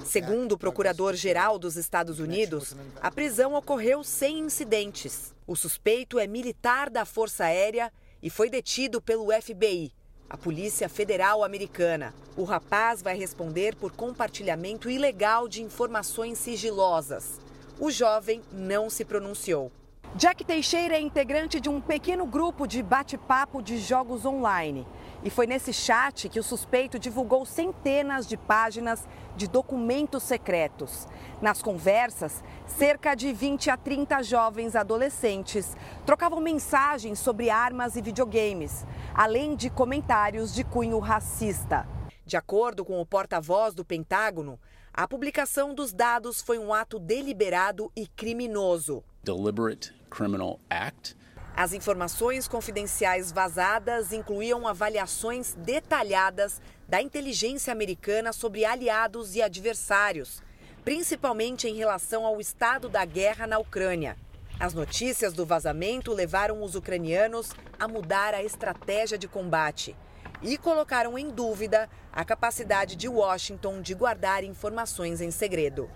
Segundo 0.05 0.53
o 0.53 0.59
procurador-geral 0.59 1.59
dos 1.59 1.77
Estados 1.77 2.21
Unidos, 2.21 2.77
a 3.03 3.11
prisão 3.11 3.55
ocorreu 3.55 4.05
sem 4.05 4.39
incidentes. 4.39 5.35
O 5.45 5.57
suspeito 5.57 6.21
é 6.21 6.27
militar 6.29 6.89
da 6.89 7.05
Força 7.05 7.47
Aérea 7.47 7.93
e 8.23 8.31
foi 8.31 8.51
detido 8.51 9.01
pelo 9.01 9.33
FBI, 9.33 9.93
a 10.29 10.37
Polícia 10.37 10.89
Federal 10.89 11.45
Americana. 11.45 12.15
O 12.37 12.45
rapaz 12.45 13.01
vai 13.03 13.17
responder 13.17 13.77
por 13.77 13.93
compartilhamento 13.93 14.91
ilegal 14.91 15.49
de 15.49 15.63
informações 15.63 16.39
sigilosas. 16.39 17.41
O 17.79 17.91
jovem 17.91 18.43
não 18.53 18.91
se 18.91 19.05
pronunciou. 19.05 19.71
Jack 20.15 20.45
Teixeira 20.47 20.97
é 20.97 21.01
integrante 21.01 21.61
de 21.61 21.69
um 21.69 21.79
pequeno 21.79 22.25
grupo 22.25 22.67
de 22.67 22.83
bate-papo 22.83 23.61
de 23.61 23.77
jogos 23.77 24.25
online. 24.25 24.87
E 25.23 25.29
foi 25.29 25.47
nesse 25.47 25.75
chat 25.75 26.31
que 26.31 26.41
o 26.41 26.43
suspeito 26.43 26.99
divulgou 26.99 27.45
centenas 27.45 28.27
de 28.27 28.35
páginas 28.35 29.07
de 29.37 29.47
documentos 29.47 30.23
secretos. 30.23 31.07
Nas 31.43 31.61
conversas, 31.61 32.43
cerca 32.67 33.15
de 33.15 33.31
20 33.31 33.69
a 33.69 33.77
30 33.77 34.23
jovens 34.23 34.75
adolescentes 34.75 35.77
trocavam 36.07 36.41
mensagens 36.41 37.19
sobre 37.19 37.51
armas 37.51 37.95
e 37.95 38.01
videogames, 38.01 38.87
além 39.13 39.55
de 39.55 39.69
comentários 39.69 40.55
de 40.55 40.65
cunho 40.65 40.99
racista. 40.99 41.87
De 42.25 42.39
acordo 42.39 42.87
com 42.87 43.01
o 43.01 43.07
porta-voz 43.07 43.75
do 43.75 43.85
Pentágono, 43.85 44.59
a 44.95 45.07
publicação 45.07 45.75
dos 45.75 45.93
dados 45.93 46.41
foi 46.41 46.59
um 46.59 46.73
ato 46.73 46.99
deliberado 46.99 47.93
e 47.95 48.07
criminoso. 48.07 49.05
Deliberate 49.27 49.93
criminal 50.09 50.61
act. 50.71 51.17
As 51.57 51.73
informações 51.73 52.47
confidenciais 52.47 53.33
vazadas 53.33 54.13
incluíam 54.13 54.69
avaliações 54.69 55.53
detalhadas 55.55 56.63
da 56.89 57.03
inteligência 57.03 57.73
americana 57.73 58.33
sobre 58.33 58.65
aliados 58.65 59.35
e 59.35 59.43
adversários, 59.43 60.41
principalmente 60.85 61.67
em 61.67 61.75
relação 61.75 62.25
ao 62.25 62.41
estado 62.41 62.89
da 62.89 63.05
guerra 63.05 63.49
na 63.49 63.59
Ucrânia. 63.59 64.17
As 64.61 64.73
notícias 64.73 65.33
do 65.33 65.45
vazamento 65.45 66.13
levaram 66.13 66.63
os 66.63 66.77
ucranianos 66.77 67.51
a 67.81 67.89
mudar 67.89 68.33
a 68.33 68.45
estratégia 68.45 69.19
de 69.19 69.27
combate 69.27 69.97
e 70.41 70.57
colocaram 70.57 71.19
em 71.19 71.31
dúvida 71.31 71.91
a 72.13 72.25
capacidade 72.25 72.95
de 72.95 73.09
Washington 73.09 73.83
de 73.83 73.93
guardar 73.93 74.45
informações 74.45 75.21
em 75.21 75.33
segredo. 75.33 75.91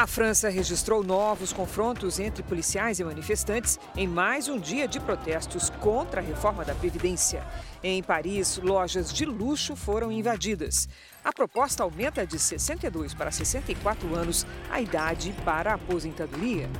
A 0.00 0.06
França 0.06 0.48
registrou 0.48 1.04
novos 1.04 1.52
confrontos 1.52 2.18
entre 2.18 2.42
policiais 2.42 2.98
e 2.98 3.04
manifestantes 3.04 3.78
em 3.94 4.08
mais 4.08 4.48
um 4.48 4.58
dia 4.58 4.88
de 4.88 4.98
protestos 4.98 5.68
contra 5.78 6.22
a 6.22 6.24
reforma 6.24 6.64
da 6.64 6.74
Previdência. 6.74 7.46
Em 7.82 8.02
Paris, 8.02 8.56
lojas 8.56 9.12
de 9.12 9.26
luxo 9.26 9.76
foram 9.76 10.10
invadidas. 10.10 10.88
A 11.22 11.34
proposta 11.34 11.82
aumenta 11.82 12.26
de 12.26 12.38
62 12.38 13.12
para 13.12 13.30
64 13.30 14.14
anos 14.14 14.46
a 14.70 14.80
idade 14.80 15.34
para 15.44 15.72
a 15.72 15.74
aposentadoria. 15.74 16.70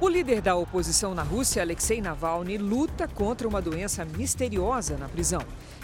O 0.00 0.08
líder 0.08 0.40
da 0.40 0.54
oposição 0.54 1.12
na 1.12 1.24
Rússia, 1.24 1.60
Alexei 1.60 2.00
Navalny, 2.00 2.56
luta 2.56 3.08
contra 3.08 3.48
uma 3.48 3.60
doença 3.60 4.04
misteriosa 4.04 4.96
na 4.96 5.08
prisão. 5.08 5.42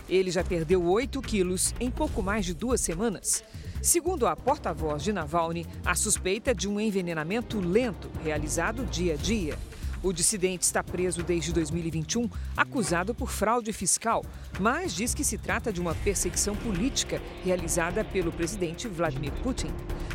Ele 0.09 0.31
já 0.31 0.45
perdeu 0.45 0.85
8 0.85 1.21
quilos 1.23 1.75
em 1.81 1.91
pouco 1.91 2.23
mais 2.23 2.45
de 2.45 2.55
duas 2.55 2.81
semanas. 2.81 3.43
Segundo 3.83 4.27
a 4.27 4.35
porta-voz 4.35 5.03
de 5.03 5.13
Navalny, 5.13 5.67
a 5.85 5.95
suspeita 5.95 6.55
de 6.55 6.69
um 6.69 6.81
envenenamento 6.81 7.61
lento 7.61 8.11
realizado 8.23 8.85
dia 8.87 9.15
a 9.15 9.17
dia. 9.17 9.59
O 10.03 10.13
dissidente 10.13 10.65
está 10.65 10.85
preso 10.85 11.23
desde 11.23 11.53
2021, 11.53 12.29
acusado 12.57 13.15
por 13.15 13.31
fraude 13.31 13.73
fiscal, 13.73 14.25
mas 14.61 14.95
diz 14.95 15.15
que 15.15 15.25
se 15.25 15.39
trata 15.39 15.73
de 15.73 15.81
uma 15.81 15.95
perseguição 15.95 16.55
política 16.55 17.21
realizada 17.45 18.05
pelo 18.05 18.31
presidente 18.31 18.87
Vladimir 18.87 19.33
Putin. 19.43 19.71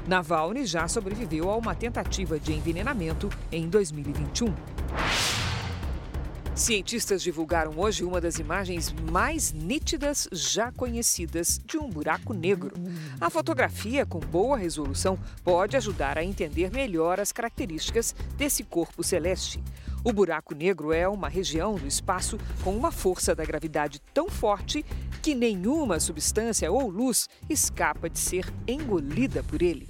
Navalny 0.08 0.66
já 0.66 0.88
sobreviveu 0.88 1.50
a 1.50 1.58
uma 1.58 1.76
tentativa 1.76 2.40
de 2.40 2.54
envenenamento 2.54 3.30
em 3.52 3.68
2021. 3.68 4.54
Cientistas 6.62 7.24
divulgaram 7.24 7.74
hoje 7.76 8.04
uma 8.04 8.22
das 8.22 8.38
imagens 8.38 8.94
mais 9.12 9.52
nítidas 9.52 10.30
já 10.32 10.72
conhecidas 10.72 11.60
de 11.66 11.76
um 11.80 11.90
buraco 11.90 12.36
negro. 12.36 12.76
A 13.20 13.32
fotografia, 13.32 14.06
com 14.06 14.20
boa 14.20 14.56
resolução, 14.56 15.18
pode 15.44 15.76
ajudar 15.76 16.20
a 16.20 16.24
entender 16.24 16.70
melhor 16.70 17.20
as 17.20 17.32
características 17.32 18.14
desse 18.38 18.64
corpo 18.64 19.04
celeste. 19.04 19.60
O 20.04 20.14
buraco 20.14 20.54
negro 20.54 20.94
é 20.94 21.08
uma 21.08 21.28
região 21.28 21.74
do 21.74 21.88
espaço 21.88 22.38
com 22.64 22.78
uma 22.78 22.92
força 22.92 23.34
da 23.34 23.44
gravidade 23.44 24.00
tão 24.14 24.30
forte 24.30 24.86
que 25.20 25.34
nenhuma 25.34 26.00
substância 26.00 26.72
ou 26.72 26.88
luz 26.92 27.28
escapa 27.50 28.08
de 28.08 28.20
ser 28.20 28.46
engolida 28.68 29.42
por 29.42 29.64
ele. 29.64 29.90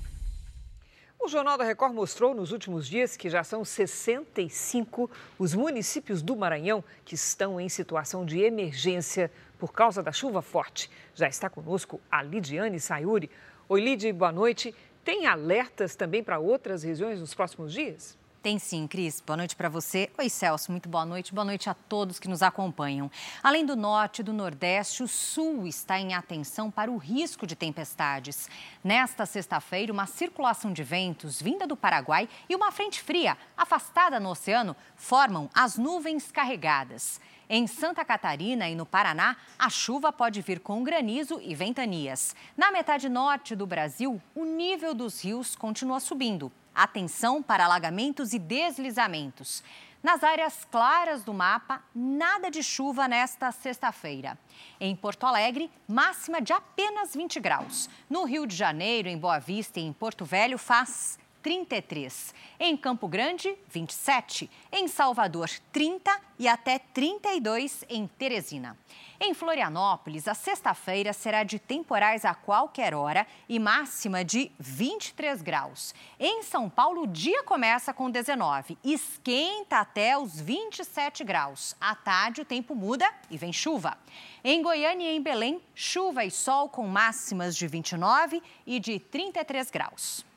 O 1.23 1.27
Jornal 1.27 1.55
da 1.55 1.63
Record 1.63 1.93
mostrou 1.93 2.33
nos 2.33 2.51
últimos 2.51 2.87
dias 2.87 3.15
que 3.15 3.29
já 3.29 3.43
são 3.43 3.63
65 3.63 5.07
os 5.37 5.53
municípios 5.53 6.19
do 6.19 6.35
Maranhão 6.35 6.83
que 7.05 7.13
estão 7.13 7.61
em 7.61 7.69
situação 7.69 8.25
de 8.25 8.39
emergência 8.39 9.31
por 9.59 9.71
causa 9.71 10.01
da 10.01 10.11
chuva 10.11 10.41
forte. 10.41 10.89
Já 11.13 11.27
está 11.27 11.47
conosco 11.47 12.01
a 12.11 12.23
Lidiane 12.23 12.79
Sayuri. 12.79 13.29
Oi, 13.69 13.81
Lid, 13.81 14.11
boa 14.13 14.31
noite. 14.31 14.73
Tem 15.03 15.27
alertas 15.27 15.95
também 15.95 16.23
para 16.23 16.39
outras 16.39 16.81
regiões 16.81 17.19
nos 17.19 17.35
próximos 17.35 17.71
dias? 17.71 18.17
Tem 18.41 18.57
sim, 18.57 18.87
Cris. 18.87 19.21
Boa 19.21 19.37
noite 19.37 19.55
para 19.55 19.69
você. 19.69 20.09
Oi, 20.17 20.27
Celso. 20.27 20.71
Muito 20.71 20.89
boa 20.89 21.05
noite. 21.05 21.31
Boa 21.31 21.45
noite 21.45 21.69
a 21.69 21.75
todos 21.75 22.17
que 22.17 22.27
nos 22.27 22.41
acompanham. 22.41 23.11
Além 23.43 23.63
do 23.63 23.75
norte 23.75 24.21
e 24.21 24.23
do 24.23 24.33
nordeste, 24.33 25.03
o 25.03 25.07
sul 25.07 25.67
está 25.67 25.99
em 25.99 26.15
atenção 26.15 26.71
para 26.71 26.89
o 26.89 26.97
risco 26.97 27.45
de 27.45 27.55
tempestades. 27.55 28.49
Nesta 28.83 29.27
sexta-feira, 29.27 29.93
uma 29.93 30.07
circulação 30.07 30.73
de 30.73 30.81
ventos 30.81 31.39
vinda 31.39 31.67
do 31.67 31.77
Paraguai 31.77 32.27
e 32.49 32.55
uma 32.55 32.71
frente 32.71 32.99
fria 32.99 33.37
afastada 33.55 34.19
no 34.19 34.31
oceano 34.31 34.75
formam 34.95 35.47
as 35.53 35.77
nuvens 35.77 36.31
carregadas. 36.31 37.21
Em 37.53 37.67
Santa 37.67 38.05
Catarina 38.05 38.69
e 38.69 38.75
no 38.75 38.85
Paraná, 38.85 39.35
a 39.59 39.69
chuva 39.69 40.13
pode 40.13 40.41
vir 40.41 40.61
com 40.61 40.81
granizo 40.85 41.37
e 41.43 41.53
ventanias. 41.53 42.33
Na 42.55 42.71
metade 42.71 43.09
norte 43.09 43.57
do 43.57 43.67
Brasil, 43.67 44.21
o 44.33 44.45
nível 44.45 44.93
dos 44.93 45.21
rios 45.21 45.53
continua 45.53 45.99
subindo 45.99 46.49
Atenção 46.73 47.43
para 47.43 47.65
alagamentos 47.65 48.31
e 48.31 48.39
deslizamentos. 48.39 49.61
Nas 50.01 50.23
áreas 50.23 50.65
claras 50.71 51.23
do 51.23 51.33
mapa, 51.33 51.83
nada 51.93 52.49
de 52.49 52.63
chuva 52.63 53.07
nesta 53.07 53.51
sexta-feira. 53.51 54.37
Em 54.79 54.95
Porto 54.95 55.25
Alegre, 55.25 55.69
máxima 55.85 56.41
de 56.41 56.53
apenas 56.53 57.13
20 57.13 57.37
graus. 57.41 57.89
No 58.09 58.23
Rio 58.23 58.47
de 58.47 58.55
Janeiro, 58.55 59.09
em 59.09 59.17
Boa 59.17 59.39
Vista 59.39 59.79
e 59.79 59.83
em 59.83 59.91
Porto 59.91 60.23
Velho, 60.23 60.57
faz 60.57 61.19
33. 61.41 62.33
Em 62.59 62.77
Campo 62.77 63.07
Grande, 63.07 63.55
27. 63.69 64.49
Em 64.71 64.87
Salvador, 64.87 65.49
30 65.71 66.11
e 66.37 66.47
até 66.47 66.79
32 66.79 67.83
em 67.89 68.07
Teresina. 68.07 68.77
Em 69.23 69.35
Florianópolis, 69.35 70.27
a 70.27 70.33
sexta-feira 70.33 71.13
será 71.13 71.43
de 71.43 71.59
temporais 71.59 72.25
a 72.25 72.33
qualquer 72.33 72.95
hora 72.95 73.27
e 73.47 73.59
máxima 73.59 74.25
de 74.25 74.51
23 74.57 75.43
graus. 75.43 75.93
Em 76.19 76.41
São 76.41 76.67
Paulo, 76.67 77.03
o 77.03 77.07
dia 77.07 77.43
começa 77.43 77.93
com 77.93 78.09
19, 78.09 78.79
esquenta 78.83 79.77
até 79.77 80.17
os 80.17 80.41
27 80.41 81.23
graus. 81.23 81.75
À 81.79 81.93
tarde, 81.93 82.41
o 82.41 82.45
tempo 82.45 82.73
muda 82.73 83.07
e 83.29 83.37
vem 83.37 83.53
chuva. 83.53 83.95
Em 84.43 84.59
Goiânia 84.63 85.11
e 85.11 85.15
em 85.15 85.21
Belém, 85.21 85.61
chuva 85.75 86.25
e 86.25 86.31
sol 86.31 86.67
com 86.67 86.87
máximas 86.87 87.55
de 87.55 87.67
29 87.67 88.41
e 88.65 88.79
de 88.79 88.99
33 88.99 89.69
graus. 89.69 90.30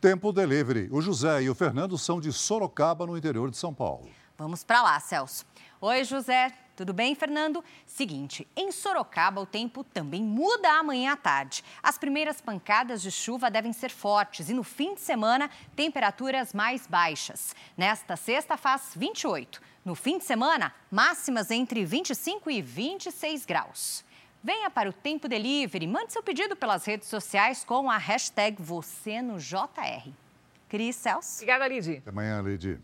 Tempo 0.00 0.30
Delivery. 0.30 0.88
O 0.92 1.00
José 1.00 1.42
e 1.42 1.50
o 1.50 1.54
Fernando 1.54 1.96
são 1.96 2.20
de 2.20 2.30
Sorocaba, 2.30 3.06
no 3.06 3.16
interior 3.16 3.50
de 3.50 3.56
São 3.56 3.72
Paulo. 3.72 4.08
Vamos 4.36 4.62
para 4.62 4.82
lá, 4.82 5.00
Celso. 5.00 5.46
Oi, 5.80 6.04
José. 6.04 6.52
Tudo 6.76 6.92
bem, 6.92 7.14
Fernando? 7.14 7.64
Seguinte, 7.86 8.46
em 8.54 8.70
Sorocaba 8.70 9.40
o 9.40 9.46
tempo 9.46 9.82
também 9.82 10.22
muda 10.22 10.70
amanhã 10.78 11.12
à 11.12 11.16
tarde. 11.16 11.64
As 11.82 11.96
primeiras 11.96 12.42
pancadas 12.42 13.00
de 13.00 13.10
chuva 13.10 13.50
devem 13.50 13.72
ser 13.72 13.90
fortes 13.90 14.50
e 14.50 14.52
no 14.52 14.62
fim 14.62 14.94
de 14.94 15.00
semana, 15.00 15.48
temperaturas 15.74 16.52
mais 16.52 16.86
baixas. 16.86 17.56
Nesta 17.78 18.14
sexta 18.14 18.58
faz 18.58 18.92
28. 18.94 19.62
No 19.82 19.94
fim 19.94 20.18
de 20.18 20.24
semana, 20.24 20.74
máximas 20.90 21.50
entre 21.50 21.82
25 21.86 22.50
e 22.50 22.60
26 22.60 23.46
graus. 23.46 24.04
Venha 24.46 24.70
para 24.70 24.88
o 24.88 24.92
Tempo 24.92 25.28
Delivery, 25.28 25.88
mande 25.88 26.12
seu 26.12 26.22
pedido 26.22 26.54
pelas 26.54 26.84
redes 26.84 27.08
sociais 27.08 27.64
com 27.64 27.90
a 27.90 27.98
hashtag 27.98 28.62
você 28.62 29.20
no 29.20 29.38
JR. 29.38 30.08
Cris 30.68 30.94
Celso. 30.94 31.38
Obrigada, 31.38 31.66
Lidy. 31.66 31.96
Até 31.96 32.10
amanhã, 32.10 32.40
Lidy. 32.40 32.78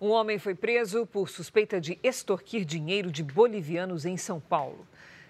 Um 0.00 0.08
homem 0.08 0.38
foi 0.38 0.54
preso 0.54 1.04
por 1.04 1.28
suspeita 1.28 1.78
de 1.78 1.98
extorquir 2.02 2.64
dinheiro 2.64 3.12
de 3.12 3.22
bolivianos 3.22 4.06
em 4.06 4.16
São 4.16 4.40
Paulo. 4.40 4.86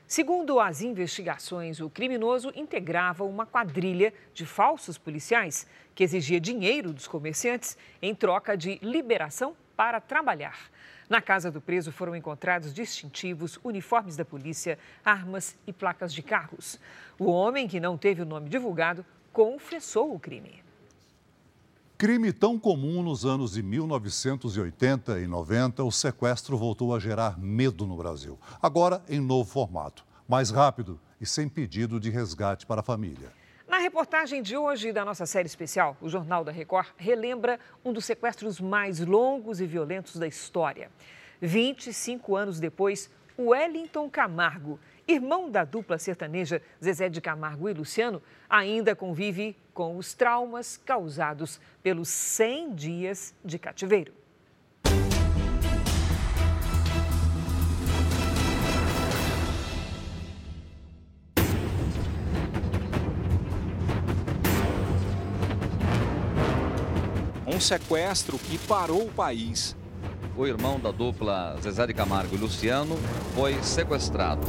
Segundo 0.07 0.61
as 0.61 0.82
investigações, 0.82 1.80
o 1.80 1.90
criminoso 1.90 2.53
integrava 2.55 3.24
uma 3.24 3.44
quadrilha 3.44 4.14
de 4.32 4.46
falsos 4.46 4.98
policiais 4.98 5.66
que 5.96 6.05
exigia 6.05 6.38
dinheiro 6.38 6.92
dos 6.92 7.09
comerciantes 7.09 7.76
em 8.00 8.14
troca 8.14 8.57
de 8.57 8.78
liberação 8.80 9.57
para 9.76 10.00
trabalhar. 10.00 10.70
Na 11.09 11.20
casa 11.20 11.50
do 11.50 11.61
preso 11.61 11.92
foram 11.92 12.16
encontrados 12.16 12.72
distintivos, 12.72 13.59
uniformes 13.62 14.16
da 14.16 14.24
polícia, 14.24 14.78
armas 15.05 15.57
e 15.66 15.72
placas 15.72 16.12
de 16.12 16.22
carros. 16.22 16.78
O 17.18 17.30
homem, 17.30 17.68
que 17.68 17.80
não 17.80 17.98
teve 17.98 18.22
o 18.22 18.26
nome 18.26 18.48
divulgado, 18.48 19.05
confessou 19.32 20.14
o 20.14 20.20
crime. 20.20 20.62
Crime 21.98 22.32
tão 22.32 22.59
comum 22.59 23.03
nos 23.03 23.24
anos 23.24 23.53
de 23.53 23.62
1980 23.62 25.20
e 25.20 25.26
90, 25.26 25.84
o 25.84 25.92
sequestro 25.92 26.57
voltou 26.57 26.94
a 26.94 26.98
gerar 26.98 27.38
medo 27.38 27.86
no 27.86 27.96
Brasil. 27.96 28.38
Agora 28.61 29.00
em 29.09 29.20
novo 29.20 29.48
formato, 29.48 30.05
mais 30.28 30.50
rápido 30.50 30.98
e 31.20 31.26
sem 31.26 31.48
pedido 31.48 32.00
de 32.00 32.11
resgate 32.11 32.66
para 32.66 32.80
a 32.80 32.84
família. 32.84 33.30
Na 33.72 33.78
reportagem 33.78 34.42
de 34.42 34.54
hoje 34.54 34.92
da 34.92 35.02
nossa 35.02 35.24
série 35.24 35.46
especial, 35.46 35.96
o 35.98 36.06
Jornal 36.06 36.44
da 36.44 36.52
Record 36.52 36.88
relembra 36.94 37.58
um 37.82 37.90
dos 37.90 38.04
sequestros 38.04 38.60
mais 38.60 39.00
longos 39.00 39.62
e 39.62 39.66
violentos 39.66 40.16
da 40.16 40.26
história. 40.26 40.90
25 41.40 42.36
anos 42.36 42.60
depois, 42.60 43.08
Wellington 43.38 44.10
Camargo, 44.10 44.78
irmão 45.08 45.50
da 45.50 45.64
dupla 45.64 45.96
sertaneja 45.96 46.60
Zezé 46.84 47.08
de 47.08 47.22
Camargo 47.22 47.66
e 47.66 47.72
Luciano, 47.72 48.20
ainda 48.46 48.94
convive 48.94 49.56
com 49.72 49.96
os 49.96 50.12
traumas 50.12 50.76
causados 50.76 51.58
pelos 51.82 52.10
100 52.10 52.74
dias 52.74 53.34
de 53.42 53.58
cativeiro. 53.58 54.12
Sequestro 67.62 68.38
que 68.38 68.58
parou 68.58 69.06
o 69.06 69.10
país. 69.10 69.76
O 70.36 70.46
irmão 70.46 70.80
da 70.80 70.90
dupla 70.90 71.56
Zezé 71.60 71.86
de 71.86 71.94
Camargo 71.94 72.34
e 72.34 72.38
Luciano 72.38 72.96
foi 73.34 73.62
sequestrado. 73.62 74.40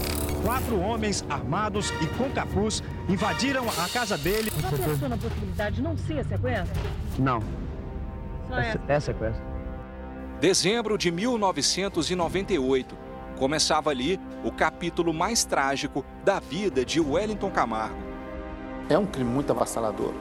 Quatro 0.44 0.80
homens 0.80 1.24
armados 1.30 1.92
e 2.02 2.08
com 2.18 2.30
capuz 2.32 2.82
invadiram 3.08 3.66
a 3.70 3.90
casa 3.90 4.18
dele. 4.18 4.52
Já 4.62 4.70
pensou 4.70 5.10
na 5.10 5.18
possibilidade 5.18 5.76
de 5.76 5.82
não 5.82 5.98
ser 5.98 6.26
sequestro? 6.26 6.82
Não. 7.20 7.42
Só 8.48 8.60
é, 8.60 8.80
é 8.88 9.00
sequestro. 9.00 9.44
Dezembro 10.40 10.98
de 10.98 11.12
1998. 11.12 12.98
Começava 13.38 13.90
ali 13.90 14.20
o 14.44 14.52
capítulo 14.52 15.14
mais 15.14 15.44
trágico 15.44 16.06
da 16.24 16.40
vida 16.40 16.86
de 16.86 17.00
Wellington 17.00 17.52
Camargo. 17.52 17.98
É 18.90 18.98
um 18.98 19.06
crime 19.06 19.30
muito 19.30 19.52
avassalador. 19.52 20.14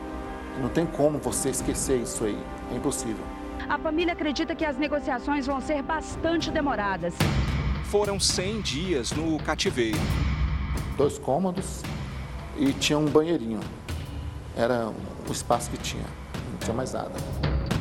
Não 0.60 0.68
tem 0.68 0.86
como 0.86 1.18
você 1.18 1.50
esquecer 1.50 2.00
isso 2.00 2.24
aí. 2.24 2.38
É 2.70 2.76
impossível. 2.76 3.24
A 3.68 3.78
família 3.78 4.12
acredita 4.12 4.54
que 4.54 4.64
as 4.64 4.76
negociações 4.76 5.46
vão 5.46 5.60
ser 5.60 5.82
bastante 5.82 6.50
demoradas. 6.50 7.14
Foram 7.84 8.18
100 8.18 8.60
dias 8.60 9.12
no 9.12 9.38
cativeiro. 9.38 9.98
Dois 10.96 11.18
cômodos 11.18 11.82
e 12.56 12.72
tinha 12.72 12.98
um 12.98 13.06
banheirinho. 13.06 13.60
Era 14.56 14.92
o 15.28 15.32
espaço 15.32 15.70
que 15.70 15.78
tinha, 15.78 16.04
não 16.50 16.58
tinha 16.58 16.74
mais 16.74 16.92
nada. 16.92 17.12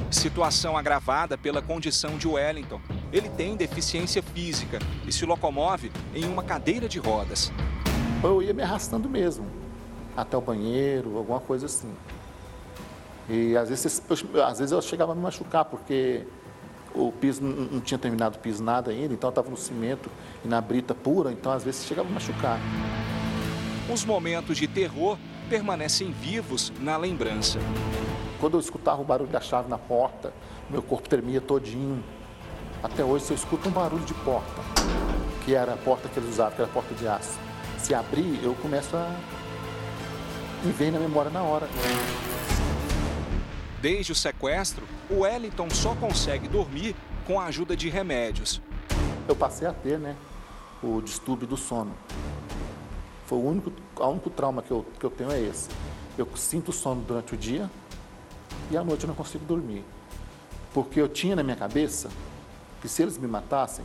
Situação 0.09 0.77
agravada 0.77 1.37
pela 1.37 1.61
condição 1.61 2.17
de 2.17 2.27
Wellington. 2.27 2.79
Ele 3.11 3.29
tem 3.29 3.55
deficiência 3.55 4.21
física 4.21 4.79
e 5.05 5.11
se 5.11 5.25
locomove 5.25 5.91
em 6.13 6.25
uma 6.25 6.43
cadeira 6.43 6.87
de 6.87 6.99
rodas. 6.99 7.51
Eu 8.23 8.41
ia 8.41 8.53
me 8.53 8.61
arrastando 8.61 9.09
mesmo, 9.09 9.45
até 10.15 10.37
o 10.37 10.41
banheiro, 10.41 11.17
alguma 11.17 11.39
coisa 11.39 11.65
assim. 11.65 11.93
E 13.33 13.55
às 13.55 13.69
vezes, 13.69 14.03
eu, 14.09 14.43
às 14.43 14.59
vezes 14.59 14.73
eu 14.73 14.81
chegava 14.81 15.13
a 15.13 15.15
me 15.15 15.21
machucar, 15.21 15.63
porque 15.63 16.23
o 16.93 17.13
piso 17.13 17.41
não, 17.41 17.79
tinha 17.79 17.97
terminado 17.97 18.35
o 18.35 18.39
piso 18.41 18.61
nada 18.61 18.91
ainda, 18.91 19.13
então 19.13 19.29
eu 19.29 19.31
estava 19.31 19.49
no 19.49 19.55
cimento 19.55 20.11
e 20.43 20.49
na 20.49 20.59
brita 20.59 20.93
pura, 20.93 21.31
então 21.31 21.49
às 21.49 21.63
vezes 21.63 21.85
chegava 21.85 22.05
a 22.05 22.09
me 22.09 22.15
machucar. 22.15 22.59
Os 23.89 24.03
momentos 24.03 24.57
de 24.57 24.67
terror 24.67 25.17
permanecem 25.49 26.11
vivos 26.11 26.73
na 26.81 26.97
lembrança. 26.97 27.57
Quando 28.41 28.55
eu 28.55 28.59
escutava 28.59 29.01
o 29.01 29.05
barulho 29.05 29.29
da 29.29 29.39
chave 29.39 29.69
na 29.69 29.77
porta, 29.77 30.33
meu 30.69 30.81
corpo 30.81 31.07
tremia 31.07 31.39
todinho. 31.39 32.03
Até 32.83 33.01
hoje, 33.01 33.23
se 33.23 33.31
eu 33.31 33.35
escuto 33.35 33.69
um 33.69 33.71
barulho 33.71 34.03
de 34.03 34.13
porta, 34.13 34.61
que 35.45 35.55
era 35.55 35.73
a 35.73 35.77
porta 35.77 36.09
que 36.09 36.19
eles 36.19 36.31
usavam, 36.31 36.53
que 36.53 36.61
era 36.61 36.69
a 36.69 36.73
porta 36.73 36.93
de 36.95 37.07
aço, 37.07 37.39
se 37.77 37.93
abrir, 37.93 38.43
eu 38.43 38.53
começo 38.55 38.93
a... 38.97 39.15
me 40.65 40.73
vem 40.73 40.91
na 40.91 40.99
memória 40.99 41.31
na 41.31 41.43
hora. 41.43 41.69
Desde 43.81 44.11
o 44.11 44.15
sequestro, 44.15 44.85
o 45.09 45.21
Wellington 45.21 45.67
só 45.71 45.95
consegue 45.95 46.47
dormir 46.47 46.95
com 47.25 47.39
a 47.39 47.45
ajuda 47.45 47.75
de 47.75 47.89
remédios. 47.89 48.61
Eu 49.27 49.35
passei 49.35 49.67
a 49.67 49.73
ter, 49.73 49.97
né, 49.97 50.15
o 50.83 51.01
distúrbio 51.01 51.47
do 51.47 51.57
sono. 51.57 51.91
Foi 53.25 53.39
o 53.39 53.41
único, 53.43 53.71
o 53.97 54.07
único 54.07 54.29
trauma 54.29 54.61
que 54.61 54.69
eu, 54.69 54.85
que 54.99 55.03
eu 55.03 55.09
tenho 55.09 55.31
é 55.31 55.39
esse. 55.39 55.67
Eu 56.15 56.27
sinto 56.35 56.71
sono 56.71 57.01
durante 57.01 57.33
o 57.33 57.37
dia 57.37 57.71
e 58.69 58.77
à 58.77 58.83
noite 58.83 59.03
eu 59.03 59.07
não 59.07 59.15
consigo 59.15 59.45
dormir. 59.45 59.83
Porque 60.75 61.01
eu 61.01 61.09
tinha 61.09 61.35
na 61.35 61.41
minha 61.41 61.55
cabeça 61.55 62.09
que 62.81 62.87
se 62.87 63.01
eles 63.01 63.17
me 63.17 63.27
matassem, 63.27 63.83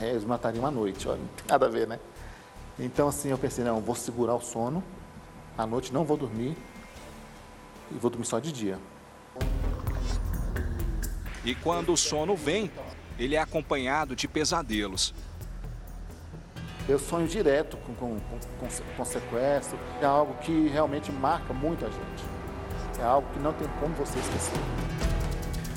é, 0.00 0.10
eles 0.10 0.24
me 0.24 0.30
matariam 0.30 0.66
à 0.66 0.72
noite, 0.72 1.06
olha, 1.06 1.18
não 1.22 1.28
tem 1.36 1.46
nada 1.46 1.66
a 1.66 1.68
ver, 1.68 1.86
né? 1.86 2.00
Então 2.80 3.06
assim, 3.06 3.28
eu 3.28 3.38
pensei, 3.38 3.62
não, 3.62 3.80
vou 3.80 3.94
segurar 3.94 4.34
o 4.34 4.40
sono, 4.40 4.82
à 5.56 5.64
noite 5.64 5.92
não 5.92 6.04
vou 6.04 6.16
dormir 6.16 6.56
e 7.92 7.94
vou 7.94 8.10
dormir 8.10 8.26
só 8.26 8.40
de 8.40 8.50
dia. 8.50 8.76
E 11.44 11.54
quando 11.54 11.92
o 11.92 11.96
sono 11.96 12.34
vem, 12.34 12.70
ele 13.18 13.36
é 13.36 13.38
acompanhado 13.38 14.16
de 14.16 14.26
pesadelos. 14.26 15.14
Eu 16.88 16.98
sonho 16.98 17.26
direto 17.26 17.76
com, 17.78 17.94
com, 17.94 18.20
com, 18.20 18.68
com 18.96 19.04
sequestro, 19.04 19.78
é 20.00 20.04
algo 20.04 20.34
que 20.34 20.68
realmente 20.68 21.10
marca 21.10 21.52
muito 21.52 21.84
a 21.84 21.88
gente. 21.88 22.24
É 23.00 23.04
algo 23.04 23.28
que 23.32 23.38
não 23.38 23.52
tem 23.52 23.68
como 23.80 23.94
você 23.94 24.18
esquecer. 24.18 24.58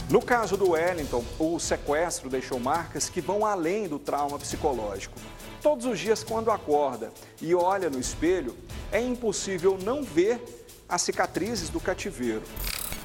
No 0.10 0.22
caso 0.22 0.58
do 0.58 0.72
Wellington, 0.72 1.24
o 1.38 1.60
sequestro 1.60 2.30
deixou 2.32 2.60
marcas 2.60 3.10
que 3.10 3.22
vão 3.22 3.46
além 3.46 3.88
do 3.88 4.00
trauma 4.00 4.40
psicológico. 4.40 5.16
Todos 5.62 5.86
os 5.86 6.00
dias, 6.00 6.24
quando 6.24 6.50
acorda 6.50 7.12
e 7.40 7.54
olha 7.54 7.92
no 7.92 8.00
espelho, 8.00 8.58
é 8.92 9.00
impossível 9.00 9.78
não 9.84 10.02
ver 10.02 10.42
as 10.88 11.04
cicatrizes 11.04 11.70
do 11.70 11.80
cativeiro 11.80 12.42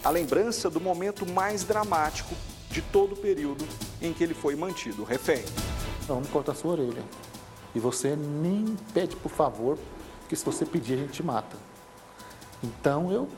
a 0.05 0.11
lembrança 0.11 0.68
do 0.68 0.78
momento 0.78 1.26
mais 1.26 1.64
dramático 1.64 2.34
de 2.70 2.82
todo 2.82 3.14
o 3.14 3.16
período 3.16 3.66
em 4.02 4.12
que 4.12 4.22
ele 4.22 4.34
foi 4.34 4.55
mantido 4.55 5.02
refém. 5.02 5.42
Não, 6.07 6.20
me 6.20 6.26
corta 6.28 6.52
a 6.52 6.55
sua 6.55 6.72
orelha. 6.72 7.02
E 7.74 7.80
você 7.80 8.14
nem 8.14 8.76
pede 8.92 9.16
por 9.16 9.30
favor, 9.30 9.78
porque 10.20 10.36
se 10.36 10.44
você 10.44 10.66
pedir 10.66 10.94
a 10.94 10.96
gente 10.98 11.22
mata. 11.22 11.57
Então 12.62 13.11
eu 13.11 13.28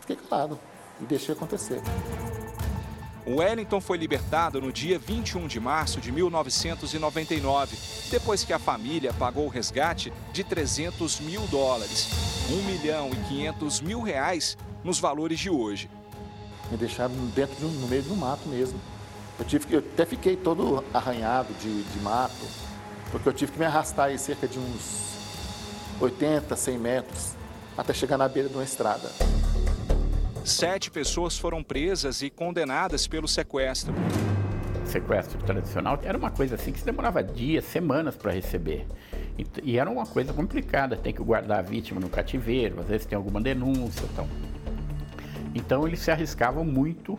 fiquei 0.00 0.16
calado 0.16 0.58
e 1.00 1.04
deixei 1.04 1.34
acontecer. 1.34 1.82
O 3.26 3.40
Wellington 3.40 3.80
foi 3.80 3.98
libertado 3.98 4.60
no 4.60 4.72
dia 4.72 4.98
21 4.98 5.48
de 5.48 5.60
março 5.60 6.00
de 6.00 6.12
1999, 6.12 7.76
depois 8.08 8.44
que 8.44 8.52
a 8.52 8.58
família 8.58 9.12
pagou 9.12 9.46
o 9.46 9.50
resgate 9.50 10.12
de 10.32 10.44
300 10.44 11.20
mil 11.20 11.42
dólares, 11.48 12.08
1 12.48 12.62
milhão 12.62 13.10
e 13.10 13.28
500 13.28 13.80
mil 13.80 14.00
reais 14.00 14.56
nos 14.84 15.00
valores 15.00 15.40
de 15.40 15.50
hoje 15.50 15.90
me 16.70 16.76
deixaram 16.76 17.14
dentro 17.34 17.56
de 17.56 17.64
um, 17.64 17.68
no 17.68 17.88
meio 17.88 18.02
do 18.02 18.16
mato 18.16 18.48
mesmo. 18.48 18.78
Eu, 19.38 19.44
tive, 19.44 19.66
eu 19.74 19.78
até 19.80 20.04
fiquei 20.04 20.36
todo 20.36 20.82
arranhado 20.92 21.52
de, 21.60 21.82
de 21.82 22.00
mato, 22.00 22.46
porque 23.10 23.28
eu 23.28 23.32
tive 23.32 23.52
que 23.52 23.58
me 23.58 23.64
arrastar 23.64 24.06
aí 24.06 24.18
cerca 24.18 24.48
de 24.48 24.58
uns 24.58 25.16
80, 26.00 26.54
100 26.56 26.78
metros 26.78 27.36
até 27.76 27.92
chegar 27.92 28.16
na 28.16 28.28
beira 28.28 28.48
de 28.48 28.54
uma 28.54 28.64
estrada. 28.64 29.10
Sete 30.44 30.90
pessoas 30.90 31.36
foram 31.36 31.62
presas 31.62 32.22
e 32.22 32.30
condenadas 32.30 33.06
pelo 33.06 33.26
sequestro. 33.26 33.92
Sequestro 34.84 35.42
tradicional 35.42 35.98
era 36.02 36.16
uma 36.16 36.30
coisa 36.30 36.54
assim 36.54 36.72
que 36.72 36.78
se 36.78 36.84
demorava 36.84 37.22
dias, 37.22 37.64
semanas 37.64 38.14
para 38.14 38.32
receber. 38.32 38.86
E, 39.62 39.76
era 39.76 39.90
uma 39.90 40.06
coisa 40.06 40.32
complicada, 40.32 40.96
tem 40.96 41.12
que 41.12 41.22
guardar 41.22 41.58
a 41.58 41.62
vítima 41.62 42.00
no 42.00 42.08
cativeiro, 42.08 42.80
às 42.80 42.86
vezes 42.86 43.06
tem 43.06 43.16
alguma 43.16 43.40
denúncia. 43.40 44.04
Então, 44.12 44.26
então 45.56 45.86
eles 45.86 46.00
se 46.00 46.10
arriscavam 46.10 46.64
muito. 46.64 47.18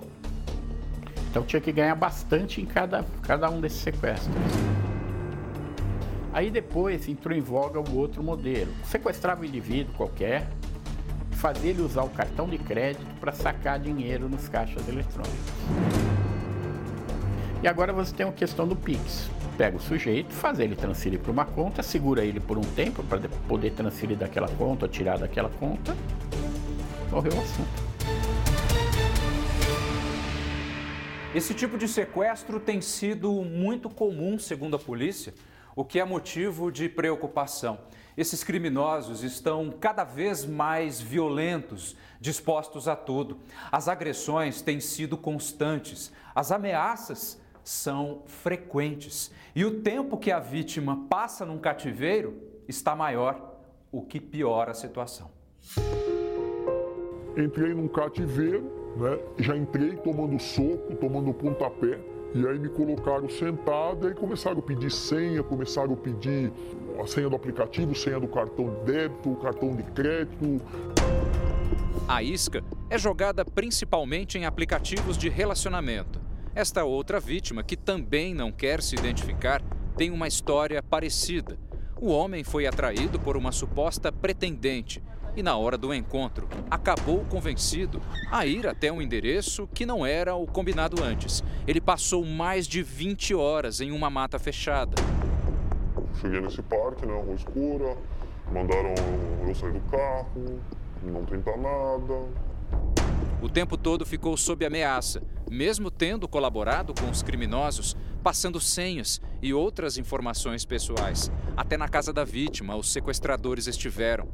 Então 1.29 1.43
tinha 1.43 1.59
que 1.59 1.71
ganhar 1.71 1.95
bastante 1.95 2.61
em 2.61 2.65
cada, 2.65 3.03
cada 3.23 3.49
um 3.49 3.59
desses 3.59 3.79
sequestros. 3.79 4.35
Aí 6.31 6.51
depois 6.51 7.09
entrou 7.09 7.35
em 7.35 7.41
voga 7.41 7.79
o 7.79 7.97
outro 7.97 8.21
modelo. 8.21 8.71
Sequestrava 8.85 9.41
um 9.41 9.45
indivíduo 9.45 9.93
qualquer, 9.95 10.47
fazia 11.31 11.71
ele 11.71 11.81
usar 11.81 12.03
o 12.03 12.09
cartão 12.09 12.47
de 12.47 12.59
crédito 12.59 13.07
para 13.19 13.31
sacar 13.31 13.79
dinheiro 13.79 14.29
nos 14.29 14.47
caixas 14.47 14.87
eletrônicos. 14.87 15.35
E 17.63 17.67
agora 17.67 17.91
você 17.91 18.13
tem 18.13 18.27
a 18.27 18.31
questão 18.31 18.67
do 18.67 18.75
Pix. 18.75 19.31
Pega 19.57 19.77
o 19.77 19.79
sujeito, 19.79 20.31
faz 20.31 20.59
ele 20.59 20.75
transferir 20.75 21.19
para 21.19 21.31
uma 21.31 21.45
conta, 21.45 21.81
segura 21.81 22.23
ele 22.23 22.39
por 22.39 22.59
um 22.59 22.61
tempo 22.61 23.01
para 23.01 23.19
poder 23.47 23.71
transferir 23.71 24.15
daquela 24.15 24.47
conta 24.47 24.87
tirar 24.87 25.17
daquela 25.17 25.49
conta. 25.49 25.95
Morreu 27.11 27.33
o 27.33 27.41
assunto. 27.41 27.86
Esse 31.35 31.53
tipo 31.53 31.77
de 31.77 31.89
sequestro 31.89 32.57
tem 32.57 32.79
sido 32.79 33.29
muito 33.43 33.89
comum, 33.89 34.39
segundo 34.39 34.77
a 34.77 34.79
polícia, 34.79 35.33
o 35.75 35.83
que 35.83 35.99
é 35.99 36.05
motivo 36.05 36.71
de 36.71 36.87
preocupação. 36.87 37.79
Esses 38.15 38.45
criminosos 38.45 39.23
estão 39.23 39.69
cada 39.69 40.05
vez 40.05 40.45
mais 40.45 41.01
violentos, 41.01 41.97
dispostos 42.19 42.87
a 42.87 42.95
tudo. 42.95 43.37
As 43.69 43.89
agressões 43.89 44.61
têm 44.61 44.79
sido 44.79 45.17
constantes, 45.17 46.13
as 46.33 46.51
ameaças 46.51 47.39
são 47.61 48.23
frequentes 48.25 49.29
e 49.53 49.65
o 49.65 49.81
tempo 49.81 50.17
que 50.17 50.31
a 50.31 50.39
vítima 50.39 51.05
passa 51.09 51.45
num 51.45 51.59
cativeiro 51.59 52.41
está 52.69 52.95
maior, 52.95 53.59
o 53.91 54.01
que 54.01 54.21
piora 54.21 54.71
a 54.71 54.73
situação. 54.73 55.29
Entrei 57.37 57.73
num 57.73 57.89
cativeiro, 57.89 58.86
né? 58.97 59.19
Já 59.37 59.55
entrei 59.55 59.95
tomando 59.97 60.39
soco, 60.39 60.95
tomando 60.95 61.33
pontapé. 61.33 61.99
E 62.35 62.45
aí 62.45 62.59
me 62.59 62.69
colocaram 62.69 63.29
sentado 63.29 64.05
e 64.05 64.07
aí 64.09 64.13
começaram 64.13 64.59
a 64.59 64.61
pedir 64.61 64.91
senha, 64.91 65.41
começaram 65.41 65.93
a 65.93 65.97
pedir 65.97 66.51
a 67.01 67.07
senha 67.07 67.29
do 67.29 67.35
aplicativo, 67.35 67.95
senha 67.95 68.19
do 68.19 68.27
cartão 68.27 68.69
de 68.69 68.91
débito, 68.91 69.35
cartão 69.35 69.75
de 69.75 69.83
crédito. 69.83 70.61
A 72.07 72.21
isca 72.21 72.63
é 72.89 72.97
jogada 72.97 73.45
principalmente 73.45 74.37
em 74.37 74.45
aplicativos 74.45 75.17
de 75.17 75.29
relacionamento. 75.29 76.19
Esta 76.53 76.83
outra 76.83 77.19
vítima, 77.19 77.63
que 77.63 77.77
também 77.77 78.33
não 78.33 78.51
quer 78.51 78.81
se 78.81 78.95
identificar, 78.95 79.61
tem 79.95 80.11
uma 80.11 80.27
história 80.27 80.83
parecida. 80.83 81.57
O 81.99 82.09
homem 82.09 82.43
foi 82.43 82.67
atraído 82.67 83.19
por 83.19 83.37
uma 83.37 83.51
suposta 83.51 84.11
pretendente 84.11 85.01
e, 85.37 85.43
na 85.43 85.55
hora 85.55 85.77
do 85.77 85.93
encontro, 85.93 86.49
acabou 86.69 87.23
convencido 87.25 88.01
a 88.31 88.45
ir 88.45 88.65
até 88.65 88.91
um 88.91 89.01
endereço 89.01 89.67
que 89.67 89.85
não 89.85 90.05
era 90.05 90.35
o 90.35 90.47
combinado 90.47 91.03
antes. 91.03 91.43
Ele 91.67 91.79
passou 91.79 92.25
mais 92.25 92.67
de 92.67 92.81
20 92.81 93.35
horas 93.35 93.79
em 93.79 93.91
uma 93.91 94.09
mata 94.09 94.39
fechada. 94.39 94.95
Cheguei 96.19 96.41
nesse 96.41 96.63
parque, 96.63 97.05
né, 97.05 97.13
rua 97.13 97.35
escura, 97.35 97.95
mandaram 98.51 98.95
eu 99.47 99.53
sair 99.53 99.73
do 99.73 99.81
carro, 99.91 100.59
não 101.03 101.23
tentar 101.23 101.55
nada, 101.55 102.27
o 103.39 103.47
tempo 103.47 103.77
todo 103.77 104.03
ficou 104.03 104.35
sob 104.35 104.65
ameaça, 104.65 105.21
mesmo 105.49 105.91
tendo 105.91 106.27
colaborado 106.27 106.91
com 106.99 107.07
os 107.07 107.21
criminosos, 107.21 107.95
passando 108.23 108.59
senhas 108.59 109.21
e 109.43 109.53
outras 109.53 109.97
informações 109.97 110.65
pessoais. 110.65 111.31
Até 111.55 111.77
na 111.77 111.87
casa 111.87 112.11
da 112.11 112.23
vítima, 112.23 112.75
os 112.75 112.91
sequestradores 112.91 113.67
estiveram. 113.67 114.27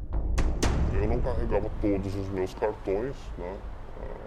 Eu 0.93 1.07
não 1.07 1.19
carregava 1.19 1.69
todos 1.81 2.15
os 2.15 2.27
meus 2.29 2.53
cartões, 2.53 3.15
né? 3.37 3.57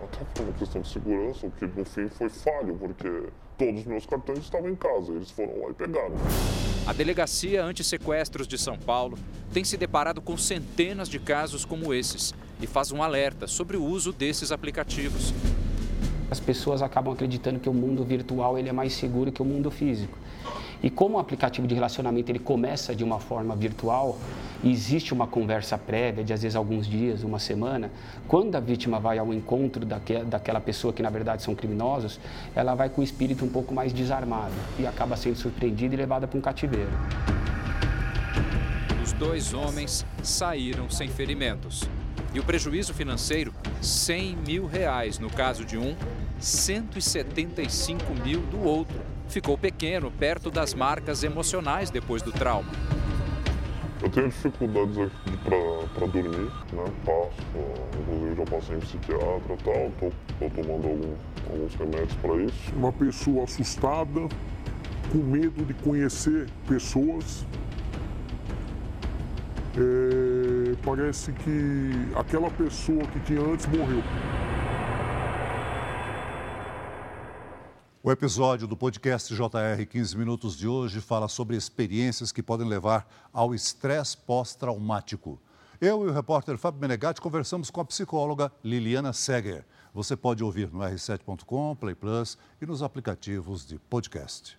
Até 0.05 0.25
por 0.25 0.43
uma 0.45 0.53
questão 0.53 0.81
de 0.81 0.89
segurança, 0.89 1.47
o 1.47 1.51
que 1.51 1.67
no 1.67 1.85
fim 1.85 2.09
foi 2.09 2.29
falho, 2.29 2.77
porque 2.77 3.25
todos 3.59 3.81
os 3.81 3.87
meus 3.87 4.07
cartões 4.07 4.39
estavam 4.39 4.71
em 4.71 4.77
casa, 4.77 5.13
eles 5.13 5.31
foram 5.31 5.61
lá 5.63 5.71
e 5.71 5.75
pegaram. 5.75 6.15
A 6.87 6.93
Delegacia 6.93 7.65
Antissequestros 7.65 8.47
de 8.47 8.57
São 8.57 8.79
Paulo 8.79 9.19
tem 9.53 9.65
se 9.65 9.77
deparado 9.77 10.21
com 10.23 10.37
centenas 10.37 11.09
de 11.09 11.19
casos 11.19 11.65
como 11.65 11.93
esses 11.93 12.35
e 12.61 12.67
faz 12.67 12.93
um 12.93 13.03
alerta 13.03 13.47
sobre 13.47 13.77
o 13.77 13.85
uso 13.85 14.13
desses 14.13 14.53
aplicativos. 14.53 15.35
As 16.31 16.41
pessoas 16.41 16.83
acabam 16.83 17.13
acreditando 17.13 17.61
que 17.61 17.69
o 17.69 17.75
mundo 17.75 18.05
virtual 18.05 18.59
ele 18.59 18.69
é 18.69 18.73
mais 18.73 18.93
seguro 18.93 19.31
que 19.31 19.41
o 19.41 19.45
mundo 19.45 19.71
físico. 19.71 20.19
E 20.83 20.91
como 20.91 21.17
o 21.17 21.19
aplicativo 21.19 21.67
de 21.67 21.75
relacionamento 21.75 22.31
ele 22.31 22.39
começa 22.39 22.95
de 22.95 23.03
uma 23.03 23.19
forma 23.19 23.57
virtual, 23.57 24.19
existe 24.63 25.15
uma 25.15 25.27
conversa 25.27 25.79
prévia 25.79 26.23
de 26.23 26.33
às 26.33 26.43
vezes 26.43 26.55
alguns 26.55 26.87
dias, 26.87 27.23
uma 27.23 27.39
semana, 27.39 27.91
quando 28.29 28.55
a 28.57 28.61
vítima 28.61 29.01
vai 29.01 29.19
ao 29.19 29.33
encontro 29.33 29.85
daquela 29.85 30.61
pessoa 30.61 30.93
que 30.93 31.03
na 31.03 31.11
verdade 31.11 31.43
são 31.43 31.55
criminosos, 31.55 32.21
ela 32.55 32.75
vai 32.75 32.89
com 32.89 33.01
o 33.01 33.05
espírito 33.05 33.45
um 33.45 33.49
pouco 33.49 33.73
mais 33.73 33.93
desarmado 33.93 34.55
e 34.79 34.87
acaba 34.87 35.17
sendo 35.17 35.37
surpreendida 35.37 35.95
e 35.95 35.97
levada 35.97 36.27
para 36.27 36.39
um 36.39 36.43
cativeiro. 36.43 36.91
Os 39.03 39.13
dois 39.13 39.55
homens 39.55 40.05
saíram 40.23 40.91
sem 40.91 41.09
ferimentos. 41.09 41.89
E 42.37 42.39
o 42.39 42.45
prejuízo 42.45 42.93
financeiro, 42.93 43.51
100 43.81 44.37
mil 44.47 44.67
reais 44.67 45.19
no 45.19 45.31
caso 45.31 45.65
de 45.65 45.79
um, 45.79 45.97
175 46.39 48.13
mil 48.23 48.41
do 48.51 48.63
outro. 48.63 49.01
Ficou 49.27 49.57
pequeno, 49.57 50.11
perto 50.11 50.51
das 50.51 50.75
marcas 50.75 51.25
emocionais 51.25 51.89
depois 51.89 52.21
do 52.21 52.31
trauma. 52.31 52.69
Eu 54.03 54.11
tenho 54.11 54.29
dificuldades 54.29 54.99
aqui 54.99 55.39
para 55.97 56.07
dormir, 56.09 56.53
né? 56.75 56.85
Passo, 57.07 57.33
inclusive 58.03 58.37
já 58.37 58.45
passei 58.45 58.77
em 58.77 58.81
psiquiatra 58.81 59.55
e 59.55 59.65
tal, 59.65 59.93
tô, 59.99 60.13
tô 60.39 60.63
tomando 60.63 60.89
algum, 60.89 61.15
alguns 61.51 61.75
remédios 61.77 62.15
para 62.21 62.43
isso. 62.43 62.75
Uma 62.77 62.93
pessoa 62.93 63.45
assustada, 63.45 64.29
com 65.11 65.19
medo 65.21 65.65
de 65.65 65.73
conhecer 65.73 66.51
pessoas, 66.69 67.47
é, 69.79 70.36
parece 70.85 71.33
que 71.33 71.91
aquela 72.15 72.51
pessoa 72.51 73.03
que 73.07 73.21
tinha 73.21 73.41
antes 73.41 73.67
morreu. 73.67 74.03
O 78.03 78.13
episódio 78.13 78.69
do 78.69 78.77
podcast 78.77 79.35
JR 79.35 79.85
15 79.85 80.17
Minutos 80.17 80.57
de 80.57 80.69
hoje 80.69 81.01
fala 81.01 81.27
sobre 81.27 81.57
experiências 81.57 82.31
que 82.31 82.41
podem 82.41 82.69
levar 82.69 83.05
ao 83.33 83.53
estresse 83.53 84.17
pós-traumático. 84.17 85.41
Eu 85.81 86.07
e 86.07 86.09
o 86.09 86.13
repórter 86.13 86.57
Fábio 86.57 86.81
Menegatti 86.81 87.21
conversamos 87.21 87.69
com 87.69 87.81
a 87.81 87.85
psicóloga 87.85 88.53
Liliana 88.63 89.13
Seger. 89.13 89.67
Você 89.93 90.17
pode 90.17 90.45
ouvir 90.45 90.73
no 90.73 90.79
r7.com, 90.79 91.75
Play 91.75 91.95
Plus 91.95 92.39
e 92.63 92.67
nos 92.67 92.83
aplicativos 92.83 93.67
de 93.67 93.79
podcast. 93.79 94.57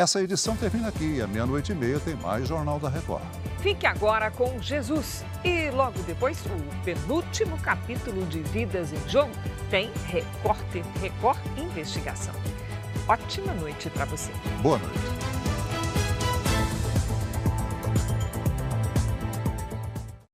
Essa 0.00 0.22
edição 0.22 0.56
termina 0.56 0.88
aqui. 0.88 1.20
À 1.20 1.26
meia-noite 1.26 1.72
e 1.72 1.74
meia 1.74 2.00
tem 2.00 2.16
mais 2.16 2.48
Jornal 2.48 2.80
da 2.80 2.88
Record. 2.88 3.22
Fique 3.58 3.86
agora 3.86 4.30
com 4.30 4.58
Jesus. 4.58 5.22
E 5.44 5.68
logo 5.68 6.00
depois, 6.04 6.38
o 6.46 6.82
penúltimo 6.82 7.58
capítulo 7.58 8.24
de 8.24 8.40
Vidas 8.40 8.94
em 8.94 9.08
Jogo 9.10 9.30
tem 9.68 9.90
Record, 10.06 10.58
Record 11.02 11.38
Investigação. 11.58 12.34
Ótima 13.06 13.52
noite 13.52 13.90
para 13.90 14.06
você. 14.06 14.32
Boa 14.62 14.78
noite. 14.78 15.29